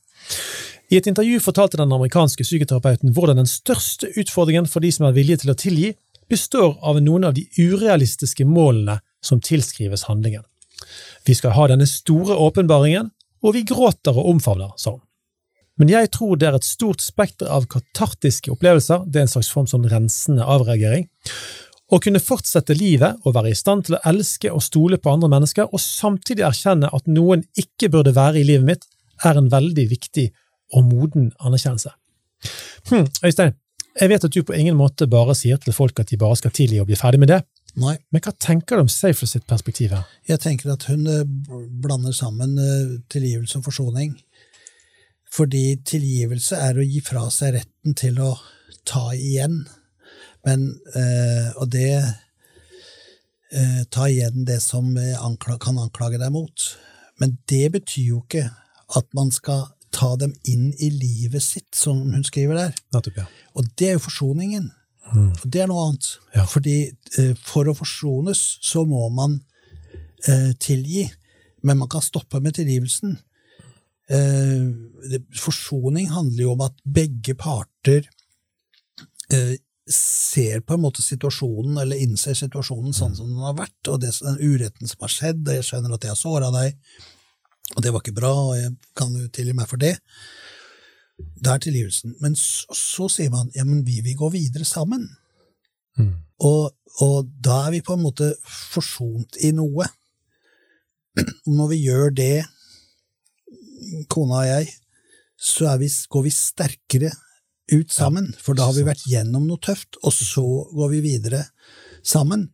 I 0.91 0.97
et 0.97 1.07
intervju 1.07 1.41
fortalte 1.41 1.77
den 1.77 1.93
amerikanske 1.93 2.45
psykoterapeuten 2.45 3.15
hvordan 3.17 3.37
den 3.37 3.49
største 3.49 4.11
utfordringen 4.17 4.67
for 4.69 4.85
de 4.85 4.93
som 4.93 5.07
er 5.09 5.15
villige 5.17 5.43
til 5.43 5.53
å 5.55 5.57
tilgi, 5.57 5.95
består 6.29 6.77
av 6.83 7.01
noen 7.01 7.25
av 7.25 7.35
de 7.35 7.47
urealistiske 7.59 8.45
målene 8.45 8.99
som 9.25 9.41
tilskrives 9.41 10.05
handlingen. 10.09 10.45
Vi 11.27 11.35
skal 11.35 11.55
ha 11.57 11.69
denne 11.71 11.87
store 11.89 12.37
åpenbaringen, 12.37 13.11
og 13.43 13.57
vi 13.57 13.65
gråter 13.67 14.17
og 14.17 14.29
omfavner, 14.35 14.75
sa 14.77 14.97
hun. 14.97 15.03
Men 15.83 15.91
jeg 15.91 16.13
tror 16.15 16.37
det 16.39 16.47
er 16.47 16.55
et 16.55 16.67
stort 16.67 17.03
spekter 17.03 17.49
av 17.51 17.65
katartiske 17.67 18.53
opplevelser, 18.55 19.03
det 19.11 19.19
er 19.19 19.25
en 19.27 19.33
slags 19.33 19.49
form 19.51 19.67
sånn 19.67 19.89
rensende 19.91 20.47
avreagering. 20.47 21.09
Å 21.91 21.99
kunne 22.05 22.23
fortsette 22.23 22.77
livet 22.79 23.19
og 23.27 23.35
være 23.35 23.51
i 23.51 23.57
stand 23.59 23.89
til 23.89 23.97
å 23.99 24.03
elske 24.07 24.53
og 24.55 24.63
stole 24.63 25.01
på 25.03 25.11
andre 25.11 25.33
mennesker, 25.33 25.67
og 25.67 25.83
samtidig 25.83 26.47
erkjenne 26.47 26.87
at 26.95 27.11
noen 27.11 27.43
ikke 27.59 27.91
burde 27.91 28.15
være 28.15 28.39
i 28.39 28.47
livet 28.47 28.69
mitt, 28.69 28.87
er 29.27 29.41
en 29.41 29.51
veldig 29.51 29.89
viktig 29.91 30.29
og 30.79 30.87
moden 30.87 31.33
anerkjennelse. 31.43 31.91
Hm, 32.93 33.11
Øystein, 33.27 33.59
jeg 33.99 34.15
vet 34.15 34.29
at 34.31 34.39
du 34.39 34.41
på 34.47 34.55
ingen 34.55 34.79
måte 34.79 35.11
bare 35.11 35.35
sier 35.35 35.59
til 35.59 35.75
folk 35.75 35.99
at 35.99 36.15
de 36.15 36.21
bare 36.23 36.39
skal 36.39 36.55
tilgi 36.55 36.79
og 36.79 36.87
bli 36.89 37.01
ferdig 37.03 37.21
med 37.25 37.35
det, 37.35 37.43
Nei, 37.81 37.95
men 38.13 38.21
hva 38.21 38.35
tenker 38.37 38.77
du 38.77 38.85
om 38.85 38.91
Safer 38.93 39.29
sitt 39.29 39.47
perspektiv 39.49 39.95
her? 39.97 40.05
jeg 40.29 40.41
tenker 40.43 40.75
at 40.75 40.85
hun 40.91 41.07
eh, 41.09 41.23
blander 41.81 42.13
sammen 42.13 42.59
eh, 42.61 42.99
tilgivelse 43.13 43.59
og 43.59 43.65
forsoning. 43.71 44.13
Fordi 45.33 45.77
tilgivelse 45.89 46.59
er 46.61 46.77
å 46.77 46.85
gi 46.85 47.01
fra 47.05 47.25
seg 47.33 47.57
retten 47.57 47.97
til 47.97 48.19
å 48.21 48.35
ta 48.89 49.13
igjen. 49.17 49.63
Men, 50.45 50.67
eh, 50.99 51.53
og 51.57 51.71
det 51.73 51.93
eh, 53.53 53.83
Ta 53.93 54.09
igjen 54.09 54.47
det 54.49 54.63
som 54.65 54.97
eh, 54.97 55.17
kan 55.61 55.79
anklage 55.79 56.19
deg 56.21 56.33
mot. 56.33 56.67
Men 57.21 57.39
det 57.49 57.73
betyr 57.73 58.07
jo 58.15 58.21
ikke 58.25 58.49
at 58.97 59.09
man 59.17 59.31
skal 59.33 59.67
ta 59.93 60.15
dem 60.17 60.33
inn 60.49 60.73
i 60.81 60.89
livet 60.91 61.45
sitt, 61.45 61.69
som 61.77 62.01
hun 62.13 62.25
skriver 62.25 62.57
der. 62.57 62.77
Nettopp, 62.95 63.21
ja. 63.21 63.27
Og 63.55 63.69
det 63.77 63.91
er 63.91 63.99
jo 63.99 64.07
forsoningen. 64.09 64.71
Og 65.13 65.45
det 65.45 65.61
er 65.61 65.69
noe 65.69 65.91
annet. 65.91 66.09
Ja. 66.33 66.47
Fordi 66.49 66.77
for 67.45 67.69
å 67.69 67.77
forsones 67.77 68.41
så 68.65 68.87
må 68.89 69.05
man 69.13 69.43
eh, 70.29 70.53
tilgi, 70.57 71.05
men 71.63 71.79
man 71.83 71.91
kan 71.93 72.05
stoppe 72.05 72.41
med 72.41 72.57
tilgivelsen. 72.57 73.19
Eh, 74.13 75.21
forsoning 75.41 76.11
handler 76.13 76.45
jo 76.45 76.55
om 76.55 76.65
at 76.67 76.75
begge 76.85 77.35
parter 77.39 78.05
eh, 79.33 79.55
ser 79.93 80.61
på 80.63 80.77
en 80.77 80.85
måte 80.85 81.03
situasjonen, 81.05 81.79
eller 81.83 82.01
innser 82.01 82.37
situasjonen 82.39 82.95
sånn 82.97 83.17
som 83.19 83.31
den 83.33 83.43
har 83.43 83.57
vært, 83.59 83.81
og 83.89 84.03
det, 84.03 84.13
den 84.23 84.39
uretten 84.41 84.91
som 84.91 85.03
har 85.05 85.13
skjedd, 85.13 85.43
og 85.47 85.59
jeg 85.59 85.67
skjønner 85.69 85.97
at 85.97 86.07
jeg 86.07 86.15
har 86.15 86.21
såra 86.21 86.53
deg, 86.55 86.77
og 87.73 87.83
det 87.83 87.93
var 87.93 88.05
ikke 88.05 88.17
bra, 88.17 88.33
og 88.51 88.55
jeg 88.59 88.75
kan 88.99 89.15
jo 89.17 89.31
tilgi 89.33 89.57
meg 89.57 89.71
for 89.71 89.81
det. 89.81 89.97
Det 91.17 91.51
er 91.51 91.63
tilgivelsen. 91.63 92.17
Men 92.21 92.37
så, 92.39 92.75
så 92.77 93.09
sier 93.13 93.33
man 93.33 93.51
ja, 93.57 93.65
men 93.65 93.85
vi 93.87 94.01
vil 94.05 94.19
gå 94.19 94.29
videre 94.35 94.67
sammen. 94.69 95.07
Mm. 95.97 96.15
Og, 96.45 96.73
og 97.05 97.31
da 97.45 97.63
er 97.67 97.77
vi 97.77 97.85
på 97.85 97.97
en 97.97 98.05
måte 98.05 98.33
forsont 98.45 99.39
i 99.45 99.53
noe. 99.57 99.87
Når 101.59 101.71
vi 101.73 101.81
gjør 101.87 102.13
det, 102.17 102.45
kona 104.13 104.43
og 104.43 104.49
jeg, 104.49 104.73
så 105.43 105.73
vi, 105.81 105.89
går 105.89 106.27
vi 106.27 106.33
sterkere 106.35 107.11
ut 107.73 107.93
sammen. 107.93 108.31
For 108.39 108.59
da 108.59 108.69
har 108.69 108.77
vi 108.77 108.87
vært 108.87 109.07
gjennom 109.11 109.47
noe 109.49 109.61
tøft, 109.63 109.99
og 110.03 110.15
så 110.15 110.45
går 110.73 110.93
vi 110.95 111.03
videre 111.09 111.45
sammen. 112.07 112.49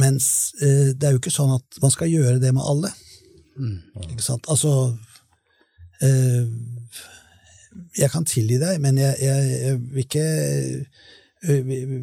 Mens 0.00 0.54
eh, 0.62 0.92
det 0.96 1.08
er 1.08 1.14
jo 1.14 1.22
ikke 1.22 1.34
sånn 1.34 1.54
at 1.54 1.82
man 1.82 1.92
skal 1.94 2.10
gjøre 2.10 2.40
det 2.42 2.54
med 2.54 2.64
alle. 2.64 2.90
Ikke 4.08 4.24
sant? 4.24 4.48
Altså 4.50 4.96
eh, 6.02 6.48
Jeg 7.94 8.10
kan 8.10 8.26
tilgi 8.26 8.58
deg, 8.58 8.80
men 8.82 8.98
jeg, 8.98 9.14
jeg, 9.22 9.52
jeg 9.60 9.82
vil 9.84 10.02
ikke 10.02 10.24
vi, 11.44 11.60
vi, 11.84 11.98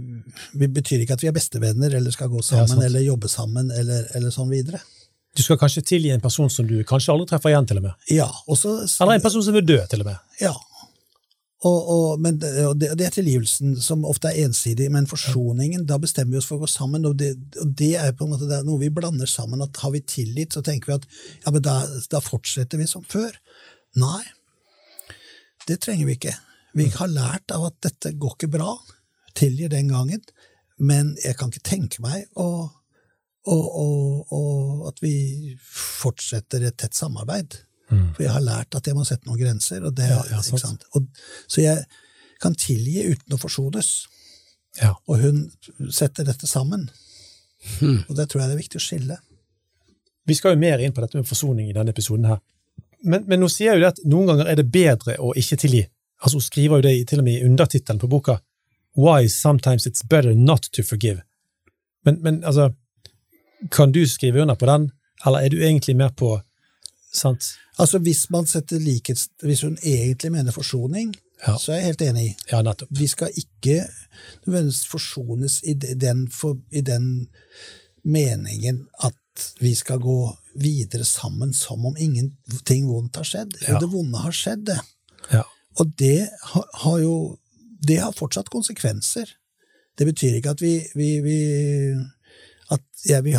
vi 0.62 0.68
betyr 0.70 1.02
ikke 1.02 1.18
at 1.18 1.24
vi 1.24 1.28
er 1.32 1.36
bestevenner 1.36 1.96
eller 1.98 2.14
skal 2.14 2.30
gå 2.30 2.44
sammen 2.46 2.78
ja, 2.78 2.88
eller 2.88 3.02
jobbe 3.04 3.30
sammen 3.32 3.72
eller, 3.74 4.06
eller 4.16 4.34
sånn 4.34 4.52
videre. 4.54 4.80
Du 5.38 5.44
skal 5.44 5.60
kanskje 5.60 5.84
tilgi 5.94 6.12
en 6.12 6.24
person 6.24 6.50
som 6.52 6.68
du 6.68 6.82
kanskje 6.88 7.14
aldri 7.14 7.30
treffer 7.30 7.54
igjen, 7.54 7.68
til 7.70 7.80
og 7.80 7.86
med. 7.88 8.10
Ja, 8.12 8.28
og 8.48 8.58
så 8.60 8.82
Eller 8.84 9.16
en 9.16 9.24
person 9.24 9.44
som 9.46 9.56
vil 9.56 9.66
dø, 9.68 9.80
til 9.90 10.04
og 10.04 10.10
med. 10.10 10.20
Ja. 10.42 10.52
Og, 11.62 11.90
og, 11.94 12.06
men 12.20 12.40
det, 12.42 12.50
og 12.66 12.74
det, 12.82 12.90
det 12.98 13.06
er 13.06 13.14
tilgivelsen, 13.14 13.76
som 13.86 14.04
ofte 14.10 14.32
er 14.32 14.48
ensidig, 14.48 14.90
men 14.92 15.08
forsoningen, 15.08 15.86
da 15.88 16.00
bestemmer 16.02 16.34
vi 16.34 16.42
oss 16.42 16.50
for 16.50 16.58
å 16.58 16.66
gå 16.66 16.70
sammen, 16.74 17.06
og 17.06 17.20
det, 17.22 17.36
og 17.62 17.76
det 17.78 17.92
er 18.02 18.16
på 18.18 18.26
en 18.26 18.34
måte 18.34 18.50
det 18.50 18.64
noe 18.66 18.82
vi 18.82 18.90
blander 18.94 19.30
sammen. 19.30 19.62
at 19.62 19.78
Har 19.84 19.94
vi 19.94 20.02
tillit, 20.02 20.58
så 20.58 20.66
tenker 20.66 20.90
vi 20.90 20.98
at 20.98 21.08
ja, 21.46 21.54
men 21.54 21.62
da, 21.64 21.78
da 22.12 22.24
fortsetter 22.26 22.82
vi 22.82 22.90
som 22.90 23.06
før. 23.06 23.38
Nei, 24.02 24.24
det 25.70 25.78
trenger 25.86 26.10
vi 26.10 26.18
ikke. 26.18 26.36
Vi 26.74 26.90
har 26.96 27.12
lært 27.12 27.54
av 27.54 27.70
at 27.70 27.78
dette 27.86 28.16
går 28.18 28.36
ikke 28.40 28.56
bra. 28.58 28.74
Tilgir 29.38 29.70
den 29.72 29.92
gangen, 29.94 30.24
men 30.82 31.14
jeg 31.22 31.38
kan 31.40 31.54
ikke 31.54 31.70
tenke 31.70 32.04
meg 32.04 32.26
å 32.40 32.72
og, 33.50 33.66
og, 33.82 34.34
og 34.38 34.88
at 34.92 35.02
vi 35.02 35.14
fortsetter 35.62 36.68
et 36.68 36.78
tett 36.78 36.98
samarbeid. 36.98 37.58
Mm. 37.92 38.12
For 38.16 38.24
jeg 38.24 38.34
har 38.36 38.44
lært 38.46 38.78
at 38.78 38.88
jeg 38.88 38.96
må 38.96 39.06
sette 39.08 39.28
noen 39.28 39.40
grenser. 39.42 39.84
Og 39.88 39.96
det, 39.98 40.10
Ja, 40.12 40.22
ja, 40.30 40.42
ikke 40.44 40.62
sant. 40.62 40.86
Og, 40.96 41.08
så 41.50 41.64
jeg 41.64 41.84
kan 42.42 42.56
tilgi 42.58 43.08
uten 43.12 43.36
å 43.36 43.42
forsones. 43.42 43.92
Ja. 44.80 44.94
Og 45.10 45.24
hun 45.24 45.44
setter 45.92 46.28
dette 46.28 46.48
sammen. 46.48 46.88
Mm. 47.82 48.06
Og 48.08 48.16
det 48.18 48.30
tror 48.30 48.44
jeg 48.44 48.52
det 48.52 48.58
er 48.58 48.64
viktig 48.64 48.82
å 48.82 48.86
skille. 48.86 49.18
Vi 50.30 50.38
skal 50.38 50.56
jo 50.56 50.62
mer 50.62 50.82
inn 50.82 50.94
på 50.94 51.02
dette 51.04 51.18
med 51.18 51.28
forsoning 51.28 51.70
i 51.70 51.76
denne 51.76 51.94
episoden 51.94 52.30
her. 52.30 52.40
Men, 53.02 53.26
men 53.28 53.42
nå 53.42 53.50
sier 53.50 53.76
jo 53.76 53.82
det 53.82 53.96
at 53.96 54.04
noen 54.06 54.30
ganger 54.30 54.52
er 54.52 54.60
det 54.60 54.70
bedre 54.72 55.18
å 55.18 55.34
ikke 55.38 55.58
tilgi. 55.64 55.82
Altså 56.22 56.38
Hun 56.38 56.46
skriver 56.46 56.80
jo 56.80 56.86
det 56.86 56.94
til 57.10 57.22
og 57.22 57.26
med 57.26 57.40
i 57.40 57.50
undertittelen 57.50 58.00
på 58.02 58.10
boka. 58.10 58.38
Why 58.98 59.28
sometimes 59.32 59.88
it's 59.90 60.06
better 60.06 60.36
not 60.38 60.70
to 60.78 60.86
forgive. 60.86 61.24
Men, 62.06 62.20
men 62.22 62.44
altså, 62.44 62.72
kan 63.72 63.92
du 63.92 64.06
skrive 64.08 64.42
under 64.42 64.56
på 64.56 64.66
den, 64.66 64.92
eller 65.26 65.40
er 65.46 65.50
du 65.50 65.58
egentlig 65.62 65.96
mer 65.96 66.10
på 66.10 66.40
sant? 67.14 67.44
Altså 67.80 68.00
Hvis 68.00 68.30
man 68.30 68.46
setter 68.46 68.80
likhets... 68.80 69.28
Hvis 69.44 69.62
hun 69.62 69.78
egentlig 69.84 70.32
mener 70.32 70.52
forsoning, 70.52 71.14
Ja. 71.48 71.56
så 71.58 71.72
er 71.72 71.76
jeg 71.76 71.86
helt 71.86 72.02
enig. 72.02 72.36
Ja, 72.52 72.62
nettopp. 72.62 72.90
Vi 72.94 73.08
skal 73.08 73.32
ikke 73.38 73.86
nødvendigvis 74.46 74.86
forsones 74.88 75.62
i 75.64 75.74
den, 75.74 76.28
for, 76.32 76.58
i 76.72 76.82
den 76.82 77.28
meningen 78.06 78.88
at 79.04 79.16
vi 79.60 79.74
skal 79.76 80.00
gå 80.00 80.38
videre 80.62 81.04
sammen 81.08 81.54
som 81.54 81.86
om 81.86 81.96
ingenting 81.98 82.86
vondt 82.88 83.16
har 83.16 83.24
skjedd. 83.26 83.56
Jo, 83.62 83.74
Ja. 83.74 83.80
det 83.80 83.90
vonde 83.92 84.18
har 84.22 84.32
skjedd, 84.32 84.66
det. 84.66 84.80
Ja. 85.32 85.42
Og 85.80 85.94
det 86.00 86.30
har, 86.54 86.68
har 86.74 87.00
jo 87.00 87.38
Det 87.88 87.98
har 87.98 88.12
fortsatt 88.14 88.50
konsekvenser. 88.54 89.26
Det 89.98 90.06
betyr 90.06 90.36
ikke 90.38 90.50
at 90.52 90.62
vi, 90.62 90.86
vi, 90.96 91.20
vi 91.26 91.38
At 92.72 92.84
jeg 93.06 93.24
vil 93.26 93.36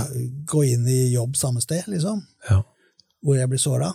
gå 0.46 0.62
inn 0.74 0.86
i 0.90 1.12
jobb 1.14 1.36
samme 1.40 1.62
sted, 1.64 1.86
liksom, 1.88 2.20
Ja. 2.50 2.60
hvor 3.22 3.36
jeg 3.38 3.48
blir 3.48 3.58
såra. 3.62 3.92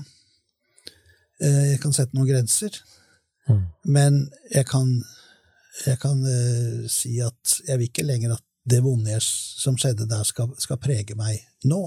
Eh, 1.42 1.72
Jeg 1.74 1.80
kan 1.84 1.94
sette 1.94 2.16
noen 2.18 2.28
grenser. 2.30 2.72
Mm. 3.48 3.62
Men 3.86 4.30
jeg 4.52 4.66
kan, 4.68 5.04
jeg 5.86 6.00
kan 6.00 6.20
uh, 6.26 6.88
si 6.92 7.20
at 7.24 7.62
jeg 7.68 7.78
vil 7.80 7.88
ikke 7.88 8.04
lenger 8.04 8.34
at 8.36 8.44
det 8.68 8.82
vonde 8.84 9.20
som 9.24 9.78
skjedde 9.80 10.08
der, 10.10 10.24
skal, 10.28 10.50
skal 10.60 10.78
prege 10.84 11.16
meg 11.16 11.40
nå. 11.64 11.86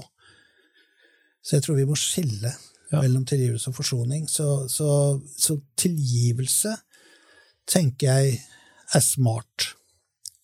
Så 1.43 1.57
jeg 1.57 1.63
tror 1.63 1.75
vi 1.77 1.85
må 1.89 1.95
skille 1.99 2.55
Ja. 2.91 2.99
mellom 3.01 3.23
tilgivelse 3.25 3.69
og 3.69 3.75
forsoning. 3.77 4.25
Så, 4.27 4.67
så, 4.67 5.21
så 5.37 5.55
tilgivelse 5.79 6.73
tenker 7.67 8.07
jeg 8.09 8.41
er 8.93 8.99
smart 8.99 9.69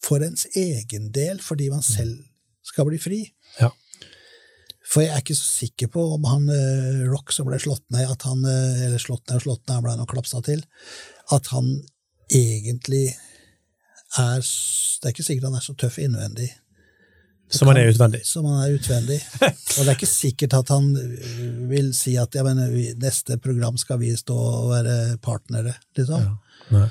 for 0.04 0.24
ens 0.24 0.46
egen 0.56 1.10
del, 1.12 1.42
fordi 1.44 1.68
man 1.74 1.82
selv 1.84 2.22
skal 2.68 2.88
bli 2.90 3.00
fri. 3.02 3.22
Ja. 3.62 3.72
For 4.88 5.04
jeg 5.04 5.12
er 5.12 5.24
ikke 5.24 5.36
så 5.36 5.48
sikker 5.48 5.90
på 5.92 6.04
om 6.16 6.28
han 6.30 6.48
eh, 6.54 7.02
Rock 7.12 7.34
som 7.36 7.50
ble 7.50 7.60
slått 7.60 7.84
ned, 7.94 8.08
at 8.08 8.24
han, 8.28 8.44
eh, 8.48 8.86
eller 8.88 9.02
slått 9.04 9.26
ned 9.28 9.42
og 9.42 9.48
slått 9.48 9.66
ned, 9.66 9.76
han 9.76 9.84
ble 9.84 9.96
nok 10.00 10.14
klapsa 10.14 10.40
til, 10.46 10.64
at 11.36 11.50
han 11.52 11.74
egentlig 12.32 13.10
er 14.18 14.40
Det 14.40 15.10
er 15.10 15.12
ikke 15.12 15.26
sikkert 15.26 15.50
han 15.50 15.58
er 15.60 15.64
så 15.66 15.74
tøff 15.78 15.98
innvendig 16.00 16.48
Som 17.52 17.68
han 17.68 17.78
er 17.82 17.90
utvendig. 17.92 18.22
som 18.26 18.46
han 18.48 18.62
er 18.64 18.78
utvendig. 18.78 19.18
Og 19.44 19.82
det 19.82 19.92
er 19.92 19.98
ikke 19.98 20.10
sikkert 20.10 20.56
at 20.58 20.72
han 20.72 20.88
øh, 20.96 21.60
vil 21.70 21.92
si 21.96 22.16
at 22.20 22.36
ja, 22.36 22.46
men, 22.48 22.64
neste 23.00 23.38
program 23.44 23.78
skal 23.80 24.00
vi 24.00 24.14
stå 24.16 24.38
og 24.38 24.72
være 24.72 24.96
partnere, 25.24 25.76
liksom. 26.00 26.24
Ja. 26.72 26.88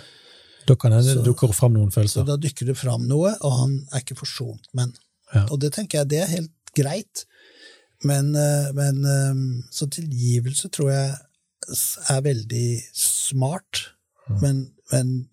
Da 0.67 0.77
kan 0.77 0.97
det 0.97 1.17
dukke 1.25 1.49
fram 1.55 1.77
noen 1.77 1.93
følelser. 1.95 2.23
Så 2.23 2.29
da 2.29 2.37
dykker 2.41 2.73
det 2.73 2.77
fram 2.79 3.05
noe, 3.09 3.35
og 3.41 3.59
han 3.61 3.77
er 3.93 4.03
ikke 4.03 4.19
forsont 4.19 4.69
med 4.75 4.91
den. 4.91 5.06
Ja. 5.35 5.47
Og 5.51 5.61
det 5.61 5.73
tenker 5.77 6.01
jeg 6.01 6.11
det 6.11 6.21
er 6.23 6.35
helt 6.35 6.75
greit. 6.77 7.25
Men, 8.05 8.35
øh, 8.37 8.75
men 8.77 9.05
øh, 9.05 9.65
Så 9.73 9.89
tilgivelse 9.91 10.69
tror 10.69 10.91
jeg 10.91 11.17
er 12.09 12.21
veldig 12.21 12.83
smart, 12.95 13.97
men, 14.41 14.71
men 14.93 15.29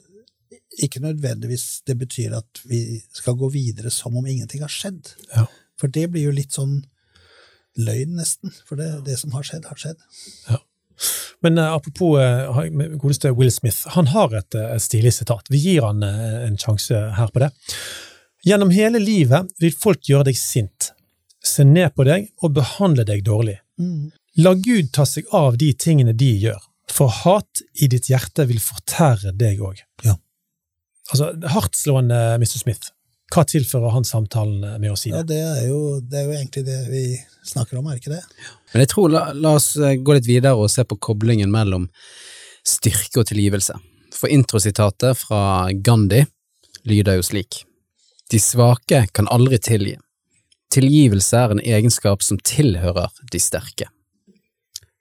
ikke 0.80 1.00
nødvendigvis 1.00 1.82
det 1.88 1.98
betyr 2.00 2.36
at 2.38 2.62
vi 2.66 3.02
skal 3.14 3.34
gå 3.34 3.50
videre 3.50 3.90
som 3.90 4.18
om 4.18 4.26
ingenting 4.26 4.64
har 4.64 4.72
skjedd. 4.72 5.14
Ja. 5.36 5.46
For 5.80 5.88
det 5.88 6.08
blir 6.12 6.30
jo 6.30 6.36
litt 6.36 6.56
sånn 6.56 6.80
løgn, 7.78 8.16
nesten. 8.18 8.54
For 8.68 8.80
det, 8.80 8.90
det 9.08 9.18
som 9.20 9.34
har 9.36 9.46
skjedd, 9.46 9.68
har 9.70 9.80
skjedd. 9.80 10.02
Men 11.44 11.58
uh, 11.58 11.74
apropos 11.74 12.18
uh, 12.22 12.64
godeste 13.02 13.34
Will 13.36 13.52
Smith, 13.52 13.84
han 13.96 14.08
har 14.14 14.34
et, 14.38 14.56
eh, 14.56 14.76
et 14.76 14.84
stilig 14.84 15.12
sitat. 15.16 15.50
Vi 15.52 15.60
gir 15.60 15.84
han 15.84 16.06
uh, 16.06 16.46
en 16.46 16.58
sjanse 16.62 17.00
her 17.18 17.34
på 17.34 17.44
det. 17.44 17.50
Gjennom 18.44 18.74
hele 18.76 19.00
livet 19.00 19.52
vil 19.64 19.76
folk 19.76 20.04
gjøre 20.10 20.28
deg 20.32 20.38
sint, 20.40 20.90
se 21.44 21.64
ned 21.68 21.94
på 21.96 22.04
deg 22.08 22.28
og 22.44 22.56
behandle 22.58 23.06
deg 23.08 23.24
dårlig. 23.24 23.60
La 24.44 24.54
Gud 24.58 24.90
ta 24.96 25.06
seg 25.08 25.30
av 25.36 25.56
de 25.62 25.70
tingene 25.80 26.16
de 26.18 26.32
gjør, 26.42 26.60
for 26.92 27.14
hat 27.24 27.64
i 27.80 27.88
ditt 27.92 28.10
hjerte 28.12 28.48
vil 28.50 28.60
fortære 28.64 29.32
deg 29.40 29.62
òg. 29.64 29.80
Ja. 30.04 30.18
Altså, 31.14 31.32
hardtslående 31.56 32.20
Mr. 32.42 32.60
Smith. 32.60 32.92
Hva 33.34 33.46
tilfører 33.50 33.96
han 33.96 34.06
samtalen 34.06 34.62
med 34.82 34.92
å 34.92 34.98
si 35.00 35.10
Ja, 35.10 35.24
det? 35.24 35.34
det 35.34 35.40
er, 35.42 35.64
jo, 35.72 35.80
det 36.04 36.20
er 36.20 36.28
jo 36.28 36.36
egentlig 36.36 36.66
det 36.68 36.80
vi 36.92 37.04
snakker 37.48 37.80
om, 37.80 37.88
er 37.88 37.96
det 37.96 38.04
ikke 38.04 38.14
det? 38.14 38.22
Men 38.74 38.84
jeg 38.84 38.92
tror, 38.92 39.10
la, 39.10 39.24
la 39.34 39.56
oss 39.58 39.72
eh, 39.80 39.96
gå 39.98 40.16
litt 40.20 40.28
videre 40.30 40.60
og 40.60 40.70
se 40.70 40.84
på 40.86 41.00
koblingen 41.02 41.50
mellom 41.54 41.88
styrke 42.68 43.24
og 43.24 43.30
tilgivelse. 43.32 43.80
For 44.14 44.30
intrositatet 44.32 45.18
fra 45.18 45.72
Gandhi 45.74 46.22
lyder 46.90 47.18
jo 47.18 47.26
slik. 47.26 47.64
De 48.32 48.40
svake 48.40 49.06
kan 49.14 49.28
aldri 49.32 49.60
tilgi. 49.62 49.98
Tilgivelse 50.74 51.38
er 51.38 51.54
en 51.54 51.62
egenskap 51.62 52.24
som 52.26 52.40
tilhører 52.42 53.12
de 53.32 53.42
sterke. 53.42 53.90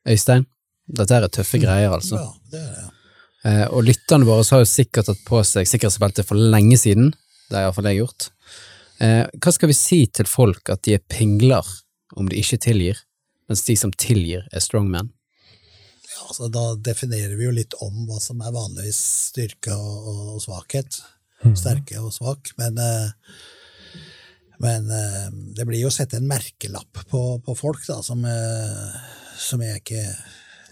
Øystein, 0.09 0.45
dette 0.91 1.16
er 1.16 1.29
tøffe 1.33 1.61
greier, 1.62 1.95
altså. 1.95 2.18
Ja, 2.18 2.33
det 2.53 2.64
er 2.64 2.75
det. 2.81 2.89
Eh, 3.43 3.64
og 3.75 3.87
lytterne 3.89 4.27
våre 4.27 4.45
har 4.55 4.62
jo 4.62 4.70
sikkert 4.70 5.09
tatt 5.09 5.23
på 5.27 5.41
seg 5.47 5.66
sikkerhetsbeltet 5.66 6.29
for 6.29 6.39
lenge 6.39 6.79
siden. 6.79 7.11
Det 7.49 7.59
har 7.59 7.66
iallfall 7.66 7.89
jeg 7.91 8.03
gjort. 8.03 8.29
Eh, 9.03 9.25
hva 9.43 9.55
skal 9.55 9.73
vi 9.73 9.79
si 9.79 10.05
til 10.14 10.29
folk 10.31 10.70
at 10.70 10.85
de 10.87 10.97
er 10.99 11.03
pingler 11.11 11.66
om 12.18 12.29
de 12.31 12.39
ikke 12.39 12.61
tilgir, 12.62 13.01
mens 13.51 13.64
de 13.66 13.77
som 13.79 13.95
tilgir, 13.95 14.45
er 14.53 14.62
strongmen? 14.62 15.11
Ja, 16.12 16.29
altså, 16.29 16.51
da 16.53 16.64
definerer 16.77 17.35
vi 17.39 17.49
jo 17.49 17.57
litt 17.57 17.75
om 17.83 18.05
hva 18.07 18.20
som 18.23 18.43
er 18.45 18.55
vanligvis 18.55 19.01
styrke 19.33 19.75
og, 19.75 20.37
og 20.37 20.45
svakhet. 20.45 21.01
Sterke 21.59 21.99
og 22.03 22.12
svak. 22.14 22.53
Men, 22.61 22.78
eh, 22.78 23.11
men 24.62 24.90
eh, 24.95 25.26
det 25.57 25.66
blir 25.68 25.82
jo 25.82 25.90
å 25.90 25.95
sette 25.95 26.20
en 26.20 26.28
merkelapp 26.30 27.05
på, 27.11 27.24
på 27.43 27.59
folk 27.59 27.84
da, 27.88 28.01
som, 28.07 28.24
eh, 28.24 28.97
som 29.43 29.62
jeg 29.64 29.82
ikke 29.82 30.07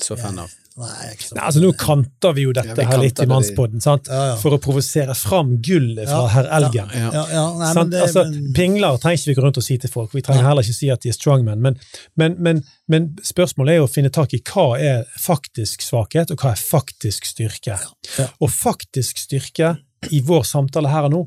Så 0.00 0.16
fan 0.20 0.38
av. 0.40 0.60
Nei, 0.80 1.08
altså 1.34 1.60
Nå 1.60 1.72
kanter 1.76 2.32
vi 2.36 2.44
jo 2.46 2.52
dette 2.56 2.70
Ja, 2.70 2.76
vi 2.78 2.84
her 2.88 3.00
litt 3.02 3.18
i. 3.20 3.26
Mannspodden, 3.28 3.82
sant? 3.84 4.08
Ja, 4.08 4.30
ja. 4.30 4.36
for 4.40 4.54
å 4.54 4.58
provosere 4.62 5.16
fram 5.18 5.56
gullet 5.60 6.06
fra 6.08 6.20
Ja, 6.22 6.28
herr 6.32 6.48
Elgen. 6.60 6.94
Ja. 6.94 7.10
Ja, 7.12 7.24
ja, 7.34 7.42
nei, 7.58 7.72
men 7.76 7.90
det, 7.92 8.04
altså, 8.06 8.24
men, 8.30 8.46
Pingler 8.56 8.96
trenger 9.02 9.20
ikke 9.20 9.32
vi 9.32 9.36
gå 9.36 9.44
rundt 9.44 9.60
og 9.60 9.66
si 9.66 9.76
til 9.82 9.92
folk, 9.92 10.14
vi 10.16 10.22
trenger 10.24 10.46
heller 10.46 10.64
ikke 10.64 10.78
si 10.78 10.88
at 10.94 11.02
de 11.04 11.12
er 11.12 11.18
strongmen, 11.18 11.60
men, 11.60 11.76
men, 12.20 12.38
men, 12.38 12.62
men 12.88 13.10
spørsmålet 13.26 13.74
er 13.74 13.82
jo 13.82 13.90
å 13.90 13.92
finne 13.92 14.12
tak 14.14 14.32
i 14.38 14.40
hva 14.46 14.66
er 14.78 15.04
faktisk 15.20 15.84
svakhet, 15.84 16.32
og 16.32 16.40
hva 16.40 16.54
er 16.54 16.62
faktisk 16.62 17.28
styrke. 17.28 17.76
Ja. 18.16 18.30
Og 18.40 18.54
faktisk 18.54 19.20
styrke 19.20 19.74
i 20.08 20.20
vår 20.24 20.42
samtale 20.48 20.88
her 20.88 21.08
og 21.08 21.12
nå, 21.14 21.20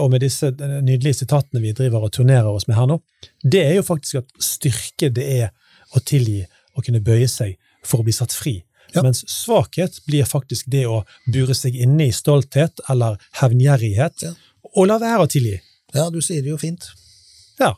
og 0.00 0.10
med 0.10 0.24
disse 0.24 0.48
nydelige 0.82 1.20
sitatene 1.20 1.60
vi 1.62 1.72
driver 1.76 2.06
og 2.06 2.12
turnerer 2.16 2.48
oss 2.50 2.66
med 2.66 2.76
her 2.78 2.88
nå, 2.90 2.96
det 3.44 3.60
er 3.62 3.74
jo 3.76 3.84
faktisk 3.86 4.22
at 4.22 4.32
styrke 4.42 5.10
det 5.14 5.26
er 5.44 5.50
å 5.94 6.00
tilgi 6.02 6.40
og 6.74 6.86
kunne 6.86 7.02
bøye 7.04 7.28
seg 7.30 7.54
for 7.86 8.00
å 8.00 8.06
bli 8.06 8.14
satt 8.16 8.32
fri. 8.34 8.56
Ja. 8.94 9.02
Mens 9.04 9.22
svakhet 9.30 10.00
blir 10.08 10.26
faktisk 10.26 10.66
det 10.72 10.86
å 10.90 11.02
bure 11.30 11.54
seg 11.54 11.76
inne 11.76 12.08
i 12.08 12.14
stolthet 12.14 12.80
eller 12.90 13.20
hevngjerrighet, 13.40 14.22
Ja. 14.26 14.32
og 14.74 14.88
la 14.90 14.98
være 14.98 15.26
å 15.26 15.30
tilgi. 15.30 15.60
ja, 15.94 16.08
du 16.10 16.20
sier 16.22 16.42
det 16.42 16.50
jo 16.50 16.58
fint. 16.58 16.88
Ja. 17.60 17.74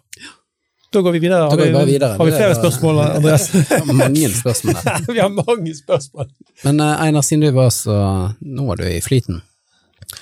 Da 0.93 1.01
går 1.03 1.13
vi 1.13 1.19
videre. 1.27 1.51
Går 1.51 1.67
vi 1.67 1.73
bare 1.75 1.87
videre. 1.87 2.17
Har 2.17 2.25
vi 2.25 2.33
flere 2.33 2.55
spørsmål, 2.57 3.01
Andreas? 3.19 3.51
Mange 3.93 4.31
spørsmål 4.33 4.77
vi 5.15 5.19
har 5.21 5.29
mange 5.29 5.75
spørsmål. 5.75 6.31
Men 6.65 6.81
eh, 6.81 7.03
Einar, 7.05 7.23
siden 7.27 7.43
du 7.45 7.51
var 7.53 7.69
så 7.75 7.97
Nå 8.41 8.71
er 8.73 8.77
du 8.81 8.85
i 8.89 9.01
flyten. 9.05 9.43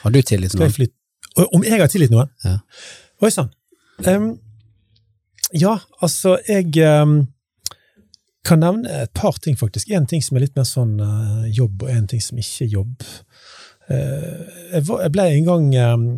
Har 0.02 0.14
du 0.14 0.20
tillit 0.22 0.54
til 0.54 0.64
jeg 0.64 0.74
noen? 0.78 0.94
Og 1.34 1.54
Om 1.58 1.64
jeg 1.66 1.80
har 1.80 1.90
tilgitt 1.90 2.14
noen? 2.14 2.30
Ja. 2.44 2.58
Oi 3.22 3.30
sann. 3.34 3.50
Um, 4.06 4.34
ja, 5.54 5.76
altså, 6.02 6.36
jeg 6.48 6.70
um, 6.82 7.26
kan 8.46 8.62
nevne 8.62 9.02
et 9.04 9.12
par 9.14 9.36
ting, 9.42 9.58
faktisk. 9.58 9.90
En 9.90 10.06
ting 10.10 10.22
som 10.24 10.38
er 10.38 10.46
litt 10.46 10.56
mer 10.58 10.66
sånn 10.68 10.96
uh, 11.00 11.44
jobb, 11.48 11.84
og 11.86 11.92
en 11.92 12.08
ting 12.10 12.22
som 12.22 12.38
ikke 12.40 12.66
er 12.66 12.72
jobb. 12.78 13.04
Uh, 13.90 14.40
jeg, 14.72 14.86
var, 14.88 15.04
jeg 15.04 15.14
ble 15.14 15.28
en 15.30 15.48
gang 15.48 15.68
um, 15.94 16.08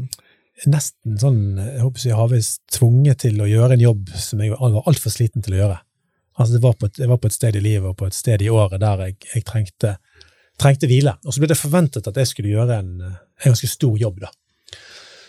nesten 0.65 1.19
sånn, 1.21 1.43
jeg 1.61 1.83
håper 1.83 2.07
jeg 2.07 2.17
har 2.17 2.37
tvunget 2.73 3.25
til 3.27 3.43
å 3.43 3.49
gjøre 3.51 3.77
en 3.77 3.85
jobb 3.85 4.13
som 4.17 4.41
jeg 4.41 4.55
var 4.55 4.89
altfor 4.89 5.13
sliten 5.13 5.45
til 5.45 5.57
å 5.57 5.63
gjøre. 5.63 5.81
Altså, 6.37 6.57
det 6.57 6.63
var 6.65 6.77
på 6.77 6.89
et, 6.89 7.01
jeg 7.01 7.11
var 7.11 7.21
på 7.21 7.31
et 7.31 7.37
sted 7.37 7.57
i 7.57 7.65
livet 7.65 7.91
og 7.91 7.97
på 8.01 8.09
et 8.09 8.17
sted 8.17 8.45
i 8.45 8.53
året 8.53 8.81
der 8.81 9.05
jeg, 9.07 9.19
jeg 9.35 9.45
trengte, 9.49 9.97
trengte 10.61 10.89
hvile. 10.91 11.17
Og 11.25 11.35
så 11.35 11.43
ble 11.43 11.51
det 11.53 11.61
forventet 11.61 12.09
at 12.09 12.19
jeg 12.21 12.31
skulle 12.31 12.53
gjøre 12.55 12.81
en, 12.81 12.93
en 13.05 13.49
ganske 13.51 13.71
stor 13.71 13.97
jobb, 14.01 14.21
da. 14.25 14.33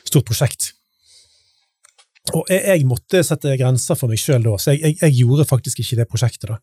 Stort 0.08 0.28
prosjekt. 0.28 0.72
Og 2.36 2.50
jeg, 2.52 2.64
jeg, 2.64 2.88
måtte 2.88 3.24
sette 3.24 3.56
grenser 3.60 4.00
for 4.00 4.12
meg 4.12 4.20
sjøl 4.20 4.44
da, 4.44 4.58
så 4.60 4.74
jeg, 4.74 4.84
jeg, 4.84 4.98
jeg, 5.04 5.16
gjorde 5.22 5.48
faktisk 5.48 5.84
ikke 5.84 6.02
det 6.02 6.08
prosjektet. 6.12 6.50
da. 6.52 6.58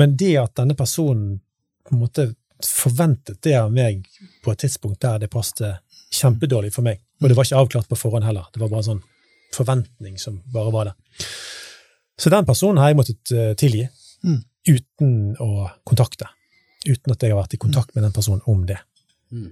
Men 0.00 0.16
det 0.20 0.34
at 0.40 0.56
denne 0.60 0.76
personen 0.76 1.38
på 1.86 1.96
en 1.96 2.02
måte 2.02 2.26
forventet 2.60 3.40
det 3.44 3.54
av 3.56 3.70
meg 3.72 4.04
på 4.44 4.52
et 4.52 4.60
tidspunkt 4.66 5.00
der 5.00 5.22
det 5.22 5.30
passet 5.32 5.80
kjempedårlig 6.12 6.72
for 6.74 6.84
meg, 6.84 7.00
og 7.22 7.30
det 7.30 7.36
var 7.38 7.46
ikke 7.46 7.62
avklart 7.62 7.88
på 7.88 7.98
forhånd 7.98 8.26
heller, 8.26 8.48
det 8.52 8.60
var 8.60 8.68
bare 8.72 8.82
en 8.82 8.90
sånn 8.90 9.04
forventning 9.54 10.18
som 10.20 10.36
bare 10.52 10.72
var 10.74 10.90
der. 10.90 11.28
Så 12.20 12.32
den 12.32 12.46
personen 12.46 12.82
har 12.82 12.90
jeg 12.90 12.98
måttet 12.98 13.32
uh, 13.32 13.52
tilgi, 13.58 13.86
mm. 14.26 14.40
uten 14.68 15.14
å 15.40 15.70
kontakte. 15.88 16.28
Uten 16.86 17.12
at 17.12 17.22
jeg 17.22 17.34
har 17.34 17.40
vært 17.42 17.56
i 17.56 17.60
kontakt 17.60 17.94
med 17.94 18.06
den 18.06 18.14
personen 18.16 18.44
om 18.48 18.62
det. 18.68 18.78
Mm. 19.32 19.50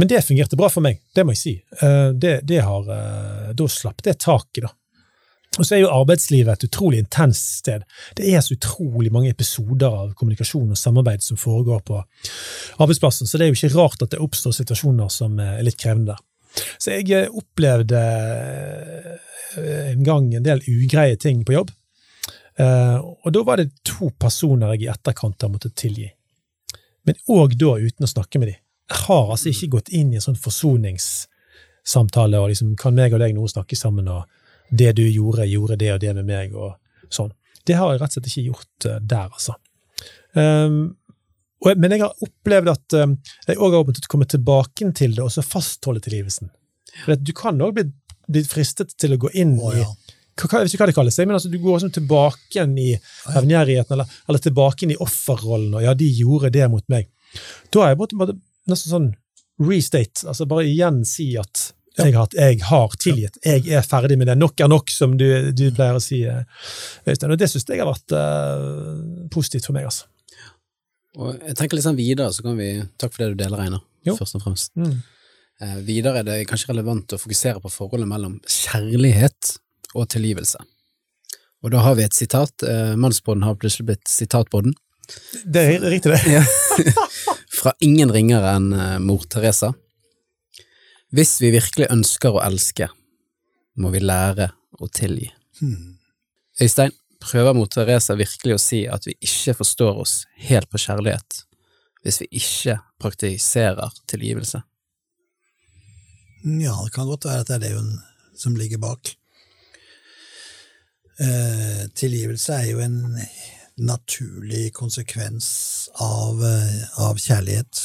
Men 0.00 0.08
det 0.10 0.24
fungerte 0.24 0.58
bra 0.58 0.70
for 0.72 0.84
meg, 0.84 1.00
det 1.14 1.24
må 1.26 1.36
jeg 1.36 1.42
si. 1.42 1.54
Uh, 1.82 2.10
det, 2.16 2.40
det 2.48 2.62
har, 2.64 2.86
uh, 2.88 3.50
da 3.54 3.68
slapp 3.70 4.02
det 4.06 4.18
taket, 4.24 4.64
da. 4.66 4.74
Og 5.58 5.66
så 5.66 5.74
er 5.74 5.80
jo 5.82 5.90
arbeidslivet 5.90 6.52
et 6.54 6.68
utrolig 6.68 7.00
intenst 7.02 7.56
sted. 7.60 7.82
Det 8.16 8.28
er 8.30 8.42
så 8.44 8.54
utrolig 8.54 9.10
mange 9.12 9.32
episoder 9.32 9.90
av 9.90 10.12
kommunikasjon 10.18 10.70
og 10.70 10.78
samarbeid 10.78 11.24
som 11.26 11.40
foregår 11.40 11.82
på 11.88 11.98
arbeidsplassen, 12.78 13.26
så 13.26 13.38
det 13.38 13.46
er 13.46 13.50
jo 13.50 13.58
ikke 13.58 13.74
rart 13.74 14.04
at 14.06 14.14
det 14.14 14.22
oppstår 14.22 14.54
situasjoner 14.54 15.10
som 15.10 15.34
er 15.42 15.64
litt 15.66 15.78
krevende 15.80 16.14
der. 16.14 16.22
Så 16.78 16.94
jeg 16.94 17.10
eh, 17.14 17.34
opplevde 17.34 17.98
eh, 19.58 19.90
en 19.90 20.06
gang 20.06 20.30
en 20.34 20.46
del 20.46 20.62
ugreie 20.70 21.18
ting 21.20 21.42
på 21.46 21.54
jobb, 21.58 21.74
eh, 22.62 22.96
og 22.98 23.34
da 23.34 23.44
var 23.46 23.60
det 23.60 23.72
to 23.86 24.10
personer 24.18 24.74
jeg 24.74 24.86
i 24.86 24.90
etterkant 24.94 25.46
har 25.46 25.52
måttet 25.52 25.76
tilgi. 25.78 26.08
Men 27.08 27.20
òg 27.32 27.56
da 27.60 27.76
uten 27.80 28.06
å 28.06 28.10
snakke 28.10 28.40
med 28.40 28.52
dem. 28.52 28.60
Jeg 28.90 28.98
har 29.06 29.30
altså 29.30 29.52
ikke 29.52 29.74
gått 29.76 29.92
inn 29.94 30.12
i 30.12 30.18
en 30.18 30.24
sånn 30.24 30.40
forsoningssamtale 30.40 32.40
og 32.40 32.50
liksom 32.50 32.68
kan 32.80 32.96
meg 32.96 33.14
og 33.14 33.22
deg 33.22 33.36
nå 33.36 33.42
snakke 33.50 33.76
sammen 33.78 34.06
og 34.10 34.22
det 34.70 34.92
du 34.98 35.04
gjorde, 35.06 35.48
gjorde 35.50 35.78
det 35.80 35.90
og 35.94 36.00
det 36.02 36.14
med 36.14 36.28
meg, 36.28 36.54
og 36.54 37.12
sånn. 37.12 37.32
Det 37.66 37.76
har 37.78 37.92
jeg 37.92 38.00
rett 38.00 38.12
og 38.12 38.16
slett 38.16 38.30
ikke 38.30 38.46
gjort 38.46 38.86
uh, 38.86 38.98
der, 39.02 39.28
altså. 39.28 39.56
Um, 40.38 40.78
og, 41.60 41.74
men 41.76 41.92
jeg 41.92 42.04
har 42.04 42.24
opplevd 42.24 42.70
at 42.72 42.96
um, 43.02 43.16
jeg 43.48 43.58
òg 43.58 43.76
har 43.76 43.88
måttet 43.88 44.08
komme 44.10 44.28
tilbake 44.30 44.92
til 44.96 45.16
det, 45.16 45.24
og 45.24 45.32
så 45.34 45.44
fastholde 45.44 46.02
tilgivelsen. 46.04 46.52
For 47.02 47.18
Du 47.18 47.34
kan 47.36 47.60
òg 47.62 47.74
bli, 47.76 47.88
bli, 48.30 48.44
fristet 48.46 48.94
til 48.98 49.16
å 49.16 49.20
gå 49.20 49.32
inn 49.38 49.56
oh, 49.58 49.74
ja. 49.74 49.84
i 49.84 50.16
jeg 50.38 50.50
vet 50.52 50.74
ikke 50.74 50.82
hva 50.82 50.90
det 50.90 50.96
kalles, 50.96 51.18
men 51.22 51.36
altså, 51.36 51.50
du 51.52 51.58
går 51.62 51.82
sånn 51.82 51.94
tilbake 51.94 52.54
igjen 52.54 52.76
i 52.80 52.90
hevngjerrigheten, 53.34 53.96
eller, 53.96 54.20
eller, 54.28 54.42
tilbake 54.44 54.86
inn 54.86 54.94
i 54.94 55.00
offerrollen, 55.02 55.74
og 55.78 55.84
ja, 55.84 55.96
de 55.96 56.08
gjorde 56.20 56.52
det 56.54 56.68
mot 56.72 56.86
meg. 56.92 57.10
Da 57.72 57.84
har 57.84 57.92
jeg 57.92 58.00
måttet 58.00 58.40
nesten 58.70 58.94
sånn 58.94 59.10
restate, 59.60 60.24
altså 60.30 60.46
bare 60.48 60.68
igjen 60.68 61.02
si 61.08 61.34
at 61.40 61.70
jeg 61.98 62.14
har, 62.14 62.30
jeg 62.32 62.60
har, 62.64 62.94
tilgitt. 63.02 63.36
Jeg 63.44 63.66
er 63.76 63.84
ferdig 63.84 64.16
med 64.16 64.30
det. 64.30 64.36
Nok 64.38 64.62
er 64.62 64.70
nok, 64.70 64.92
som 64.94 65.16
du, 65.20 65.26
du 65.52 65.66
pleier 65.74 65.98
å 65.98 66.00
si, 66.00 66.22
eh, 66.24 66.46
Øystein. 67.04 67.34
Og 67.34 67.40
det 67.40 67.50
syns 67.50 67.66
jeg 67.68 67.82
har 67.82 67.90
vært 67.90 68.14
uh, 68.14 69.26
positivt 69.34 69.66
for 69.68 69.76
meg. 69.76 69.88
altså. 69.90 70.06
Og 71.18 71.34
jeg 71.34 71.58
tenker 71.58 71.76
litt 71.76 71.84
sånn 71.84 71.98
videre, 71.98 72.30
så 72.32 72.46
kan 72.46 72.56
vi 72.56 72.70
Takk 73.00 73.12
for 73.12 73.24
det 73.24 73.34
du 73.34 73.42
deler, 73.42 73.64
Einar, 73.66 73.82
først 74.06 74.38
og 74.38 74.44
fremst. 74.46 74.72
Mm. 74.78 75.00
Eh, 75.60 75.80
videre 75.84 76.22
er 76.22 76.28
det 76.28 76.38
kanskje 76.48 76.70
relevant 76.70 77.12
å 77.12 77.20
fokusere 77.20 77.60
på 77.60 77.72
forholdet 77.72 78.08
mellom 78.08 78.38
kjærlighet 78.48 79.56
og 79.94 80.08
tilgivelse. 80.12 80.60
Og 81.60 81.74
da 81.74 81.82
har 81.84 81.96
vi 81.98 82.06
et 82.06 82.16
sitat. 82.16 82.62
Eh, 82.62 82.94
Mannsbåten 82.96 83.44
har 83.44 83.58
plutselig 83.60 83.90
blitt 83.90 84.08
sitatbåden. 84.08 84.74
Det 85.44 85.64
er 85.66 85.84
riktig, 85.90 86.14
det. 86.14 86.44
Fra 87.60 87.74
ingen 87.84 88.12
ringere 88.14 88.54
enn 88.56 88.70
eh, 88.72 88.96
mor 89.02 89.26
Teresa. 89.28 89.72
Hvis 91.10 91.40
vi 91.42 91.50
virkelig 91.52 91.90
ønsker 91.90 92.36
å 92.36 92.42
elske, 92.44 92.88
må 93.80 93.90
vi 93.92 94.02
lære 94.04 94.52
å 94.80 94.88
tilgi. 94.94 95.28
Hmm. 95.60 95.98
Øystein, 96.60 96.94
prøver 97.20 97.56
mor 97.56 97.68
Teresa 97.68 98.16
virkelig 98.16 98.56
å 98.56 98.62
si 98.62 98.84
at 98.88 99.04
vi 99.08 99.16
ikke 99.20 99.58
forstår 99.58 100.00
oss 100.00 100.22
helt 100.48 100.70
på 100.72 100.80
kjærlighet 100.80 101.44
hvis 102.00 102.22
vi 102.22 102.28
ikke 102.40 102.78
praktiserer 103.00 103.92
tilgivelse? 104.08 104.62
Ja, 106.44 106.72
det 106.80 106.92
kan 106.94 107.08
godt 107.10 107.26
være 107.28 107.44
at 107.44 107.50
det 107.50 107.58
er 107.58 107.64
det 107.66 107.74
hun 107.74 107.90
som 108.40 108.56
ligger 108.56 108.80
bak. 108.80 109.12
Eh, 111.20 111.88
tilgivelse 111.94 112.54
er 112.54 112.68
jo 112.70 112.78
en 112.80 113.18
naturlig 113.76 114.70
konsekvens 114.72 115.48
av, 116.00 116.44
eh, 116.44 117.00
av 117.00 117.18
kjærlighet. 117.20 117.80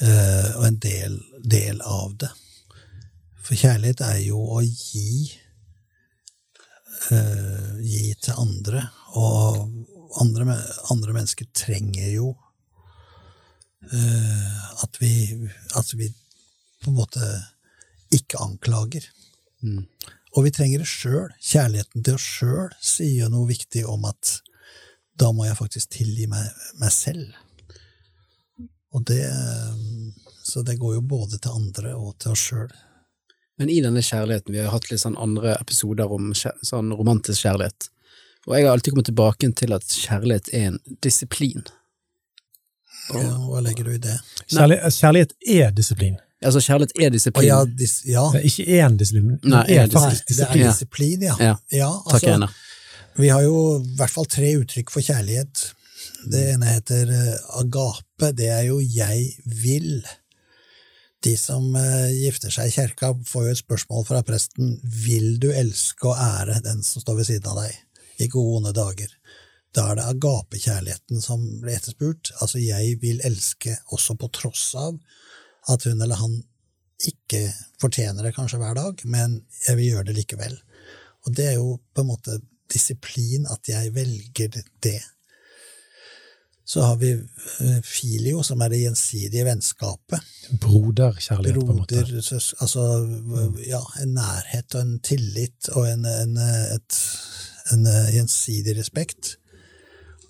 Eh, 0.00 0.56
og 0.56 0.66
en 0.66 0.78
del, 0.78 1.20
del, 1.44 1.80
av 1.80 2.16
det. 2.18 2.30
For 3.42 3.54
kjærlighet 3.54 4.00
er 4.00 4.18
jo 4.24 4.38
å 4.38 4.60
gi 4.62 5.38
uh, 7.10 7.78
Gi 7.82 8.14
til 8.22 8.38
andre. 8.38 8.84
Og 9.18 9.58
andre, 10.22 10.56
andre 10.90 11.14
mennesker 11.16 11.48
trenger 11.54 12.08
jo 12.14 12.28
uh, 13.90 14.82
at, 14.84 14.98
vi, 15.02 15.34
at 15.74 15.94
vi 15.98 16.06
på 16.82 16.90
en 16.90 16.98
måte 16.98 17.30
ikke 18.14 18.38
anklager. 18.42 19.08
Mm. 19.62 19.86
Og 20.32 20.46
vi 20.46 20.52
trenger 20.54 20.82
det 20.82 20.88
sjøl. 20.88 21.32
Kjærligheten 21.40 22.04
til 22.04 22.16
oss 22.16 22.28
sjøl 22.38 22.70
sier 22.80 23.32
noe 23.32 23.48
viktig 23.50 23.84
om 23.88 24.06
at 24.08 24.38
da 25.20 25.28
må 25.36 25.44
jeg 25.44 25.58
faktisk 25.58 25.92
tilgi 25.92 26.26
meg, 26.30 26.46
meg 26.80 26.92
selv. 26.94 27.34
Og 28.92 29.04
det 29.08 29.24
Så 30.44 30.62
det 30.62 30.74
går 30.76 30.94
jo 30.94 31.00
både 31.00 31.38
til 31.38 31.54
andre 31.54 31.94
og 31.94 32.16
til 32.18 32.32
oss 32.32 32.40
sjøl. 32.50 32.72
Men 33.56 33.70
i 33.70 33.80
denne 33.80 34.02
kjærligheten, 34.02 34.52
vi 34.52 34.58
har 34.58 34.72
hatt 34.72 34.88
litt 34.90 35.00
sånn 35.00 35.16
andre 35.20 35.54
episoder 35.60 36.10
om 36.10 36.32
sånn 36.34 36.90
romantisk 36.96 37.44
kjærlighet, 37.44 37.86
og 38.48 38.56
jeg 38.56 38.66
har 38.66 38.74
alltid 38.74 38.92
kommet 38.92 39.06
tilbake 39.06 39.50
til 39.54 39.74
at 39.76 39.86
kjærlighet 39.86 40.50
er 40.56 40.64
en 40.72 40.78
disiplin. 41.04 41.62
Og, 43.12 43.20
ja, 43.22 43.36
hva 43.46 43.62
legger 43.62 43.86
du 43.86 43.94
i 43.94 44.00
det? 44.02 44.16
Kjærlighet, 44.48 44.98
kjærlighet 44.98 45.34
er 45.54 45.74
disiplin. 45.76 46.18
Altså, 46.42 46.60
kjærlighet 46.60 46.92
er 46.98 47.10
disiplin. 47.14 47.48
Ja, 47.48 47.60
dis, 47.78 48.00
ja. 48.08 48.24
Ikke 48.42 48.64
én 48.80 48.96
disiplin, 48.98 49.38
Nei, 49.42 49.62
det 49.68 49.78
er 49.78 49.92
disiplin. 49.92 50.38
Det 50.38 50.48
er 50.48 50.70
disiplin, 50.70 51.22
ja. 51.28 51.36
ja. 51.40 51.54
ja 51.70 51.90
altså, 51.90 52.18
Takk, 52.18 52.28
Einar. 52.34 52.56
Vi 53.20 53.28
har 53.28 53.44
jo 53.44 53.58
i 53.82 53.94
hvert 53.98 54.12
fall 54.12 54.26
tre 54.30 54.54
uttrykk 54.56 54.90
for 54.92 55.04
kjærlighet. 55.04 55.66
Det 56.32 56.42
ene 56.54 56.70
heter 56.70 57.10
eh, 57.12 57.38
agape. 57.60 58.32
Det 58.38 58.48
er 58.48 58.66
jo 58.70 58.80
'jeg 58.80 59.36
vil'. 59.46 60.02
De 61.22 61.36
som 61.38 61.76
eh, 61.76 62.10
gifter 62.24 62.50
seg 62.50 62.70
i 62.70 62.74
kjerka, 62.74 63.12
får 63.26 63.44
jo 63.44 63.54
et 63.54 63.62
spørsmål 63.62 64.06
fra 64.06 64.22
presten 64.26 64.78
'Vil 64.82 65.38
du 65.42 65.50
elske 65.52 66.08
og 66.08 66.16
ære 66.18 66.62
den 66.64 66.82
som 66.82 67.02
står 67.02 67.20
ved 67.20 67.30
siden 67.30 67.50
av 67.52 67.62
deg 67.62 68.24
i 68.24 68.28
gode 68.28 68.62
onde 68.62 68.72
dager?' 68.72 69.18
Da 69.72 69.88
er 69.88 69.96
det 69.96 70.04
agapekjærligheten 70.04 71.22
som 71.24 71.44
blir 71.60 71.76
etterspurt. 71.76 72.32
Altså 72.40 72.58
'jeg 72.58 73.00
vil 73.00 73.20
elske 73.24 73.76
også 73.92 74.18
på 74.18 74.28
tross 74.32 74.74
av 74.74 74.98
at 75.70 75.84
hun 75.86 76.00
eller 76.00 76.18
han 76.18 76.40
ikke 77.02 77.46
fortjener 77.82 78.22
det 78.22 78.34
kanskje 78.36 78.60
hver 78.62 78.74
dag, 78.78 79.00
men 79.04 79.40
jeg 79.66 79.78
vil 79.78 79.90
gjøre 79.92 80.08
det 80.10 80.16
likevel'. 80.18 80.60
Og 81.26 81.36
det 81.36 81.46
er 81.46 81.56
jo 81.58 81.80
på 81.94 82.02
en 82.02 82.10
måte 82.10 82.38
disiplin 82.72 83.46
at 83.50 83.68
jeg 83.68 83.94
velger 83.94 84.62
det 84.82 85.00
så 86.64 86.80
har 86.80 86.96
vi 86.96 87.10
eh, 87.12 87.80
filio, 87.84 88.42
som 88.42 88.60
er 88.62 88.70
det 88.72 88.78
gjensidige 88.80 89.44
vennskapet. 89.44 90.20
Broderkjærlighet, 90.62 91.58
Broder, 91.58 91.66
på 91.66 91.72
en 91.72 91.80
måte. 91.82 92.02
Altså, 92.64 92.84
ja, 93.66 93.80
en 94.02 94.14
nærhet 94.16 94.76
og 94.78 94.80
en 94.80 94.98
tillit 95.04 95.68
og 95.74 95.88
en, 95.90 96.06
en, 96.06 96.38
et, 96.38 97.00
en 97.74 97.86
eh, 97.86 98.12
gjensidig 98.14 98.76
respekt. 98.78 99.34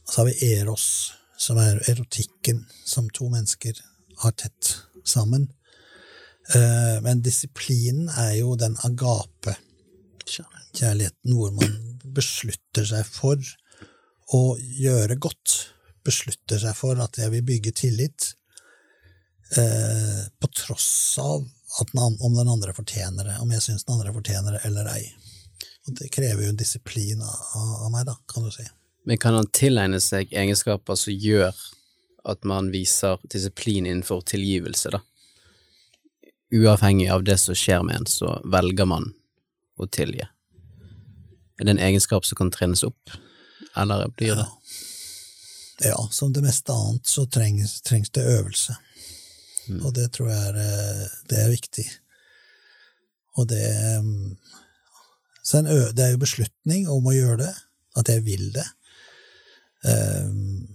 Og 0.06 0.14
så 0.14 0.22
har 0.22 0.30
vi 0.32 0.50
eros, 0.56 0.86
som 1.38 1.60
er 1.62 1.82
erotikken 1.90 2.64
som 2.86 3.10
to 3.12 3.28
mennesker 3.30 3.78
har 4.24 4.34
tett 4.38 4.72
sammen. 5.08 5.48
Eh, 6.54 6.98
men 7.04 7.22
disiplinen 7.22 8.10
er 8.18 8.36
jo 8.40 8.56
den 8.58 8.76
agape 8.86 9.56
kjærligheten, 10.26 11.34
hvor 11.36 11.52
man 11.54 11.76
beslutter 12.14 12.86
seg 12.88 13.06
for 13.08 13.38
å 14.32 14.42
gjøre 14.58 15.18
godt 15.20 15.58
beslutter 16.06 16.60
seg 16.62 16.74
for 16.76 16.98
at 17.02 17.18
jeg 17.20 17.30
vil 17.34 17.44
bygge 17.46 17.74
tillit, 17.78 18.32
eh, 19.56 20.22
på 20.38 20.50
tross 20.50 21.18
av 21.22 21.44
den, 21.92 22.16
om 22.20 22.34
den 22.34 22.48
andre 22.48 22.74
fortjener 22.74 23.28
det, 23.28 23.36
om 23.40 23.52
jeg 23.54 23.64
syns 23.64 23.86
den 23.86 23.96
andre 23.96 24.14
fortjener 24.14 24.56
det 24.56 24.64
eller 24.68 24.90
ei. 24.96 25.04
Og 25.86 25.96
det 25.98 26.10
krever 26.14 26.44
jo 26.44 26.52
en 26.52 26.58
disiplin 26.58 27.22
av, 27.22 27.38
av 27.86 27.90
meg, 27.90 28.06
da, 28.06 28.16
kan 28.30 28.46
du 28.46 28.50
si. 28.54 28.66
Men 29.08 29.18
kan 29.18 29.34
han 29.34 29.48
tilegne 29.54 29.98
seg 30.02 30.30
egenskaper 30.30 30.98
som 30.98 31.14
gjør 31.14 31.56
at 32.28 32.44
man 32.44 32.70
viser 32.72 33.18
disiplin 33.30 33.86
innenfor 33.86 34.22
tilgivelse, 34.28 34.94
da? 34.94 35.02
Uavhengig 36.52 37.08
av 37.08 37.24
det 37.24 37.38
som 37.40 37.56
skjer 37.56 37.82
med 37.86 38.02
en, 38.02 38.06
så 38.06 38.36
velger 38.44 38.86
man 38.86 39.08
å 39.80 39.88
tilgi. 39.88 40.26
Er 41.60 41.64
det 41.64 41.74
en 41.74 41.84
egenskap 41.88 42.26
som 42.28 42.36
kan 42.36 42.52
trenes 42.52 42.84
opp, 42.84 43.14
eller 43.76 44.08
blir 44.16 44.36
det? 44.36 44.46
Ja. 44.46 44.58
Ja, 45.84 46.08
som 46.10 46.32
det 46.32 46.42
meste 46.42 46.72
annet 46.72 47.06
så 47.06 47.24
trengs, 47.26 47.80
trengs 47.82 48.10
det 48.10 48.22
øvelse. 48.22 48.76
Mm. 49.68 49.80
Og 49.86 49.94
det 49.94 50.12
tror 50.14 50.28
jeg 50.30 50.48
er, 50.50 50.58
eh, 50.62 51.08
det 51.30 51.38
er 51.42 51.50
viktig. 51.50 51.86
Og 53.40 53.48
det 53.48 53.64
mm, 54.04 54.36
det 55.42 56.04
er 56.04 56.12
jo 56.12 56.22
beslutning 56.22 56.86
om 56.88 57.06
å 57.06 57.14
gjøre 57.16 57.40
det, 57.42 57.54
at 57.98 58.08
jeg 58.08 58.22
vil 58.24 58.52
det. 58.54 58.66
Um, 59.82 60.68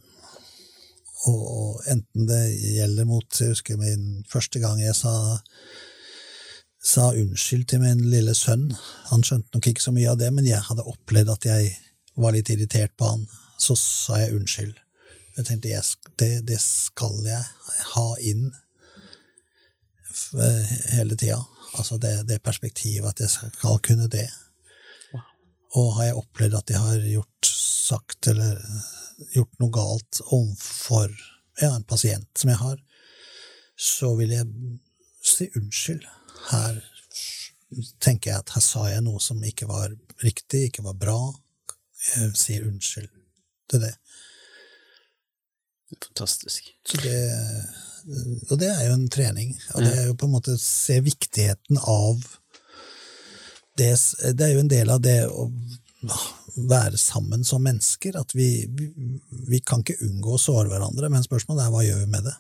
og, 1.26 1.82
enten 1.90 2.28
det 2.30 2.42
gjelder 2.62 3.08
mot 3.10 3.40
Jeg 3.40 3.56
husker 3.56 3.80
min 3.80 4.24
første 4.30 4.60
gang 4.62 4.82
jeg 4.82 4.96
sa, 4.96 5.14
sa 6.84 7.10
unnskyld 7.10 7.66
til 7.68 7.82
min 7.82 8.04
lille 8.12 8.36
sønn. 8.38 8.70
Han 9.10 9.26
skjønte 9.26 9.50
nok 9.56 9.68
ikke 9.72 9.84
så 9.84 9.94
mye 9.96 10.12
av 10.14 10.20
det, 10.22 10.30
men 10.34 10.48
jeg 10.48 10.62
hadde 10.70 10.86
opplevd 10.88 11.34
at 11.34 11.50
jeg 11.50 11.74
var 12.18 12.36
litt 12.38 12.52
irritert 12.54 12.94
på 12.98 13.10
han. 13.10 13.26
Så 13.58 13.76
sa 13.82 14.22
jeg 14.22 14.38
unnskyld. 14.38 14.78
Jeg 15.38 15.46
tenkte 15.50 15.74
jeg, 15.74 15.84
det, 16.22 16.32
det 16.50 16.58
skal 16.62 17.18
jeg 17.26 17.44
ha 17.94 18.08
inn 18.26 18.50
hele 20.94 21.18
tida. 21.18 21.42
Altså 21.78 21.98
det, 22.02 22.14
det, 22.30 22.42
perspektivet 22.46 23.10
at 23.10 23.22
jeg 23.22 23.30
skal 23.30 23.82
kunne 23.86 24.08
det. 24.10 24.28
Og 25.78 25.94
har 25.98 26.10
jeg 26.10 26.22
opplevd 26.22 26.58
at 26.58 26.72
jeg 26.74 26.82
har 26.82 27.04
gjort 27.12 27.50
sagt 27.52 28.30
eller 28.32 28.58
gjort 29.34 29.60
noe 29.62 29.74
galt 29.74 30.22
overfor 30.26 31.10
ja, 31.62 31.72
en 31.72 31.86
pasient 31.90 32.30
som 32.38 32.52
jeg 32.52 32.62
har, 32.62 32.78
så 33.78 34.14
vil 34.18 34.34
jeg 34.36 34.46
si 35.26 35.50
unnskyld. 35.58 36.06
Her 36.52 36.80
tenker 38.04 38.32
jeg 38.32 38.44
at 38.44 38.54
her 38.56 38.64
sa 38.64 38.88
jeg 38.92 39.04
noe 39.06 39.22
som 39.24 39.42
ikke 39.44 39.68
var 39.70 39.92
riktig, 40.24 40.68
ikke 40.68 40.86
var 40.86 40.98
bra. 41.00 41.20
Jeg 42.14 42.34
sier 42.40 42.68
unnskyld 42.70 43.10
til 43.72 43.84
det. 43.84 43.94
Fantastisk. 45.92 46.70
Så 46.88 47.00
det, 47.04 47.18
og 48.50 48.58
det 48.60 48.70
er 48.72 48.86
jo 48.88 48.96
en 48.98 49.10
trening. 49.12 49.54
Og 49.76 49.84
det 49.84 49.94
er 49.94 50.08
jo 50.10 50.18
på 50.20 50.28
en 50.28 50.36
måte 50.38 50.56
å 50.56 50.62
se 50.62 51.00
viktigheten 51.04 51.80
av 51.84 52.22
det, 53.78 53.92
det 54.34 54.46
er 54.46 54.56
jo 54.56 54.64
en 54.64 54.72
del 54.72 54.90
av 54.90 55.04
det 55.06 55.20
å 55.30 55.52
være 56.58 56.98
sammen 56.98 57.46
som 57.46 57.64
mennesker. 57.66 58.18
At 58.20 58.36
vi, 58.36 58.66
vi, 58.70 58.90
vi, 59.50 59.62
kan 59.66 59.84
ikke 59.84 60.00
unngå 60.08 60.36
å 60.36 60.42
såre 60.42 60.70
hverandre, 60.72 61.10
men 61.14 61.26
spørsmålet 61.26 61.66
er 61.66 61.74
hva 61.74 61.86
gjør 61.86 62.04
vi 62.04 62.10
med 62.14 62.28
det? 62.30 62.36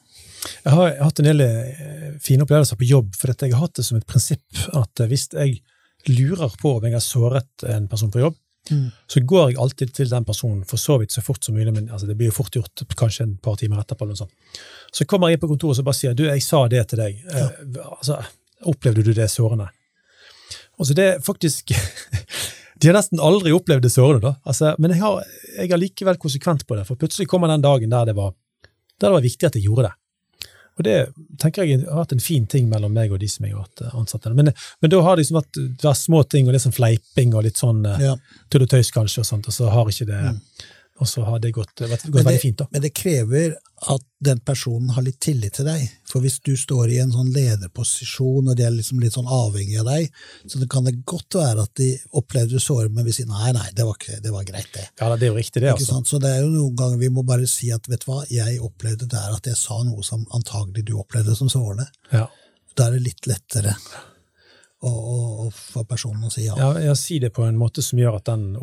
Jeg 0.64 0.74
har, 0.74 0.90
jeg 0.92 1.00
har 1.00 1.10
hatt 1.10 1.22
en 1.22 1.30
del 1.30 1.44
eh, 1.44 2.10
fine 2.24 2.46
opplevelser 2.46 2.80
på 2.80 2.88
jobb, 2.88 3.16
for 3.18 3.34
jeg 3.34 3.54
har 3.54 3.64
hatt 3.66 3.80
det 3.80 3.88
som 3.88 3.98
et 3.98 4.08
prinsipp 4.08 4.66
at 4.78 5.02
eh, 5.04 5.10
hvis 5.10 5.30
jeg 5.34 5.62
lurer 6.14 6.54
på 6.62 6.78
om 6.78 6.86
jeg 6.86 6.96
har 6.96 7.04
såret 7.04 7.66
en 7.68 7.88
person 7.90 8.12
på 8.14 8.22
jobb, 8.22 8.38
mm. 8.70 8.86
så 9.12 9.24
går 9.28 9.50
jeg 9.50 9.60
alltid 9.64 9.94
til 9.98 10.12
den 10.12 10.28
personen 10.28 10.62
for 10.70 10.80
så 10.82 11.00
vidt 11.02 11.16
så 11.16 11.24
fort 11.26 11.44
som 11.44 11.58
mulig. 11.58 11.74
men 11.74 11.90
altså, 11.90 12.08
Det 12.08 12.16
blir 12.20 12.30
jo 12.30 12.38
fort 12.38 12.56
gjort, 12.56 12.86
kanskje 12.96 13.26
en 13.26 13.38
par 13.42 13.58
timer 13.60 13.82
etterpå. 13.82 14.06
eller 14.06 14.16
noe 14.16 14.26
sånt. 14.26 14.62
Så 14.94 15.10
kommer 15.10 15.32
jeg 15.32 15.40
inn 15.40 15.44
på 15.44 15.52
kontoret 15.52 15.82
og 15.82 15.90
bare 15.90 16.00
sier 16.00 16.16
du, 16.16 16.28
jeg 16.30 16.46
sa 16.46 16.62
det 16.72 16.86
til 16.92 17.02
deg. 17.02 17.24
Ja. 17.26 17.50
Eh, 17.50 17.82
altså, 17.98 18.22
Opplevde 18.68 19.04
du 19.06 19.12
det 19.14 19.28
sårende? 19.30 19.68
Altså 20.82 20.96
det 20.98 21.04
er 21.06 21.20
faktisk 21.22 21.74
De 22.78 22.90
har 22.90 22.98
nesten 22.98 23.22
aldri 23.24 23.54
opplevd 23.56 23.86
det 23.88 23.94
sårende, 23.94 24.30
da. 24.30 24.36
Altså, 24.48 24.74
men 24.82 24.94
jeg 24.94 25.02
har, 25.02 25.24
jeg 25.56 25.72
har, 25.72 25.82
likevel 25.82 26.20
konsekvent 26.22 26.68
på 26.68 26.78
det, 26.78 26.84
for 26.88 27.00
plutselig 27.00 27.30
kommer 27.30 27.52
den 27.52 27.64
dagen 27.66 27.94
der 27.94 28.10
det 28.10 28.18
var, 28.18 28.36
der 28.98 29.10
det 29.10 29.16
var 29.16 29.26
viktig 29.26 29.50
at 29.50 29.58
jeg 29.58 29.66
gjorde 29.68 29.90
det. 29.90 29.96
Og 30.78 30.86
det 30.86 30.98
tenker 31.42 31.66
jeg 31.66 31.82
har 31.88 32.04
vært 32.04 32.14
en 32.14 32.22
fin 32.22 32.46
ting 32.46 32.68
mellom 32.70 32.94
meg 32.94 33.14
og 33.14 33.18
de 33.22 33.28
som 33.32 33.48
jeg 33.48 33.56
har 33.56 33.66
vært 33.66 33.96
ansatt. 33.98 34.28
Men, 34.38 34.52
men 34.54 34.92
da 34.94 35.00
har 35.02 35.18
det 35.18 35.24
liksom 35.24 35.40
vært, 35.40 35.62
det 35.82 35.94
små 35.98 36.22
ting 36.30 36.46
og 36.46 36.54
litt 36.54 36.66
sånn 36.68 36.76
fleiping 36.76 37.34
og 37.34 37.48
litt 37.48 37.58
sånn 37.58 37.82
ja. 37.98 38.14
tull 38.54 38.68
og 38.68 38.70
tøys, 38.70 38.92
kanskje, 38.94 39.24
og 39.24 39.30
sånt, 39.30 39.50
og 39.50 39.56
så 39.56 39.72
har 39.74 39.90
ikke 39.90 40.10
det 40.12 40.22
mm. 40.28 40.38
Og 40.98 41.08
så 41.10 41.24
har 41.28 41.40
det 41.40 41.52
gått, 41.54 41.74
gått 41.80 42.04
det, 42.04 42.12
veldig 42.12 42.40
fint. 42.42 42.58
da. 42.58 42.66
Men 42.72 42.82
det 42.82 42.90
krever 42.98 43.56
at 43.94 44.04
den 44.26 44.40
personen 44.42 44.90
har 44.96 45.04
litt 45.06 45.20
tillit 45.22 45.54
til 45.60 45.68
deg. 45.68 45.84
For 46.10 46.24
hvis 46.24 46.40
du 46.42 46.56
står 46.58 46.90
i 46.90 46.98
en 47.04 47.12
sånn 47.14 47.30
lederposisjon, 47.36 48.50
og 48.50 48.58
de 48.58 48.66
er 48.66 48.74
liksom 48.74 49.04
litt 49.04 49.14
sånn 49.14 49.30
avhengig 49.30 49.78
av 49.84 49.92
deg, 49.92 50.10
så 50.50 50.62
det 50.62 50.70
kan 50.74 50.88
det 50.88 50.96
godt 51.06 51.38
være 51.38 51.68
at 51.68 51.74
de 51.78 51.92
opplevde 52.18 52.62
såret, 52.64 52.90
men 52.94 53.06
vi 53.06 53.14
sier 53.14 53.30
nei, 53.30 53.52
nei, 53.54 53.68
det 53.78 53.86
var, 53.86 54.00
ikke, 54.00 54.18
det 54.26 54.34
var 54.34 54.50
greit, 54.50 54.72
det. 54.74 54.88
Ja, 54.98 55.12
det 55.14 55.30
er 55.30 55.34
jo 55.36 55.38
riktig, 55.38 55.62
det. 55.62 55.76
altså. 55.76 56.02
Så 56.10 56.22
det 56.24 56.34
er 56.34 56.42
jo 56.42 56.52
noen 56.56 56.76
ganger 56.80 57.06
vi 57.06 57.14
må 57.14 57.26
bare 57.28 57.46
si 57.52 57.70
at 57.76 57.86
vet 57.92 58.08
du 58.08 58.10
hva, 58.10 58.24
jeg 58.34 58.58
opplevde 58.66 59.10
der 59.14 59.38
at 59.38 59.50
jeg 59.50 59.60
sa 59.60 59.78
noe 59.86 60.06
som 60.06 60.26
antagelig 60.34 60.88
du 60.90 60.96
opplevde 60.98 61.38
som 61.38 61.52
sårende. 61.52 61.86
Ja. 62.10 62.26
Da 62.74 62.90
er 62.90 62.98
det 62.98 63.06
litt 63.12 63.30
lettere 63.30 63.78
og, 64.86 64.98
og, 64.98 65.30
og 65.48 65.54
for 65.58 65.88
personen 65.90 66.28
å 66.28 66.30
si 66.30 66.44
ja. 66.46 66.54
ja. 66.60 66.70
Ja, 66.86 66.94
Si 66.98 67.18
det 67.22 67.32
på 67.34 67.46
en 67.48 67.58
måte 67.58 67.82
som 67.82 67.98
gjør 67.98 68.20
at, 68.20 68.30
den, 68.30 68.54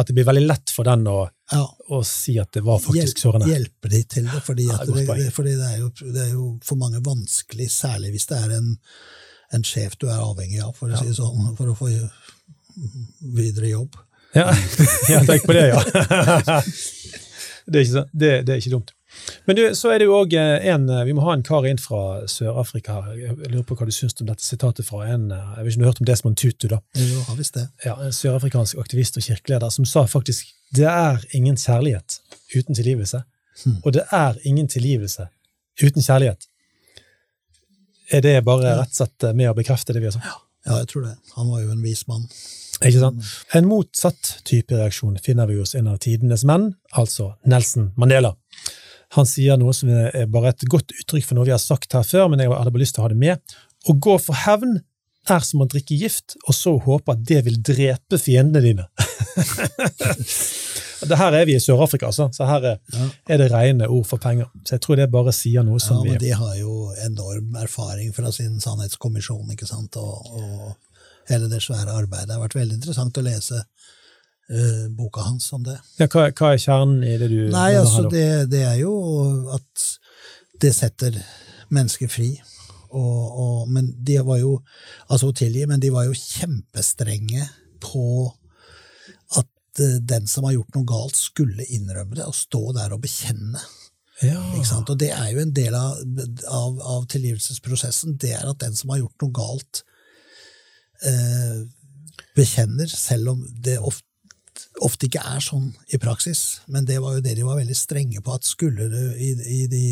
at 0.00 0.08
det 0.08 0.16
blir 0.16 0.24
veldig 0.28 0.46
lett 0.46 0.72
for 0.72 0.88
den 0.88 1.04
å, 1.10 1.18
ja. 1.52 1.60
å 1.92 2.00
si 2.08 2.38
at 2.40 2.52
det 2.56 2.62
var 2.64 2.80
faktisk 2.80 3.20
sårende. 3.20 3.50
Hjelpe 3.52 3.92
de 3.92 4.02
til 4.08 4.28
det, 4.30 4.40
fordi, 4.46 4.68
ja, 4.70 4.80
det, 4.88 5.04
det, 5.10 5.28
fordi 5.36 5.54
det, 5.58 5.70
er 5.74 5.82
jo, 5.82 5.92
det, 6.00 6.24
er 6.24 6.32
jo, 6.32 6.50
for 6.64 6.80
mange 6.80 7.02
vanskelig, 7.04 7.68
særlig 7.74 8.14
hvis 8.16 8.28
det 8.30 8.40
er 8.40 8.56
en, 8.56 8.74
en 9.58 9.66
sjef 9.66 9.98
du 10.00 10.08
er 10.08 10.22
avhengig 10.24 10.62
av, 10.64 10.72
for 10.78 10.92
å 10.92 11.02
si 11.02 11.12
sånn, 11.16 11.52
for 11.58 11.74
å 11.74 11.78
få 11.78 11.92
videre 13.36 13.74
jobb. 13.76 13.98
Ja, 14.38 14.52
tenk 15.24 15.46
på 15.48 15.54
det, 15.56 15.70
ja. 15.70 15.78
det, 17.72 17.80
er 17.80 17.84
ikke, 17.84 18.02
det, 18.12 18.32
det 18.44 18.52
er 18.54 18.60
ikke 18.60 18.74
dumt. 18.76 18.92
Men 19.48 19.56
du, 19.56 19.62
så 19.74 19.90
er 19.92 20.00
det 20.00 20.08
jo 20.08 20.16
òg 20.18 20.34
eh, 20.36 20.66
en 20.72 20.88
eh, 20.92 21.04
Vi 21.08 21.14
må 21.16 21.24
ha 21.24 21.32
en 21.36 21.44
kar 21.46 21.66
inn 21.68 21.80
fra 21.80 22.26
Sør-Afrika. 22.28 22.98
Jeg 23.16 23.36
lurer 23.48 23.64
på 23.66 23.76
hva 23.78 23.88
du 23.88 23.94
syns 23.94 24.18
om 24.20 24.28
dette 24.28 24.44
sitatet 24.44 24.86
fra 24.86 25.06
en 25.08 25.30
eh, 25.32 25.54
Jeg 25.56 25.64
vet 25.64 25.72
ikke 25.72 25.78
om 25.78 25.80
du 25.80 25.86
har 25.86 25.94
hørt 25.94 26.02
om 26.04 26.10
Desmond 26.10 26.38
Tutu? 26.40 26.68
da? 26.72 26.80
Jo, 27.00 27.22
har 27.30 27.38
visst 27.40 27.56
det. 27.56 27.64
Ja, 27.86 27.96
En 28.04 28.14
sørafrikansk 28.14 28.78
aktivist 28.82 29.16
og 29.20 29.24
kirkeleder 29.24 29.72
som 29.74 29.88
sa 29.88 30.04
faktisk 30.08 30.54
det 30.76 30.84
er 30.84 31.22
ingen 31.32 31.56
kjærlighet 31.56 32.18
uten 32.52 32.76
tilgivelse. 32.76 33.22
Hmm. 33.62 33.78
Og 33.84 33.94
det 33.96 34.04
er 34.12 34.36
ingen 34.44 34.68
tilgivelse 34.68 35.30
uten 35.80 36.04
kjærlighet. 36.04 36.44
Er 38.12 38.20
det 38.24 38.34
bare 38.44 38.74
rett 38.82 38.92
og 38.92 39.00
slett 39.00 39.30
med 39.36 39.48
å 39.48 39.56
bekrefte 39.56 39.96
det 39.96 40.02
vi 40.02 40.10
har 40.10 40.16
sagt? 40.16 40.28
Ja. 40.28 40.36
ja, 40.68 40.82
jeg 40.82 40.90
tror 40.92 41.06
det. 41.06 41.14
Han 41.36 41.48
var 41.48 41.62
jo 41.64 41.72
en 41.72 41.80
vis 41.84 42.04
mann. 42.08 42.28
Ikke 42.78 43.00
sant? 43.00 43.30
En 43.56 43.66
motsatt 43.68 44.34
type 44.48 44.76
reaksjon 44.76 45.16
finner 45.24 45.48
vi 45.50 45.56
hos 45.58 45.74
en 45.78 45.88
av 45.90 45.98
tidenes 46.04 46.44
menn, 46.48 46.70
altså 47.00 47.32
Nelson 47.48 47.90
Mandela. 47.98 48.34
Han 49.16 49.28
sier 49.28 49.56
noe 49.60 49.72
som 49.76 49.88
er 49.88 50.28
bare 50.28 50.52
et 50.52 50.66
godt 50.68 50.92
uttrykk 50.92 51.24
for 51.24 51.38
noe 51.38 51.48
vi 51.48 51.54
har 51.54 51.62
sagt 51.62 51.94
her 51.96 52.04
før, 52.04 52.28
men 52.28 52.42
jeg 52.42 52.52
hadde 52.52 52.74
bare 52.74 52.84
lyst 52.84 52.96
til 52.96 53.04
å 53.04 53.06
ha 53.06 53.12
det 53.12 53.20
med. 53.20 53.56
Å 53.88 53.94
gå 53.96 54.16
for 54.20 54.36
hevn 54.44 54.80
er 55.28 55.44
som 55.44 55.62
å 55.64 55.68
drikke 55.68 55.96
gift, 55.98 56.36
og 56.46 56.56
så 56.56 56.74
håpe 56.82 57.14
at 57.14 57.24
det 57.28 57.42
vil 57.46 57.58
drepe 57.64 58.20
fiendene 58.20 58.62
dine. 58.64 58.86
det 61.10 61.18
her 61.20 61.36
er 61.36 61.48
vi 61.48 61.56
i 61.56 61.62
Sør-Afrika, 61.62 62.08
altså. 62.08 62.28
så 62.34 62.48
her 62.48 62.66
er, 62.74 62.78
ja. 62.94 63.08
er, 63.28 63.42
det 63.42 63.48
rene 63.52 63.88
ord 63.88 64.06
for 64.08 64.20
penger. 64.22 64.48
Så 64.64 64.76
jeg 64.76 64.84
tror 64.84 65.00
det 65.00 65.08
bare 65.12 65.34
sier 65.36 65.66
noe 65.66 65.80
som 65.82 66.00
ja, 66.02 66.14
men 66.14 66.22
De 66.22 66.34
har 66.40 66.54
jo 66.60 66.90
enorm 67.06 67.58
erfaring 67.60 68.12
fra 68.16 68.32
sin 68.34 68.60
sannhetskommisjon, 68.62 69.52
ikke 69.54 69.68
sant, 69.68 70.00
og, 70.00 70.32
og 70.38 71.32
hele 71.32 71.50
det 71.52 71.60
svære 71.64 71.92
arbeidet. 71.92 72.28
Det 72.30 72.38
har 72.38 72.46
vært 72.46 72.58
veldig 72.58 72.80
interessant 72.80 73.20
å 73.20 73.26
lese 73.26 73.62
uh, 74.52 74.86
boka 74.94 75.24
hans 75.26 75.52
om 75.52 75.64
det. 75.66 75.78
Ja, 76.00 76.08
hva, 76.08 76.28
hva, 76.32 76.52
er 76.52 76.62
kjernen 76.62 77.04
i 77.06 77.16
det 77.20 77.30
du 77.32 77.38
Nei, 77.52 77.72
altså, 77.78 78.06
det, 78.12 78.50
det, 78.52 78.64
er 78.68 78.78
jo 78.82 78.94
at 79.56 79.88
det 80.62 80.74
setter 80.76 81.16
mennesker 81.74 82.10
fri. 82.10 82.32
Og, 82.88 83.24
og, 83.28 83.56
men 83.68 83.90
de 84.04 84.16
var 84.24 84.40
jo 84.40 84.54
altså 85.12 85.30
å 85.30 85.36
tilgi, 85.36 85.66
men 85.68 85.80
de 85.82 85.92
var 85.92 86.08
jo 86.08 86.16
kjempestrenge 86.16 87.44
på 87.84 88.06
at 89.36 89.82
uh, 89.84 89.98
den 90.00 90.30
som 90.30 90.48
har 90.48 90.56
gjort 90.56 90.78
noe 90.78 90.88
galt, 90.88 91.18
skulle 91.18 91.68
innrømme 91.68 92.18
det 92.18 92.26
og 92.28 92.36
stå 92.36 92.64
der 92.78 92.96
og 92.96 93.04
bekjenne. 93.04 93.60
Ja. 94.24 94.40
Og 94.80 94.96
det 94.98 95.12
er 95.14 95.28
jo 95.30 95.42
en 95.44 95.52
del 95.54 95.74
av, 95.78 95.98
av, 96.50 96.80
av, 96.82 97.04
tilgivelsesprosessen. 97.12 98.16
Det 98.18 98.32
er 98.34 98.48
at 98.50 98.58
den 98.64 98.74
som 98.74 98.90
har 98.90 99.04
gjort 99.04 99.22
noe 99.22 99.34
galt, 99.36 99.82
eh, 101.06 101.60
bekjenner, 102.34 102.90
selv 102.90 103.34
om 103.36 103.44
det 103.62 103.78
ofte 103.78 104.07
ofte 104.84 105.08
ikke 105.08 105.22
er 105.24 105.42
sånn 105.42 105.70
i 105.94 106.00
praksis, 106.00 106.60
men 106.70 106.86
det 106.88 107.00
var 107.02 107.16
jo 107.16 107.24
det 107.24 107.36
de 107.38 107.46
var 107.46 107.58
veldig 107.58 107.76
strenge 107.76 108.22
på, 108.24 108.34
at 108.34 108.46
skulle 108.46 108.88
du 108.92 109.00
i, 109.16 109.32
i 109.34 109.60
de 109.70 109.84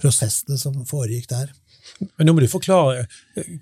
prosessene 0.00 0.58
som 0.58 0.76
foregikk 0.88 1.28
der. 1.30 1.52
Men 2.16 2.28
nå 2.28 2.34
må 2.34 2.42
du 2.42 2.48
forklare 2.50 3.06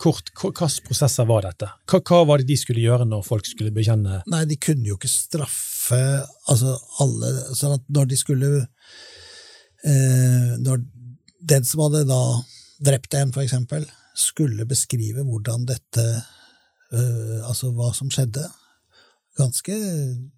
kort, 0.01 0.31
hvilke 0.37 0.69
prosesser 0.87 1.27
var 1.29 1.47
dette? 1.47 1.71
Hva, 1.89 2.01
hva, 2.05 2.21
var 2.29 2.41
det 2.41 2.51
de 2.51 2.59
skulle 2.61 2.83
gjøre 2.83 3.07
når 3.09 3.25
folk 3.27 3.49
skulle 3.49 3.73
bekjenne 3.75 4.21
Nei, 4.31 4.43
de 4.49 4.59
kunne 4.61 4.87
jo 4.87 4.99
ikke 4.99 5.11
straffe 5.11 6.01
altså 6.51 6.77
alle 7.03 7.33
sånn 7.57 7.79
at 7.79 7.87
når 7.89 8.11
de 8.13 8.19
skulle 8.21 8.51
eh, 8.61 10.53
Når 10.61 10.85
den 11.53 11.67
som 11.67 11.85
hadde 11.87 12.05
da 12.11 12.21
drept 12.85 13.17
en, 13.17 13.33
for 13.33 13.43
eksempel, 13.43 13.89
skulle 14.17 14.69
beskrive 14.69 15.25
hvordan 15.25 15.65
dette 15.69 16.07
eh, 16.13 17.39
Altså 17.49 17.73
hva 17.77 17.91
som 17.97 18.13
skjedde, 18.13 18.45
ganske 19.39 19.77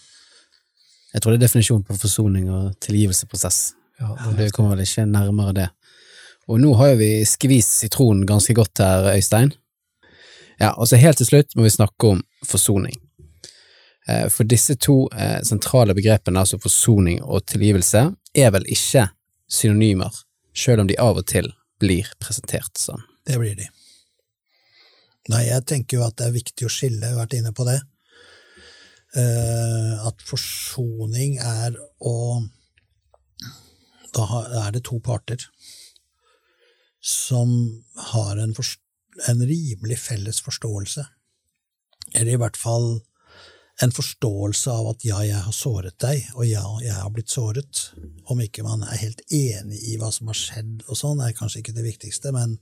Jeg 1.13 1.21
tror 1.21 1.31
det 1.31 1.37
er 1.37 1.45
definisjonen 1.45 1.83
på 1.87 1.95
forsoning 1.95 2.49
og 2.51 2.73
tilgivelseprosess. 2.83 3.59
Ja, 3.99 4.31
Det 4.37 4.51
kommer 4.53 4.75
vel 4.75 4.83
ikke 4.85 5.05
nærmere 5.07 5.53
det. 5.55 5.69
Og 6.47 6.59
nå 6.61 6.73
har 6.77 6.93
jo 6.93 6.99
vi 6.99 7.11
skvist 7.25 7.79
sitronen 7.79 8.25
ganske 8.29 8.53
godt 8.53 8.83
her, 8.83 9.07
Øystein. 9.15 9.53
Ja, 10.59 10.71
og 10.77 10.87
så 10.87 10.99
helt 10.99 11.17
til 11.17 11.27
slutt 11.27 11.55
må 11.55 11.65
vi 11.65 11.73
snakke 11.73 12.11
om 12.13 12.21
forsoning. 12.45 12.95
Eh, 14.07 14.27
For 14.29 14.43
disse 14.43 14.75
to 14.75 15.07
eh, 15.11 15.41
sentrale 15.43 15.95
begrepene, 15.97 16.39
altså 16.39 16.59
forsoning 16.61 17.23
og 17.23 17.45
tilgivelse, 17.49 18.11
er 18.35 18.51
vel 18.53 18.67
ikke 18.69 19.07
synonymer, 19.49 20.13
selv 20.55 20.83
om 20.83 20.87
de 20.87 20.99
av 21.01 21.17
og 21.17 21.25
til 21.27 21.49
blir 21.81 22.07
presentert 22.21 22.77
sånn. 22.79 23.01
Det 23.25 23.39
blir 23.41 23.55
de. 23.57 23.67
Nei, 25.33 25.47
jeg 25.47 25.65
tenker 25.65 25.97
jo 25.97 26.05
at 26.05 26.15
det 26.19 26.27
er 26.27 26.37
viktig 26.37 26.67
å 26.67 26.71
skille, 26.71 27.01
jeg 27.01 27.15
har 27.15 27.23
vært 27.23 27.39
inne 27.39 27.53
på 27.57 27.65
det. 27.65 27.79
Eh, 29.17 30.07
at 30.07 30.21
forsoning 30.29 31.39
er 31.41 31.75
å 31.99 32.15
Da 34.15 34.45
er 34.65 34.71
det 34.75 34.85
to 34.87 34.99
parter 35.03 35.41
som 37.05 37.49
har 38.13 38.39
en, 38.41 38.55
en 39.29 39.41
rimelig 39.45 39.99
felles 40.01 40.39
forståelse. 40.41 41.05
Eller 42.13 42.33
i 42.33 42.39
hvert 42.41 42.57
fall 42.57 43.03
en 43.83 43.91
forståelse 43.91 44.71
av 44.71 44.87
at 44.93 45.05
ja, 45.05 45.19
jeg 45.27 45.41
har 45.45 45.53
såret 45.53 45.97
deg, 46.01 46.23
og 46.33 46.47
ja, 46.47 46.63
jeg 46.81 46.95
har 46.95 47.11
blitt 47.13 47.33
såret. 47.33 47.89
Om 48.31 48.41
ikke 48.45 48.63
man 48.65 48.85
er 48.87 49.01
helt 49.01 49.21
enig 49.35 49.81
i 49.91 49.97
hva 50.01 50.09
som 50.15 50.31
har 50.31 50.39
skjedd 50.39 50.85
og 50.87 50.97
sånn, 50.97 51.21
er 51.21 51.35
kanskje 51.35 51.61
ikke 51.61 51.75
det 51.75 51.85
viktigste, 51.85 52.31
men 52.35 52.57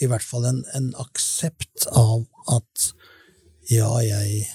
i 0.00 0.08
hvert 0.08 0.24
fall 0.24 0.46
en, 0.48 0.62
en 0.78 0.92
aksept 1.02 1.88
av 1.90 2.24
at 2.54 2.86
ja, 3.68 3.90
jeg, 4.06 4.46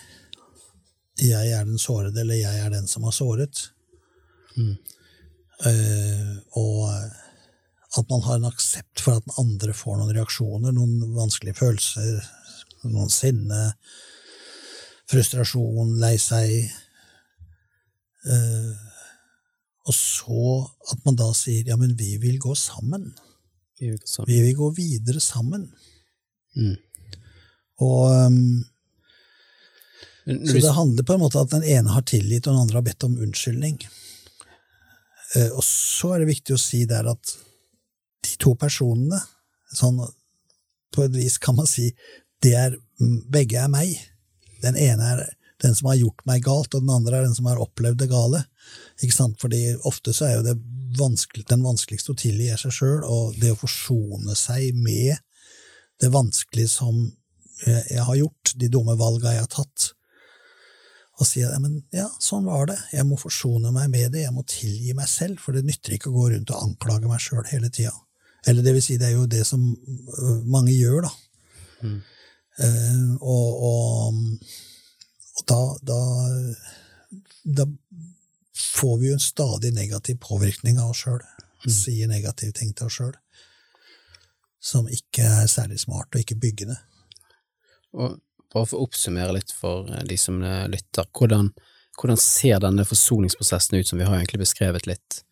jeg 1.22 1.52
er 1.54 1.68
den 1.68 1.80
sårede, 1.80 2.24
eller 2.24 2.40
jeg 2.40 2.64
er 2.64 2.74
den 2.74 2.88
som 2.90 3.06
har 3.06 3.14
såret. 3.16 3.68
Eh, 4.56 4.95
og 5.64 6.82
at 7.96 8.10
man 8.10 8.24
har 8.26 8.40
en 8.40 8.50
aksept 8.50 9.02
for 9.04 9.18
at 9.18 9.28
den 9.28 9.38
andre 9.40 9.76
får 9.76 10.00
noen 10.00 10.16
reaksjoner, 10.18 10.74
noen 10.76 11.16
vanskelige 11.16 11.60
følelser, 11.62 12.18
noen 12.92 13.12
sinne, 13.14 13.62
frustrasjon, 15.12 15.96
lei 16.02 16.16
seg. 16.22 16.52
Eh, 18.26 18.74
og 19.86 19.96
så 19.96 20.46
at 20.92 21.04
man 21.06 21.18
da 21.20 21.30
sier 21.38 21.70
ja, 21.70 21.78
men 21.80 21.96
vi 21.98 22.16
vil 22.22 22.40
gå 22.42 22.56
sammen. 22.58 23.12
Sånn. 23.78 24.28
Vi 24.28 24.40
vil 24.42 24.56
gå 24.58 24.72
videre 24.78 25.22
sammen. 25.22 25.68
Mm. 26.56 26.78
Og 27.84 28.08
um, 28.08 28.64
Så 30.26 30.56
det 30.64 30.72
handler 30.74 31.06
på 31.06 31.18
en 31.18 31.22
måte 31.22 31.42
at 31.44 31.52
den 31.52 31.66
ene 31.68 31.92
har 31.92 32.06
tilgitt, 32.08 32.48
og 32.48 32.56
den 32.56 32.64
andre 32.64 32.80
har 32.80 32.88
bedt 32.88 33.06
om 33.08 33.18
unnskyldning. 33.22 33.78
Eh, 35.36 35.52
og 35.52 35.64
så 35.66 36.16
er 36.16 36.24
det 36.24 36.32
viktig 36.34 36.56
å 36.56 36.62
si 36.62 36.84
der 36.90 37.08
at 37.12 37.36
de 38.26 38.36
to 38.42 38.56
personene, 38.60 39.20
sånn 39.76 40.00
på 40.96 41.06
et 41.06 41.16
vis 41.16 41.38
kan 41.42 41.58
man 41.58 41.68
si, 41.70 41.90
det 42.44 42.54
er, 42.58 42.78
begge 43.32 43.60
er 43.60 43.72
meg. 43.72 43.92
Den 44.64 44.78
ene 44.80 45.12
er 45.12 45.26
den 45.64 45.76
som 45.76 45.90
har 45.90 46.00
gjort 46.00 46.24
meg 46.28 46.44
galt, 46.46 46.74
og 46.76 46.84
den 46.84 46.94
andre 46.94 47.20
er 47.20 47.28
den 47.28 47.36
som 47.36 47.48
har 47.50 47.62
opplevd 47.64 48.00
det 48.02 48.10
gale. 48.12 48.46
Ikke 49.04 49.16
sant? 49.16 49.38
Fordi 49.42 49.62
ofte 49.88 50.14
så 50.16 50.30
er 50.30 50.38
jo 50.38 50.46
det 50.48 50.56
vanskelig, 50.96 51.46
den 51.50 51.64
vanskeligste 51.66 52.14
å 52.14 52.20
tilgi 52.20 52.50
seg 52.60 52.76
sjøl, 52.76 53.04
og 53.04 53.36
det 53.42 53.52
å 53.54 53.60
forsone 53.60 54.36
seg 54.40 54.78
med 54.80 55.18
det 56.02 56.12
vanskelige 56.12 56.72
som 56.72 56.98
jeg 57.00 57.16
jeg 57.64 58.04
har 58.04 58.18
gjort, 58.20 58.52
de 58.60 58.68
dumme 58.68 58.98
valga 59.00 59.32
jeg 59.32 59.46
har 59.46 59.52
tatt, 59.52 59.94
og 61.16 61.28
si 61.28 61.44
at 61.48 61.56
ja, 61.96 62.10
sånn 62.20 62.48
var 62.50 62.68
det, 62.68 62.76
jeg 62.92 63.08
må 63.08 63.16
forsone 63.20 63.72
meg 63.72 63.88
med 63.94 64.12
det, 64.16 64.26
jeg 64.26 64.36
må 64.36 64.44
tilgi 64.52 64.96
meg 64.98 65.08
selv, 65.08 65.40
for 65.40 65.56
det 65.56 65.64
nytter 65.64 65.96
ikke 65.96 66.12
å 66.12 66.16
gå 66.18 66.26
rundt 66.34 66.52
og 66.52 66.66
anklage 66.66 67.08
meg 67.08 67.24
sjøl 67.24 67.46
hele 67.48 67.70
tida. 67.72 67.94
Eller 68.46 68.66
det 68.66 68.76
vil 68.76 68.84
si, 68.84 68.98
det 69.00 69.08
er 69.10 69.16
jo 69.16 69.30
det 69.30 69.46
som 69.48 69.62
øh, 69.64 70.42
mange 70.44 70.76
gjør, 70.76 71.08
da. 71.08 71.14
Eh, 72.66 73.00
og, 73.20 73.64
og, 73.70 74.20
og 75.40 75.48
da, 75.50 75.62
da, 75.88 76.02
da 77.62 77.66
får 78.56 79.00
vi 79.00 79.10
jo 79.10 79.16
en 79.16 79.24
stadig 79.24 79.72
negativ 79.76 80.20
påvirkning 80.24 80.80
av 80.84 80.92
oss 80.94 81.06
sjøl. 81.06 81.24
Sier 81.66 82.12
negative 82.12 82.54
ting 82.56 82.76
til 82.76 82.90
oss 82.90 83.00
sjøl. 83.00 83.16
Som 84.60 84.92
ikke 84.92 85.26
er 85.26 85.50
særlig 85.52 85.80
smart, 85.82 86.12
og 86.14 86.22
ikke 86.22 86.38
byggende. 86.42 86.78
Og 87.96 88.20
bare 88.56 88.72
for 88.72 88.80
å 88.80 88.88
oppsummere 88.88 89.36
litt 89.36 89.54
for 89.54 89.92
eh, 89.92 90.04
de 90.08 90.18
som 90.20 90.42
eh, 90.44 90.66
lytter, 90.72 91.08
hvordan, 91.16 91.52
hvordan 92.00 92.20
ser 92.22 92.64
denne 92.64 92.88
forsoningsprosessen 92.88 93.78
ut, 93.78 93.88
som 93.92 94.02
vi 94.02 94.08
har 94.08 94.18
egentlig 94.18 94.46
beskrevet 94.46 94.88
litt, 94.90 95.26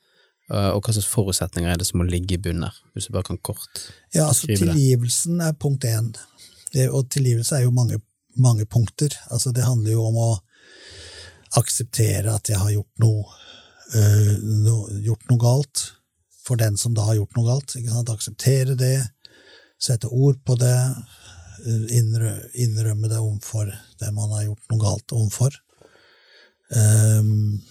Eh, 0.52 0.70
og 0.76 0.84
hva 0.84 0.94
slags 0.94 1.08
forutsetninger 1.08 1.72
er 1.72 1.80
det 1.80 1.88
som 1.88 2.02
må 2.02 2.08
ligge 2.08 2.36
i 2.36 2.42
bunnen 2.42 2.68
her, 2.68 2.80
hvis 2.94 3.08
du 3.08 3.14
bare 3.16 3.30
kan 3.30 3.40
kort 3.40 3.86
Ja, 4.12 4.28
altså 4.28 4.50
tilgivelsen 4.52 5.40
er 5.44 5.56
punkt 5.56 5.88
én. 5.88 6.12
Og 6.90 7.08
tilgivelse 7.14 7.60
er 7.60 7.68
jo 7.68 7.76
mange, 7.76 8.00
mange 8.36 8.66
punkter. 8.66 9.14
Altså 9.32 9.54
det 9.56 9.64
handler 9.64 9.94
jo 9.94 10.08
om 10.10 10.20
å 10.20 10.30
akseptere 11.60 12.34
at 12.34 12.50
jeg 12.50 12.60
har 12.60 12.72
gjort 12.74 13.04
noe, 13.04 13.24
øh, 13.96 14.32
no, 14.66 14.78
gjort 15.06 15.28
noe 15.30 15.42
galt, 15.42 15.84
for 16.44 16.60
den 16.60 16.76
som 16.82 16.96
da 16.98 17.06
har 17.08 17.22
gjort 17.22 17.38
noe 17.38 17.48
galt. 17.48 17.76
Akseptere 18.12 18.76
det, 18.76 18.98
sette 19.80 20.10
ord 20.10 20.42
på 20.44 20.58
det, 20.60 20.76
innrømme 21.64 23.10
det 23.12 23.20
overfor 23.20 23.70
det 24.00 24.12
man 24.16 24.32
har 24.36 24.48
gjort 24.50 24.74
noe 24.74 24.82
galt 24.82 25.16
overfor. 25.16 25.56
Um, 26.74 27.62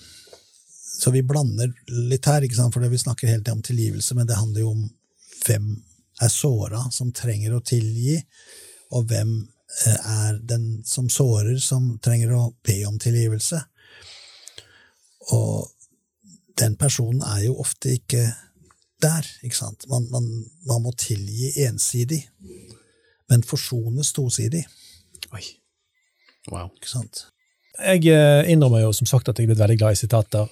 så 1.02 1.10
vi 1.10 1.24
blander 1.26 1.72
litt 1.88 2.26
her, 2.30 2.44
ikke 2.44 2.58
sant? 2.60 2.74
for 2.74 2.84
vi 2.86 3.00
snakker 3.00 3.28
hele 3.28 3.42
tiden 3.42 3.58
om 3.58 3.66
tilgivelse, 3.66 4.14
men 4.14 4.28
det 4.28 4.38
handler 4.38 4.62
jo 4.62 4.74
om 4.76 4.84
hvem 5.42 5.72
er 6.22 6.30
såra, 6.30 6.84
som 6.94 7.10
trenger 7.16 7.56
å 7.56 7.64
tilgi, 7.66 8.20
og 8.94 9.08
hvem 9.10 9.32
eh, 9.40 9.96
er 10.28 10.38
den 10.46 10.66
som 10.86 11.08
sårer, 11.10 11.58
som 11.58 11.96
trenger 12.04 12.36
å 12.36 12.44
be 12.62 12.76
om 12.86 13.00
tilgivelse. 13.02 13.58
Og 15.34 15.72
den 16.60 16.76
personen 16.78 17.24
er 17.26 17.48
jo 17.48 17.58
ofte 17.64 17.96
ikke 17.96 18.22
der, 19.02 19.26
ikke 19.42 19.58
sant. 19.58 19.88
Man, 19.90 20.06
man, 20.12 20.28
man 20.68 20.84
må 20.84 20.94
tilgi 20.94 21.50
ensidig, 21.66 22.22
men 23.32 23.44
forsones 23.46 24.12
tosidig, 24.14 24.66
Oi. 25.32 25.44
Wow. 26.52 26.68
ikke 26.76 26.90
sant. 26.90 27.26
Jeg 27.80 28.04
eh, 28.12 28.44
innrømmer 28.52 28.84
jo 28.84 28.92
som 28.94 29.08
sagt 29.08 29.30
at 29.30 29.38
jeg 29.38 29.46
er 29.46 29.54
blitt 29.54 29.62
veldig 29.62 29.80
glad 29.80 29.96
i 29.96 30.00
sitater, 30.02 30.48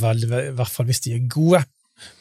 vel, 0.00 0.22
I 0.24 0.52
hvert 0.56 0.72
fall 0.72 0.88
hvis 0.88 1.02
de 1.04 1.16
er 1.18 1.26
gode. 1.30 1.60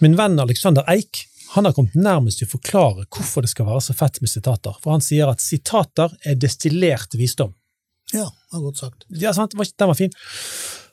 Min 0.03 0.17
venn 0.19 0.41
Alexander 0.43 0.83
Eik 0.91 1.23
han 1.51 1.65
har 1.67 1.73
kommet 1.75 1.95
nærmest 1.99 2.39
til 2.39 2.47
å 2.47 2.53
forklare 2.53 3.05
hvorfor 3.11 3.43
det 3.43 3.51
skal 3.51 3.67
være 3.67 3.83
så 3.83 3.95
fett 3.97 4.21
med 4.23 4.31
sitater. 4.31 4.75
For 4.79 4.95
han 4.95 5.03
sier 5.03 5.27
at 5.27 5.43
sitater 5.43 6.13
er 6.23 6.37
destillert 6.39 7.17
visdom. 7.19 7.51
Ja, 8.13 8.29
det 8.29 8.55
var 8.55 8.63
godt 8.69 8.79
sagt. 8.79 9.03
Ja, 9.09 9.33
sant? 9.35 9.55
Den 9.55 9.91
var 9.91 9.99
fin. 9.99 10.15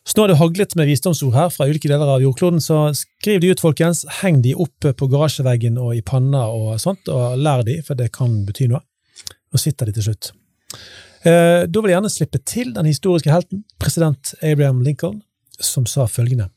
Så 0.08 0.16
nå 0.16 0.24
har 0.24 0.32
det 0.32 0.38
haglet 0.40 0.74
med 0.78 0.88
visdomsord 0.88 1.34
her 1.36 1.50
fra 1.52 1.68
ulike 1.68 1.90
deler 1.90 2.10
av 2.10 2.22
jordkloden, 2.24 2.62
så 2.64 2.88
skriv 2.96 3.42
de 3.42 3.52
ut, 3.52 3.62
folkens. 3.62 4.02
Heng 4.22 4.40
de 4.42 4.54
opp 4.58 4.88
på 4.98 5.08
garasjeveggen 5.12 5.78
og 5.78 5.92
i 5.94 6.02
panna 6.02 6.46
og 6.50 6.78
sånt, 6.82 7.10
og 7.12 7.36
lær 7.38 7.62
de, 7.66 7.78
for 7.86 7.98
det 7.98 8.08
kan 8.16 8.40
bety 8.48 8.70
noe. 8.72 8.82
Og 9.52 9.62
sitter 9.62 9.88
de 9.88 9.96
til 9.96 10.08
slutt. 10.10 10.30
Eh, 11.26 11.64
da 11.66 11.80
vil 11.80 11.90
jeg 11.90 11.96
gjerne 11.96 12.12
slippe 12.12 12.40
til 12.46 12.72
den 12.76 12.88
historiske 12.88 13.32
helten, 13.32 13.64
president 13.80 14.34
Abraham 14.42 14.82
Lincoln, 14.86 15.22
som 15.58 15.86
sa 15.88 16.06
følgende. 16.06 16.50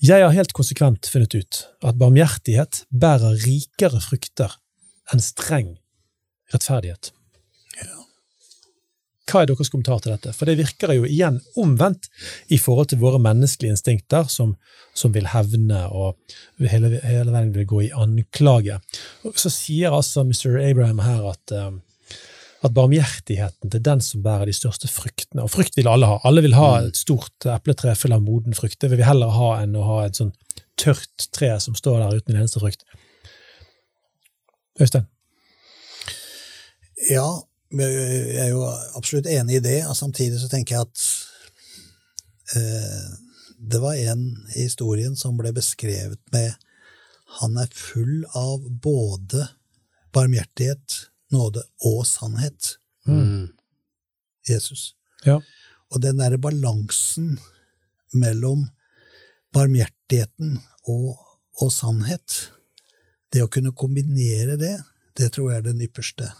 Jeg 0.00 0.24
har 0.24 0.32
helt 0.32 0.54
konsekvent 0.56 1.10
funnet 1.12 1.34
ut 1.36 1.62
at 1.84 1.98
barmhjertighet 2.00 2.84
bærer 2.88 3.36
rikere 3.44 4.00
frukter 4.00 4.54
enn 5.12 5.20
streng 5.20 5.74
rettferdighet. 6.54 7.12
Hva 9.30 9.44
er 9.44 9.50
deres 9.50 9.70
kommentar 9.70 10.00
til 10.02 10.10
dette? 10.14 10.32
For 10.34 10.48
det 10.48 10.56
virker 10.58 10.90
jo 10.96 11.04
igjen 11.06 11.38
omvendt 11.60 12.08
i 12.50 12.58
forhold 12.58 12.90
til 12.90 13.00
våre 13.02 13.20
menneskelige 13.22 13.76
instinkter, 13.76 14.26
som, 14.32 14.56
som 14.96 15.12
vil 15.14 15.28
hevne 15.30 15.84
og 15.94 16.16
hele, 16.58 16.96
hele, 17.04 17.30
veien 17.30 17.52
vil 17.54 17.68
gå 17.70 17.84
i 17.86 17.92
anklage. 17.94 18.80
Så 19.38 19.52
sier 19.54 19.94
altså 19.94 20.24
Mr. 20.26 20.58
Abraham 20.64 21.02
her 21.04 21.28
at, 21.30 21.54
um, 21.54 21.78
at 22.60 22.74
barmhjertigheten 22.76 23.72
til 23.72 23.82
den 23.84 24.02
som 24.04 24.22
bærer 24.24 24.50
de 24.50 24.52
største 24.52 24.88
fruktene 24.92 25.46
Og 25.46 25.52
frukt 25.52 25.78
vil 25.78 25.88
alle 25.88 26.08
ha. 26.10 26.18
Alle 26.28 26.42
vil 26.44 26.56
ha 26.58 26.70
mm. 26.74 26.90
et 26.90 26.98
stort 27.00 27.46
epletre 27.48 27.94
full 27.96 28.12
av 28.12 28.24
moden 28.24 28.56
frukt. 28.56 28.76
Det 28.80 28.90
vil 28.92 29.00
vi 29.00 29.06
heller 29.08 29.32
ha 29.32 29.52
enn 29.62 29.78
å 29.78 29.86
ha 29.86 30.02
et 30.04 30.20
sånn 30.20 30.34
tørt 30.80 31.28
tre 31.32 31.54
som 31.60 31.76
står 31.76 32.02
der 32.02 32.20
uten 32.20 32.34
en 32.34 32.42
eneste 32.42 32.60
frukt. 32.60 32.84
Øystein? 34.80 35.08
Ja, 37.08 37.26
jeg 37.72 38.38
er 38.44 38.50
jo 38.52 38.64
absolutt 38.98 39.28
enig 39.30 39.60
i 39.60 39.64
det, 39.64 39.78
og 39.88 39.96
samtidig 39.96 40.40
så 40.40 40.48
tenker 40.52 40.76
jeg 40.76 40.88
at 40.88 41.04
eh, 42.60 43.06
det 43.72 43.80
var 43.80 43.96
en 44.10 44.24
i 44.56 44.66
historien 44.66 45.16
som 45.16 45.38
ble 45.38 45.52
beskrevet 45.56 46.20
med 46.34 46.52
han 47.38 47.56
er 47.62 47.70
full 47.76 48.24
av 48.34 48.64
både 48.82 49.46
barmhjertighet, 50.16 50.96
nåde 51.32 51.62
og 51.86 52.04
sannhet. 52.08 52.76
Mm. 53.06 53.48
Jesus. 54.48 54.94
Ja. 55.26 55.38
Og 55.90 56.02
den 56.02 56.20
derre 56.20 56.38
balansen 56.38 57.38
mellom 58.14 58.68
barmhjertigheten 59.54 60.58
og, 60.88 61.18
og, 61.60 61.72
sannhet, 61.74 62.50
det 63.34 63.42
å 63.44 63.50
kunne 63.50 63.74
kombinere 63.76 64.56
det, 64.58 64.76
det 65.18 65.32
tror 65.34 65.52
jeg 65.52 65.62
er 65.62 65.68
den 65.70 65.82
ypperste 65.84 66.30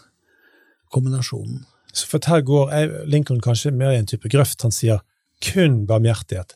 kombinasjonen. 0.91 1.63
Så 1.91 2.07
for 2.07 2.23
her 2.27 2.43
går 2.47 2.71
Lincoln 3.11 3.41
kanskje 3.43 3.73
mer 3.75 3.93
i 3.95 3.99
en 3.99 4.07
type 4.07 4.29
grøft. 4.31 4.63
Han 4.63 4.73
sier 4.75 5.01
kun 5.43 5.81
barmhjertighet, 5.89 6.55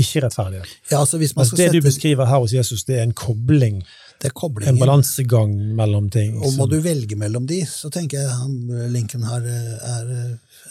ikke 0.00 0.24
rettferdighet. 0.26 0.72
Ja, 0.90 1.00
altså 1.00 1.20
hvis 1.20 1.32
man 1.36 1.48
skal 1.48 1.60
det 1.60 1.68
sette... 1.70 1.80
du 1.80 1.86
beskriver 1.88 2.28
her 2.28 2.42
hos 2.42 2.52
Jesus, 2.52 2.84
det 2.84 2.98
er 2.98 3.06
en 3.06 3.16
kobling. 3.16 3.82
Det 4.22 4.30
er 4.30 4.68
En 4.68 4.78
balansegang 4.78 5.50
mellom 5.76 6.06
ting. 6.10 6.36
Og 6.38 6.54
må 6.54 6.64
som... 6.64 6.70
du 6.70 6.78
velge 6.80 7.16
mellom 7.20 7.46
de, 7.46 7.60
så 7.68 7.90
tenker 7.92 8.22
jeg 8.22 8.36
han, 8.38 8.54
Lincoln 8.92 9.26
her 9.28 9.44
er, 9.44 10.12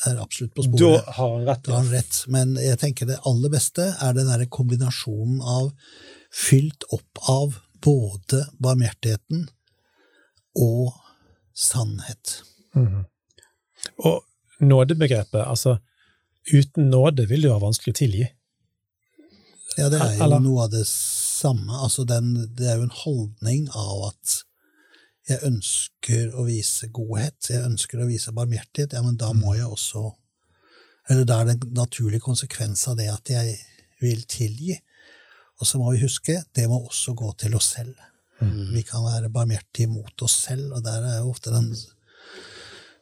er, 0.07 0.15
absolutt 0.17 0.55
på 0.55 0.65
sporet. 0.65 1.03
Da 1.05 1.17
har 1.19 1.35
han 1.35 1.45
rett. 1.49 1.61
Da 1.67 1.75
har 1.75 1.83
han 1.83 1.91
rett. 1.93 2.21
Men 2.33 2.55
jeg 2.57 2.79
tenker 2.81 3.09
det 3.09 3.19
aller 3.29 3.53
beste 3.53 3.91
er 3.93 4.17
den 4.17 4.31
derre 4.31 4.49
kombinasjonen 4.49 5.43
av 5.43 5.69
fylt 6.33 6.87
opp 6.95 7.23
av 7.29 7.59
både 7.83 8.45
barmhjertigheten 8.63 9.47
og 10.63 10.93
sannhet. 11.53 12.39
Mm. 12.73 13.03
Og 14.07 14.23
nådebegrepet, 14.63 15.43
altså 15.43 15.77
uten 16.53 16.89
nåde 16.89 17.27
vil 17.29 17.43
det 17.43 17.49
jo 17.49 17.55
være 17.55 17.67
vanskelig 17.67 17.93
å 17.93 17.99
tilgi. 17.99 18.29
Ja, 19.77 19.89
det 19.89 19.99
er 20.01 20.17
jo 20.17 20.25
Eller? 20.25 20.41
noe 20.43 20.65
av 20.67 20.73
det 20.73 20.83
samme. 21.43 21.77
Altså 21.83 22.05
den, 22.07 22.33
det 22.57 22.69
er 22.69 22.79
jo 22.79 22.87
en 22.87 22.97
holdning 23.03 23.69
av 23.75 24.09
at 24.09 24.39
jeg 25.29 25.39
ønsker 25.47 26.33
å 26.35 26.43
vise 26.47 26.89
godhet, 26.91 27.37
jeg 27.47 27.63
ønsker 27.63 28.01
å 28.03 28.09
vise 28.09 28.33
barmhjertighet, 28.35 28.95
ja, 28.97 29.03
men 29.05 29.15
da 29.19 29.31
må 29.35 29.55
jeg 29.55 29.69
også 29.71 30.11
Eller 31.11 31.25
da 31.27 31.41
er 31.41 31.49
det 31.49 31.53
en 31.57 31.73
naturlig 31.75 32.21
konsekvens 32.23 32.85
av 32.87 32.95
det 32.95 33.09
at 33.11 33.27
jeg 33.27 33.57
vil 33.99 34.21
tilgi. 34.23 34.77
Og 35.59 35.67
så 35.67 35.75
må 35.75 35.89
vi 35.91 35.99
huske, 35.99 36.37
det 36.55 36.63
må 36.71 36.77
også 36.79 37.11
gå 37.19 37.33
til 37.41 37.57
oss 37.57 37.73
selv. 37.73 37.97
Mm. 38.39 38.71
Vi 38.71 38.85
kan 38.87 39.03
være 39.03 39.31
barmhjertige 39.31 39.91
mot 39.91 40.23
oss 40.23 40.37
selv, 40.45 40.71
og 40.77 40.85
der 40.85 41.03
er 41.09 41.17
jo 41.17 41.33
ofte 41.33 41.51
den 41.51 41.73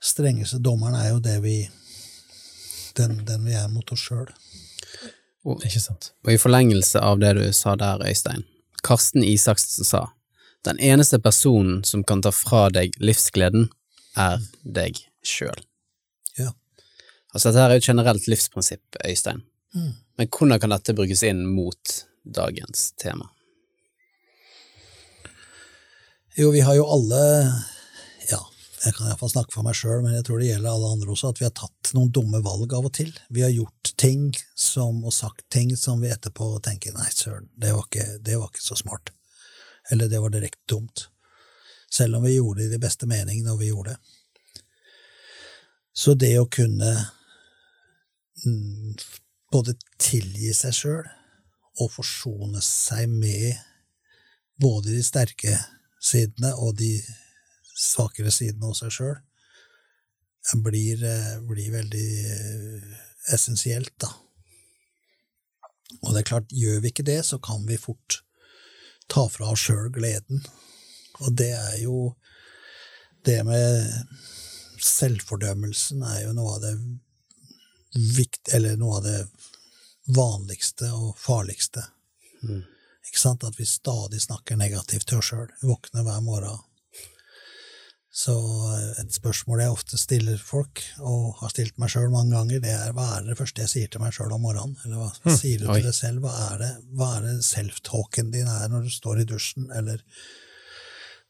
strengeste 0.01 0.57
dommeren 0.65 0.97
er 0.97 1.11
jo 1.11 1.21
det 1.21 1.37
vi 1.43 1.55
den, 2.97 3.21
den 3.27 3.45
vi 3.45 3.53
er 3.53 3.69
mot 3.69 3.93
oss 3.93 4.07
sjøl. 4.09 4.33
Ikke 5.41 5.81
sant. 5.81 6.11
Og 6.25 6.35
i 6.35 6.39
forlengelse 6.41 7.01
av 7.01 7.21
det 7.21 7.33
du 7.37 7.45
sa 7.55 7.75
der, 7.79 8.03
Øystein, 8.05 8.43
Karsten 8.85 9.23
Isaksen 9.25 9.85
sa 9.85 10.07
den 10.65 10.79
eneste 10.79 11.17
personen 11.19 11.83
som 11.83 12.03
kan 12.05 12.21
ta 12.21 12.29
fra 12.31 12.67
deg 12.69 12.93
livsgleden, 13.01 13.69
er 14.17 14.41
deg 14.61 14.99
sjøl. 15.25 15.57
Ja. 16.37 16.51
Altså, 17.33 17.49
dette 17.49 17.63
er 17.63 17.73
jo 17.73 17.81
et 17.81 17.89
generelt 17.89 18.27
livsprinsipp, 18.29 19.01
Øystein. 19.05 19.41
Mm. 19.73 19.93
Men 20.19 20.29
hvordan 20.29 20.61
kan 20.61 20.75
dette 20.75 20.93
brukes 20.93 21.23
inn 21.25 21.45
mot 21.49 21.95
dagens 22.21 22.91
tema? 23.01 23.31
Jo, 26.37 26.51
vi 26.51 26.61
har 26.63 26.77
jo 26.77 26.85
alle 26.87 27.23
jeg 28.81 28.95
kan 28.97 29.07
iallfall 29.11 29.29
snakke 29.29 29.53
for 29.53 29.65
meg 29.65 29.75
sjøl, 29.77 29.99
men 30.01 30.15
jeg 30.15 30.25
tror 30.25 30.41
det 30.41 30.47
gjelder 30.47 30.71
alle 30.71 30.89
andre 30.95 31.13
også, 31.13 31.29
at 31.29 31.41
vi 31.41 31.45
har 31.45 31.53
tatt 31.57 31.91
noen 31.93 32.09
dumme 32.13 32.41
valg 32.41 32.73
av 32.73 32.87
og 32.87 32.93
til. 32.97 33.11
Vi 33.29 33.43
har 33.45 33.53
gjort 33.53 33.91
ting 34.01 34.31
som, 34.57 35.03
og 35.05 35.13
sagt 35.13 35.45
ting 35.53 35.75
som 35.77 36.01
vi 36.01 36.09
etterpå 36.09 36.47
tenker 36.65 36.95
nei, 36.97 37.05
søren, 37.13 37.49
det, 37.53 37.75
det, 38.25 38.39
var 38.39 38.49
ikke 38.49 38.65
så 38.65 38.79
smart. 38.79 39.13
Eller 39.93 40.09
det 40.09 40.21
var 40.23 40.33
direkte 40.33 40.65
dumt. 40.73 41.05
Selv 41.91 42.17
om 42.17 42.25
vi 42.25 42.35
gjorde 42.39 42.63
det 42.63 42.71
i 42.71 42.73
de 42.73 42.81
beste 42.81 43.09
mening 43.09 43.43
når 43.45 43.61
vi 43.61 43.69
gjorde 43.69 43.93
det. 43.93 43.99
Så 45.93 46.15
det 46.15 46.33
å 46.39 46.49
kunne 46.49 46.91
mm, 48.45 48.93
både 49.51 49.75
tilgi 50.01 50.53
seg 50.57 50.73
sjøl 50.73 51.09
og 51.81 51.91
forsone 51.91 52.63
seg 52.65 53.11
med 53.11 53.59
både 54.61 54.95
de 54.95 55.03
sterke 55.05 55.59
sidene 56.01 56.55
og 56.57 56.79
de 56.79 56.95
svakere 57.81 58.31
siden 58.33 58.63
av 58.65 58.75
seg 58.77 58.93
sjøl, 58.93 59.19
blir, 60.63 61.03
eh, 61.03 61.37
blir, 61.45 61.71
veldig 61.73 62.09
eh, 62.31 62.97
essensielt, 63.33 63.93
da. 64.01 64.09
Og 66.01 66.13
det 66.13 66.21
er 66.21 66.29
klart, 66.31 66.53
gjør 66.55 66.81
vi 66.81 66.91
ikke 66.91 67.05
det, 67.05 67.19
så 67.25 67.37
kan 67.43 67.65
vi 67.67 67.77
fort 67.77 68.21
ta 69.11 69.27
fra 69.29 69.51
oss 69.53 69.67
sjøl 69.67 69.91
gleden. 69.93 70.43
Og 71.21 71.35
det 71.37 71.53
er 71.57 71.77
jo 71.83 72.15
Det 73.21 73.43
med 73.45 74.07
selvfordømmelsen 74.81 76.01
er 76.01 76.23
jo 76.23 76.31
noe 76.33 76.55
av 76.55 76.63
det 76.63 76.71
vikt, 78.15 78.49
eller 78.49 78.79
noe 78.81 78.95
av 78.97 79.03
det 79.05 79.19
vanligste 80.17 80.89
og 80.89 81.19
farligste. 81.21 81.83
Mm. 82.41 82.63
Ikke 83.05 83.21
sant? 83.21 83.45
At 83.45 83.59
vi 83.59 83.67
stadig 83.69 84.23
snakker 84.25 84.57
negativt 84.57 85.05
til 85.11 85.21
oss 85.21 85.29
sjøl. 85.29 85.53
Våkner 85.61 86.01
hver 86.07 86.25
morgen 86.25 86.65
så 88.11 88.35
eh, 88.75 88.99
et 89.01 89.13
spørsmål 89.15 89.63
jeg 89.63 89.73
ofte 89.73 89.99
stiller 89.99 90.39
folk, 90.43 90.83
og 90.99 91.37
har 91.39 91.53
stilt 91.53 91.77
meg 91.79 91.93
sjøl 91.93 92.09
mange 92.11 92.35
ganger, 92.35 92.59
det 92.63 92.73
er 92.75 92.91
hva 92.95 93.07
er 93.15 93.29
det 93.29 93.37
første 93.39 93.63
jeg 93.63 93.71
sier 93.71 93.91
til 93.91 94.03
meg 94.03 94.11
sjøl 94.15 94.33
om 94.35 94.43
morgenen? 94.43 94.75
Eller 94.83 94.99
hva 94.99 95.09
hm, 95.13 95.37
sier 95.39 95.61
du 95.61 95.69
til 95.69 95.87
deg 95.87 95.95
selv? 95.95 96.25
Hva 96.25 96.33
er 96.49 96.59
det, 96.59 96.71
hva 96.99 97.09
er 97.17 97.27
det 97.29 97.37
self-talken 97.47 98.33
din 98.35 98.51
er 98.51 98.67
når 98.71 98.87
du 98.87 98.91
står 98.91 99.23
i 99.23 99.27
dusjen, 99.31 99.69
eller 99.71 100.03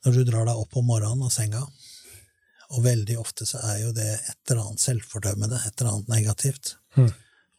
når 0.06 0.18
du 0.18 0.24
drar 0.32 0.50
deg 0.50 0.64
opp 0.64 0.80
om 0.82 0.90
morgenen 0.90 1.30
av 1.30 1.34
senga? 1.36 1.62
Og 2.72 2.86
veldig 2.86 3.18
ofte 3.20 3.46
så 3.46 3.62
er 3.68 3.82
jo 3.84 3.92
det 3.94 4.10
et 4.16 4.50
eller 4.50 4.64
annet 4.64 4.82
selvfordømmende, 4.82 5.60
et 5.62 5.76
eller 5.76 5.98
annet 5.98 6.14
negativt. 6.16 6.78
Mm. 6.96 7.12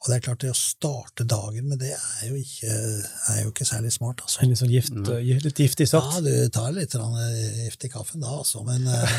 Og 0.03 0.09
det 0.11 0.17
er 0.17 0.23
klart, 0.25 0.41
det 0.43 0.51
å 0.51 0.59
starte 0.59 1.25
dagen 1.31 1.69
med 1.71 1.79
det 1.79 1.93
er 1.95 2.23
jo 2.27 2.35
ikke, 2.35 2.73
er 3.31 3.37
jo 3.45 3.53
ikke 3.53 3.67
særlig 3.69 3.93
smart. 3.95 4.25
altså. 4.25 4.43
Litt 4.43 4.59
sånn 4.59 4.73
gift, 4.73 4.97
mm. 4.97 5.11
litt 5.45 5.61
giftig 5.63 5.87
saft? 5.87 6.17
Ja, 6.17 6.23
du 6.27 6.51
tar 6.51 6.73
litt 6.75 6.97
gift 6.97 7.87
i 7.87 7.91
kaffen 7.93 8.25
da, 8.25 8.33
altså. 8.41 8.65
Men, 8.67 8.89
eh, 8.91 9.13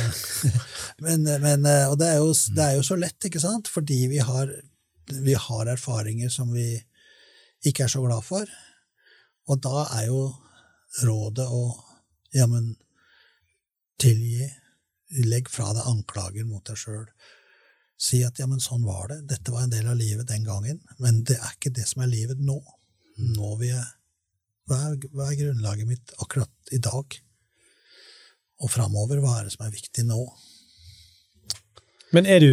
men, 1.06 1.24
men 1.46 1.64
eh, 1.70 1.86
Og 1.88 1.96
det 2.02 2.10
er, 2.12 2.20
jo, 2.20 2.34
det 2.58 2.66
er, 2.66 2.76
jo, 2.76 2.84
så 2.84 2.98
lett, 3.00 3.30
ikke 3.30 3.40
sant? 3.40 3.72
Fordi 3.72 4.02
vi 4.12 4.20
har, 4.28 4.52
vi 5.24 5.38
har 5.40 5.72
erfaringer 5.72 6.34
som 6.34 6.52
vi 6.52 6.68
ikke 7.64 7.88
er 7.88 7.94
så 7.96 8.04
glad 8.04 8.28
for. 8.28 8.52
Og 9.48 9.64
da 9.64 9.86
er 10.02 10.10
jo 10.10 10.26
rådet 11.08 11.48
å 11.48 11.64
ja, 12.36 12.50
men 12.50 12.74
tilgi. 14.04 14.52
Legg 15.30 15.48
fra 15.54 15.72
deg 15.78 15.88
anklager 15.88 16.44
mot 16.50 16.66
deg 16.68 16.76
sjøl 16.82 17.08
si 18.00 18.24
at 18.26 18.40
ja, 18.40 18.48
men 18.50 18.64
sånn 18.64 18.86
var 18.86 19.12
det, 19.12 19.20
dette 19.30 19.54
var 19.54 19.66
en 19.66 19.74
del 19.74 19.88
av 19.88 20.00
livet 20.00 20.28
den 20.30 20.46
gangen, 20.48 20.82
men 21.00 21.22
det 21.28 21.38
er 21.40 21.54
ikke 21.56 21.74
det 21.76 21.86
som 21.88 22.04
er 22.04 22.12
livet 22.12 22.42
nå. 22.42 22.58
Nå 23.36 23.52
vil 23.60 23.76
jeg 23.76 23.86
hva 24.70 24.80
er, 24.88 24.98
hva 25.12 25.28
er 25.28 25.40
grunnlaget 25.42 25.88
mitt 25.90 26.14
akkurat 26.24 26.72
i 26.72 26.80
dag? 26.82 27.18
og 28.64 28.72
framover? 28.72 29.22
Hva 29.22 29.40
er 29.40 29.48
det 29.48 29.56
som 29.56 29.66
er 29.68 29.74
viktig 29.74 30.06
nå? 30.08 30.22
Men 32.14 32.30
er 32.30 32.44
du, 32.44 32.52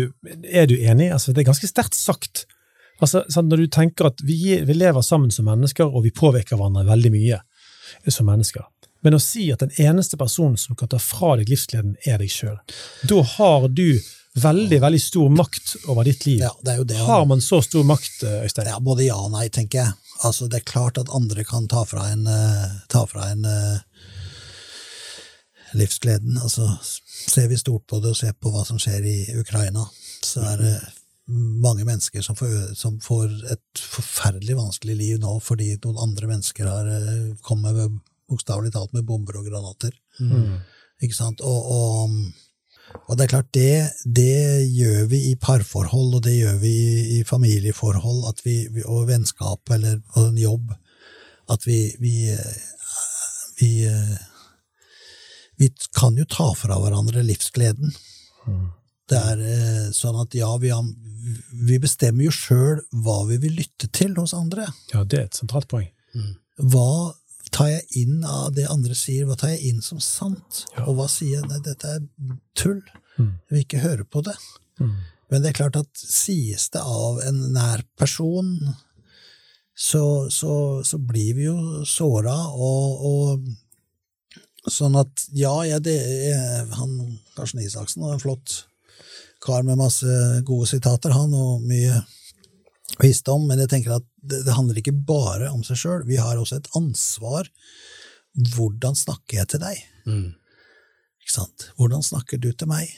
er 0.49 0.66
du 0.70 0.76
enig? 0.78 1.11
Altså, 1.12 1.34
det 1.34 1.43
er 1.43 1.51
ganske 1.51 1.68
sterkt 1.68 1.99
sagt. 1.99 2.47
Altså, 3.01 3.24
når 3.45 3.64
du 3.64 3.70
tenker 3.72 4.11
at 4.11 4.20
vi, 4.24 4.38
vi, 4.64 4.76
lever 4.76 5.05
sammen 5.05 5.32
som 5.32 5.49
mennesker, 5.49 5.88
og 5.88 6.05
vi 6.07 6.14
påvirker 6.16 6.57
hverandre 6.57 6.86
veldig 6.88 7.12
mye 7.14 7.41
som 8.09 8.28
mennesker. 8.28 8.64
Men 9.05 9.16
å 9.16 9.22
si 9.22 9.47
at 9.53 9.62
den 9.62 9.72
eneste 9.80 10.18
personen 10.20 10.59
som 10.61 10.76
kan 10.76 10.91
ta 10.93 11.01
fra 11.01 11.34
deg 11.41 11.49
livsgleden, 11.53 11.95
er 12.09 12.20
deg 12.20 12.32
sjøl, 12.32 12.59
da 13.09 13.20
har 13.36 13.68
du 13.72 14.01
veldig 14.39 14.78
veldig 14.81 15.01
stor 15.03 15.31
makt 15.35 15.74
over 15.91 16.07
ditt 16.07 16.26
liv. 16.26 16.41
Ja, 16.45 16.53
det 16.62 16.72
er 16.72 16.78
jo 16.83 16.87
det, 16.87 16.99
har 17.07 17.26
man 17.26 17.43
så 17.43 17.61
stor 17.62 17.85
makt, 17.87 18.22
Øystein? 18.45 18.70
Ja, 18.70 18.78
Både 18.81 19.07
ja 19.07 19.18
og 19.18 19.33
nei, 19.35 19.49
tenker 19.49 19.83
jeg. 19.83 19.93
Altså, 20.24 20.49
Det 20.49 20.61
er 20.61 20.72
klart 20.72 20.99
at 20.99 21.11
andre 21.12 21.45
kan 21.45 21.68
ta 21.68 21.85
fra 21.85 22.11
en, 22.12 22.26
uh, 22.26 22.81
ta 22.89 23.05
fra 23.07 23.31
en 23.33 23.45
uh, 23.45 23.81
livsgleden. 25.74 26.39
Altså, 26.39 26.68
Ser 27.20 27.49
vi 27.49 27.57
stort 27.57 27.87
på 27.87 28.01
det 28.01 28.14
og 28.14 28.16
ser 28.16 28.33
på 28.33 28.51
hva 28.53 28.64
som 28.64 28.78
skjer 28.81 29.05
i 29.05 29.16
Ukraina, 29.37 29.85
så 30.24 30.41
er 30.53 30.57
det 30.57 30.76
mange 31.28 31.85
mennesker 31.85 32.22
som 32.24 32.37
får, 32.37 32.74
som 32.74 32.97
får, 33.01 33.28
et 33.53 33.83
forferdelig 33.93 34.57
vanskelig 34.57 34.97
liv 34.97 35.18
nå 35.20 35.35
fordi 35.45 35.74
noen 35.85 36.01
andre 36.01 36.31
mennesker 36.33 36.66
har 36.66 36.89
uh, 36.89 37.35
kommet 37.45 37.76
med 37.76 37.99
bokstavelig 38.31 38.72
talt 38.72 38.95
med 38.95 39.05
bomber 39.05 39.41
og 39.41 39.51
granater. 39.51 39.93
Mm. 40.20 40.61
Ikke 41.03 41.16
sant? 41.16 41.41
Og, 41.41 41.70
og, 41.74 42.16
og, 42.95 43.16
det 43.16 43.24
er 43.24 43.32
klart, 43.32 43.51
det, 43.55 43.91
det, 44.05 44.68
gjør 44.70 45.05
vi 45.11 45.20
i 45.30 45.34
parforhold, 45.41 46.16
og 46.18 46.24
det 46.26 46.36
gjør 46.36 46.59
vi 46.62 46.70
i, 46.70 47.03
i 47.18 47.20
familieforhold 47.26 48.43
vi, 48.45 48.57
og 48.84 49.09
vennskap 49.11 49.72
eller 49.74 50.01
og 50.16 50.30
en 50.30 50.41
jobb. 50.41 50.74
At 51.51 51.66
vi, 51.66 51.80
vi, 51.99 52.30
vi 53.59 53.70
vi 55.61 55.68
kan 55.93 56.16
jo 56.16 56.24
ta 56.24 56.49
fra 56.57 56.78
hverandre 56.80 57.22
livsgleden. 57.26 57.93
Mm. 58.49 58.68
Det 59.11 59.18
er 59.18 59.41
eh, 59.45 59.88
sånn 59.93 60.16
at 60.22 60.32
ja, 60.38 60.49
vi, 60.62 60.70
vi 61.68 61.76
bestemmer 61.82 62.24
jo 62.24 62.32
sjøl 62.32 62.80
hva 63.05 63.18
vi 63.28 63.36
vil 63.43 63.59
lytte 63.59 63.91
til 63.93 64.14
hos 64.16 64.32
andre. 64.36 64.70
Ja, 64.95 65.03
det 65.05 65.18
er 65.18 65.26
et 65.28 65.36
sentralt 65.36 65.68
poeng. 65.68 65.91
Mm. 66.16 66.32
Hva 66.72 67.12
tar 67.55 67.71
jeg 67.71 68.03
inn 68.03 68.25
av 68.27 68.53
det 68.57 68.67
andre 68.71 68.97
sier? 68.99 69.27
Hva 69.29 69.37
tar 69.39 69.55
jeg 69.55 69.73
inn 69.73 69.81
som 69.85 70.01
sant? 70.03 70.65
Ja. 70.77 70.87
Og 70.89 70.99
hva 70.99 71.09
sier 71.11 71.41
jeg? 71.41 71.49
Nei, 71.51 71.63
dette 71.65 71.97
er 71.97 72.05
tull. 72.59 72.83
Mm. 73.17 73.33
Jeg 73.33 73.55
vil 73.55 73.65
ikke 73.65 73.83
høre 73.85 74.07
på 74.07 74.23
det. 74.27 74.37
Mm. 74.81 74.95
Men 75.31 75.43
det 75.43 75.51
er 75.51 75.59
klart 75.61 75.79
at 75.79 75.91
sies 76.03 76.69
det 76.75 76.83
av 76.83 77.21
en 77.27 77.43
nær 77.55 77.85
person, 78.01 78.51
så, 79.81 80.05
så, 80.33 80.55
så 80.85 80.99
blir 80.99 81.37
vi 81.39 81.47
jo 81.47 81.59
såra, 81.89 82.37
og, 82.53 83.11
og 83.11 83.51
Sånn 84.69 84.93
at 85.01 85.23
ja, 85.33 85.55
jeg, 85.65 85.81
det 85.87 85.95
jeg, 85.97 86.65
han 86.77 86.91
Karsten 87.33 87.63
Isaksen 87.65 88.03
er 88.05 88.19
en 88.19 88.21
flott 88.21 88.67
kar 89.41 89.65
med 89.65 89.79
masse 89.81 90.17
gode 90.45 90.69
sitater, 90.69 91.15
han, 91.17 91.33
og 91.33 91.65
mye 91.65 92.03
visdom, 92.99 93.47
men 93.49 93.61
jeg 93.62 93.70
tenker 93.72 93.99
at 93.99 94.07
det, 94.22 94.43
det 94.47 94.57
handler 94.57 94.80
ikke 94.80 94.97
bare 95.07 95.51
om 95.53 95.62
seg 95.66 95.78
sjøl. 95.78 96.03
Vi 96.09 96.18
har 96.20 96.41
også 96.41 96.59
et 96.61 96.70
ansvar. 96.78 97.49
Hvordan 98.55 98.99
snakker 98.99 99.41
jeg 99.41 99.51
til 99.53 99.62
deg? 99.62 99.84
Mm. 100.09 100.26
Ikke 101.22 101.36
sant? 101.36 101.70
Hvordan 101.78 102.03
snakker 102.07 102.41
du 102.43 102.51
til 102.53 102.70
meg? 102.70 102.91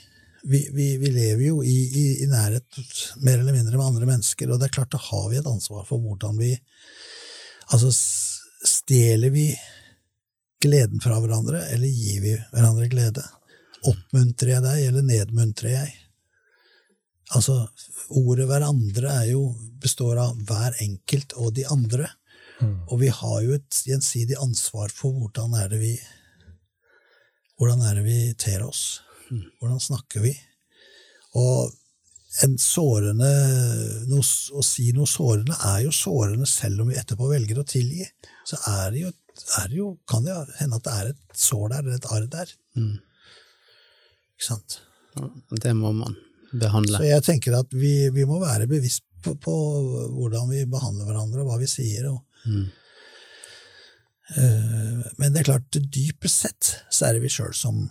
Vi, 0.43 0.65
vi, 0.75 0.97
vi 0.99 1.13
lever 1.15 1.45
jo 1.47 1.61
i, 1.63 1.77
i, 1.87 2.07
i, 2.25 2.27
nærhet 2.31 2.81
mer 3.23 3.39
eller 3.39 3.55
mindre 3.55 3.77
med 3.77 3.87
andre 3.87 4.09
mennesker, 4.09 4.51
og 4.51 4.59
det 4.59 4.69
er 4.69 4.75
klart 4.75 4.91
da 4.91 4.99
har 4.99 5.29
vi 5.31 5.39
et 5.39 5.47
ansvar 5.47 5.87
for 5.89 6.03
hvordan 6.03 6.41
vi 6.41 6.57
Altså, 7.73 7.89
stjeler 8.69 9.31
vi 9.33 9.47
gleden 10.61 11.01
fra 11.01 11.15
hverandre, 11.23 11.63
eller 11.73 11.89
gir 11.89 12.19
vi 12.21 12.35
hverandre 12.53 12.89
glede? 12.91 13.23
Oppmuntrer 13.89 14.51
jeg 14.57 14.65
deg, 14.67 14.81
eller 14.91 15.07
nedmuntrer 15.07 15.73
jeg? 15.73 15.95
Altså, 17.37 17.69
ordet 18.11 18.47
'hverandre' 18.49 19.11
er 19.11 19.31
jo, 19.33 19.55
består 19.81 20.19
av 20.21 20.37
hver 20.47 20.77
enkelt 20.85 21.33
og 21.37 21.55
de 21.55 21.67
andre. 21.67 22.09
Mm. 22.61 22.75
Og 22.89 23.01
vi 23.01 23.09
har 23.09 23.39
jo 23.43 23.55
et 23.57 23.83
gjensidig 23.89 24.37
ansvar 24.39 24.93
for 24.95 25.13
hvordan 25.17 25.55
er 25.59 25.69
det 25.73 25.81
vi 25.81 25.95
hvordan 27.63 27.83
er 27.87 27.95
det 27.95 28.03
vi 28.03 28.35
ter 28.35 28.63
oss? 28.67 29.03
Mm. 29.31 29.45
Hvordan 29.61 29.81
snakker 29.81 30.25
vi? 30.25 30.33
Og 31.39 31.71
en 32.43 32.57
sårende 32.59 33.29
noe, 34.09 34.25
Å 34.59 34.63
si 34.67 34.89
noe 34.97 35.07
sårende 35.07 35.55
er 35.69 35.85
jo 35.85 35.93
sårende 35.95 36.49
selv 36.49 36.83
om 36.83 36.91
vi 36.91 36.99
etterpå 36.99 37.29
velger 37.31 37.61
å 37.63 37.67
tilgi. 37.69 38.09
Så 38.49 38.59
er 38.67 38.91
det 38.91 39.05
jo 39.05 39.13
det 39.13 39.77
jo, 39.77 39.87
kan 40.09 40.27
det 40.27 40.35
hende 40.59 40.77
at 40.77 40.85
det 40.85 40.93
er 40.93 41.13
et 41.13 41.39
sår 41.39 41.69
der, 41.71 41.79
eller 41.85 42.01
et 42.01 42.11
arr 42.17 42.27
der. 42.35 42.51
Mm. 42.77 42.99
Ikke 44.35 44.49
sant? 44.49 44.81
det 45.63 45.73
må 45.77 45.93
man 45.95 46.17
behandle. 46.53 47.01
Så 47.01 47.09
jeg 47.09 47.25
tenker 47.27 47.57
at 47.59 47.75
vi, 47.75 47.95
vi 48.15 48.27
må 48.29 48.41
være 48.43 48.69
bevisst 48.71 49.05
på, 49.23 49.35
på, 49.41 49.57
hvordan 50.17 50.51
vi 50.51 50.65
behandler 50.71 51.09
hverandre, 51.09 51.43
og 51.43 51.51
hva 51.51 51.59
vi 51.61 51.71
sier. 51.71 52.09
Og, 52.11 52.23
mm. 52.47 52.65
uh, 54.37 55.03
men 55.21 55.33
det 55.33 55.43
er 55.43 55.51
klart, 55.53 55.83
dypest 55.99 56.47
sett 56.47 56.73
så 56.91 57.09
er 57.09 57.17
det 57.17 57.27
vi 57.27 57.33
sjøl 57.33 57.55
som 57.57 57.87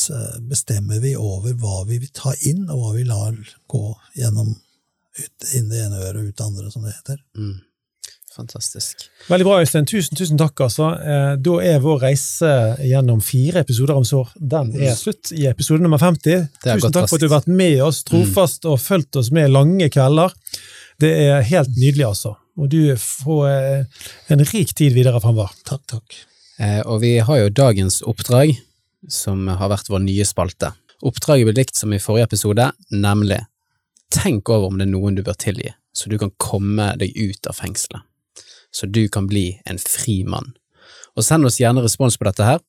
så 0.00 0.16
bestemmer 0.48 1.00
vi 1.02 1.12
over 1.18 1.52
hva 1.60 1.82
vi 1.88 1.98
vil 2.00 2.12
ta 2.16 2.32
inn, 2.48 2.62
og 2.70 2.78
hva 2.78 2.92
vi 2.94 3.02
lar 3.04 3.36
gå 3.68 3.82
gjennom 4.16 4.54
ut, 4.54 5.48
inn 5.56 5.68
det 5.68 5.82
ene 5.84 5.98
øret 6.00 6.22
og 6.22 6.30
ut 6.30 6.38
det 6.38 6.46
andre, 6.46 6.70
som 6.72 6.86
det 6.86 6.94
heter. 6.94 7.20
Mm. 7.36 7.58
Fantastisk. 8.40 9.06
Veldig 9.28 9.46
bra, 9.46 9.60
Øystein. 9.60 9.86
Tusen 9.88 10.16
tusen 10.16 10.38
takk. 10.40 10.60
altså. 10.64 10.90
Eh, 10.96 11.32
da 11.44 11.56
er 11.66 11.82
vår 11.84 12.00
reise 12.06 12.50
gjennom 12.88 13.20
fire 13.24 13.60
episoder 13.64 13.98
om 14.00 14.06
sår 14.08 14.32
den 14.40 14.72
er 14.80 14.96
slutt 14.96 15.32
i 15.36 15.46
episode 15.50 15.84
nummer 15.84 16.00
50. 16.00 16.46
Tusen 16.64 16.94
takk 16.94 17.08
for 17.10 17.18
at 17.18 17.24
du 17.24 17.28
har 17.28 17.36
vært 17.40 17.52
med 17.52 17.82
oss 17.84 18.02
trofast 18.08 18.64
og 18.70 18.80
fulgt 18.80 19.20
oss 19.20 19.30
med 19.34 19.52
lange 19.52 19.90
kvelder. 19.92 20.32
Det 21.00 21.12
er 21.26 21.44
helt 21.52 21.76
nydelig, 21.76 22.06
altså. 22.08 22.34
Og 22.60 22.68
du 22.72 22.96
får 22.96 23.46
eh, 23.50 24.02
en 24.32 24.44
rik 24.52 24.74
tid 24.76 24.96
videre 24.96 25.20
fremover. 25.20 25.52
Takk, 25.68 25.84
takk. 25.94 26.18
Eh, 26.60 26.80
og 26.84 27.00
vi 27.04 27.18
har 27.24 27.44
jo 27.44 27.54
dagens 27.62 28.02
oppdrag, 28.08 28.56
som 29.08 29.46
har 29.48 29.72
vært 29.72 29.88
vår 29.88 30.04
nye 30.04 30.26
spalte. 30.28 30.74
Oppdraget 31.00 31.48
blir 31.48 31.60
likt 31.62 31.78
som 31.78 31.92
i 31.96 32.00
forrige 32.02 32.28
episode, 32.28 32.68
nemlig 32.92 33.40
tenk 34.12 34.48
over 34.52 34.68
om 34.68 34.80
det 34.80 34.88
er 34.88 34.92
noen 34.92 35.16
du 35.16 35.22
bør 35.24 35.38
tilgi, 35.40 35.70
så 35.96 36.10
du 36.12 36.18
kan 36.20 36.32
komme 36.36 36.92
deg 37.00 37.16
ut 37.16 37.48
av 37.48 37.56
fengselet 37.56 38.04
så 38.74 38.86
du 38.86 39.06
kan 39.08 39.28
bli 39.30 39.60
en 39.66 39.78
fri 39.78 40.22
mann. 40.24 40.52
Og 41.18 41.26
Send 41.26 41.46
oss 41.46 41.58
gjerne 41.60 41.82
respons 41.84 42.16
på 42.18 42.26
dette 42.28 42.46
her, 42.46 42.60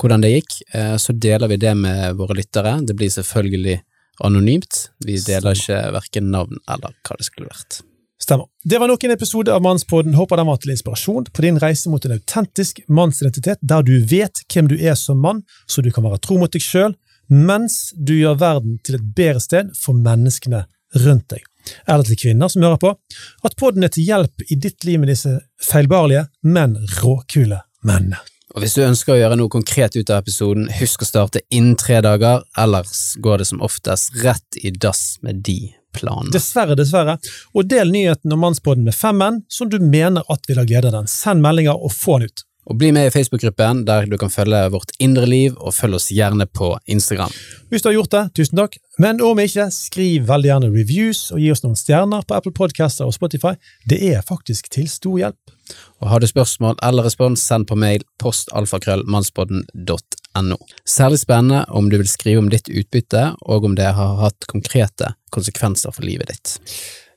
hvordan 0.00 0.24
det 0.24 0.34
gikk, 0.34 0.60
eh, 0.74 0.96
så 1.00 1.14
deler 1.14 1.50
vi 1.50 1.60
det 1.62 1.74
med 1.78 2.18
våre 2.18 2.36
lyttere. 2.36 2.76
Det 2.86 2.96
blir 2.98 3.12
selvfølgelig 3.12 3.80
anonymt, 4.24 4.88
vi 5.06 5.18
deler 5.22 5.56
ikke 5.56 5.80
verken 5.94 6.30
navn 6.30 6.60
eller 6.70 6.94
hva 7.06 7.18
det 7.18 7.26
skulle 7.26 7.50
vært. 7.50 7.80
Stemmer. 8.20 8.46
Det 8.64 8.78
var 8.78 8.88
nok 8.88 9.04
en 9.04 9.12
episode 9.12 9.52
av 9.52 9.62
Mannspodden. 9.62 10.14
Håper 10.14 10.38
den 10.38 10.46
var 10.48 10.60
til 10.62 10.72
inspirasjon 10.72 11.26
på 11.34 11.44
din 11.44 11.58
reise 11.60 11.90
mot 11.90 12.04
en 12.06 12.14
autentisk 12.14 12.80
mannsidentitet, 12.88 13.58
der 13.60 13.82
du 13.84 13.98
vet 14.06 14.44
hvem 14.48 14.70
du 14.70 14.76
er 14.78 14.94
som 14.98 15.18
mann, 15.20 15.42
så 15.66 15.82
du 15.82 15.90
kan 15.92 16.06
være 16.06 16.22
tro 16.22 16.38
mot 16.40 16.52
deg 16.52 16.62
sjøl, 16.62 16.94
mens 17.28 17.90
du 17.96 18.14
gjør 18.16 18.38
verden 18.40 18.78
til 18.86 19.00
et 19.00 19.10
bedre 19.16 19.42
sted 19.42 19.74
for 19.80 19.98
menneskene 19.98 20.64
rundt 20.94 21.28
deg 21.34 21.42
eller 21.86 22.04
til 22.08 22.20
kvinner 22.26 22.52
som 22.52 22.64
hører 22.66 22.80
på, 22.82 22.94
at 23.44 23.56
podden 23.60 23.86
er 23.86 23.92
til 23.94 24.06
hjelp 24.08 24.46
i 24.48 24.58
ditt 24.60 24.86
liv 24.88 25.00
med 25.02 25.12
disse 25.12 25.38
feilbarlige, 25.62 26.26
men 26.42 26.76
råkule 27.00 27.62
mennene. 27.86 28.20
Og 28.54 28.62
Hvis 28.62 28.76
du 28.76 28.84
ønsker 28.84 29.16
å 29.16 29.18
gjøre 29.18 29.36
noe 29.40 29.50
konkret 29.50 29.96
ut 29.98 30.10
av 30.14 30.20
episoden, 30.22 30.68
husk 30.78 31.02
å 31.02 31.08
starte 31.08 31.42
innen 31.50 31.74
tre 31.80 31.98
dager, 32.04 32.44
ellers 32.60 33.16
går 33.22 33.42
det 33.42 33.48
som 33.50 33.64
oftest 33.66 34.14
rett 34.22 34.60
i 34.62 34.70
dass 34.70 35.16
med 35.26 35.42
de 35.46 35.72
planene. 35.94 36.30
Dessverre, 36.34 36.76
dessverre. 36.78 37.16
Og 37.54 37.66
del 37.70 37.90
nyheten 37.94 38.34
om 38.34 38.44
Mannspodden 38.44 38.86
med 38.86 38.94
fem 38.94 39.18
menn 39.18 39.42
som 39.50 39.70
du 39.70 39.80
mener 39.82 40.22
at 40.30 40.46
vil 40.46 40.60
ha 40.60 40.66
glede 40.68 40.90
av 40.90 41.00
den. 41.00 41.10
Send 41.10 41.42
meldinger 41.42 41.78
og 41.78 41.94
få 41.94 42.20
den 42.22 42.30
ut. 42.30 42.44
Og 42.64 42.78
Bli 42.80 42.88
med 42.96 43.06
i 43.06 43.10
Facebook-gruppen, 43.12 43.84
der 43.84 44.06
du 44.08 44.16
kan 44.18 44.30
følge 44.32 44.70
vårt 44.72 44.90
indre 45.02 45.26
liv, 45.28 45.52
og 45.60 45.74
følg 45.76 45.94
oss 45.98 46.08
gjerne 46.14 46.46
på 46.46 46.78
Instagram. 46.88 47.32
Hvis 47.68 47.82
du 47.82 47.88
har 47.90 47.94
gjort 47.98 48.12
det, 48.14 48.22
tusen 48.38 48.56
takk. 48.56 48.78
Men 48.98 49.20
om 49.24 49.38
ikke, 49.42 49.70
skriv 49.74 50.28
veldig 50.28 50.48
gjerne 50.48 50.70
reviews, 50.72 51.30
og 51.34 51.40
gi 51.42 51.50
oss 51.52 51.62
noen 51.64 51.76
stjerner 51.76 52.22
på 52.24 52.34
Apple 52.38 52.52
Podcaster 52.56 53.04
og 53.04 53.14
Spotify. 53.16 53.54
Det 53.90 53.98
er 54.14 54.22
faktisk 54.24 54.70
til 54.72 54.88
stor 54.88 55.18
hjelp. 55.20 55.36
Og 56.00 56.08
Har 56.08 56.18
du 56.20 56.26
spørsmål 56.28 56.74
eller 56.84 57.02
respons, 57.04 57.40
send 57.44 57.66
på 57.68 57.74
mail 57.76 58.02
postalfakrøllmannspodden.no. 58.22 60.56
Særlig 60.88 61.18
spennende 61.20 61.64
om 61.68 61.90
du 61.90 61.96
vil 62.00 62.08
skrive 62.08 62.38
om 62.40 62.48
ditt 62.52 62.68
utbytte, 62.68 63.34
og 63.42 63.64
om 63.68 63.74
det 63.76 63.94
har 63.96 64.20
hatt 64.24 64.46
konkrete 64.48 65.14
konsekvenser 65.34 65.90
for 65.92 66.02
livet 66.06 66.28
ditt. 66.32 66.58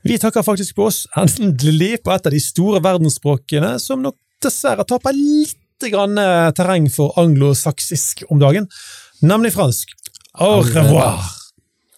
Vi 0.08 0.16
takker 0.22 0.44
faktisk 0.46 0.76
på 0.78 0.86
oss 0.88 1.08
endelig 1.18 1.98
på 2.04 2.12
et 2.14 2.28
av 2.28 2.32
de 2.32 2.40
store 2.42 2.80
verdensspråkene 2.84 3.80
som 3.82 4.02
nok 4.04 4.16
dessverre 4.44 4.86
taper 4.88 5.16
litt 5.16 5.90
grann 5.92 6.18
eh, 6.18 6.50
terreng 6.58 6.90
for 6.90 7.18
anglosaksisk 7.20 8.24
om 8.30 8.40
dagen, 8.42 8.68
nemlig 9.22 9.54
fransk. 9.54 9.94
Au 10.40 10.62
revoir! 10.62 11.24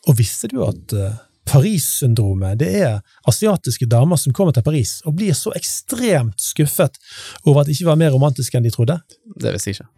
Og 0.07 0.15
visste 0.17 0.47
du 0.49 0.61
at 0.63 0.93
uh, 0.95 1.17
Paris-syndromet 1.49 2.59
det 2.61 2.69
er 2.81 2.99
asiatiske 3.27 3.85
damer 3.89 4.17
som 4.17 4.33
kommer 4.33 4.55
til 4.55 4.63
Paris 4.65 4.99
og 5.05 5.17
blir 5.19 5.35
så 5.37 5.51
ekstremt 5.57 6.39
skuffet 6.41 6.97
over 7.43 7.61
at 7.61 7.69
det 7.69 7.75
ikke 7.75 7.89
var 7.91 7.99
mer 7.99 8.13
romantisk 8.15 8.55
enn 8.55 8.65
de 8.65 8.71
trodde? 8.73 8.95
Det 9.35 9.53
visste 9.55 9.73
jeg 9.73 9.79
ikke. 9.79 9.89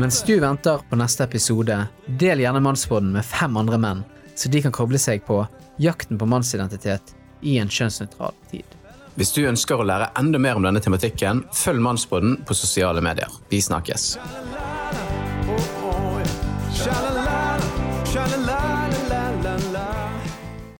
Mens 0.00 0.22
du 0.26 0.34
venter 0.40 0.80
på 0.88 0.98
neste 0.98 1.26
episode, 1.28 1.76
del 2.20 2.42
gjerne 2.42 2.62
Mannsbåten 2.64 3.12
med 3.14 3.26
fem 3.26 3.60
andre 3.60 3.78
menn, 3.78 4.00
så 4.34 4.50
de 4.50 4.64
kan 4.64 4.74
koble 4.74 4.98
seg 4.98 5.22
på 5.28 5.44
jakten 5.82 6.18
på 6.18 6.26
mannsidentitet 6.26 7.14
i 7.44 7.58
en 7.62 7.70
kjønnsnøytral 7.70 8.34
tid. 8.50 8.78
Hvis 9.14 9.30
du 9.36 9.44
ønsker 9.46 9.78
å 9.78 9.86
lære 9.86 10.10
enda 10.18 10.40
mer 10.42 10.58
om 10.58 10.64
denne 10.66 10.82
tematikken, 10.82 11.44
følg 11.54 11.82
Mannsbåten 11.84 12.40
på 12.48 12.56
sosiale 12.58 13.04
medier. 13.04 13.30
Vi 13.52 13.62
snakkes. 13.62 14.14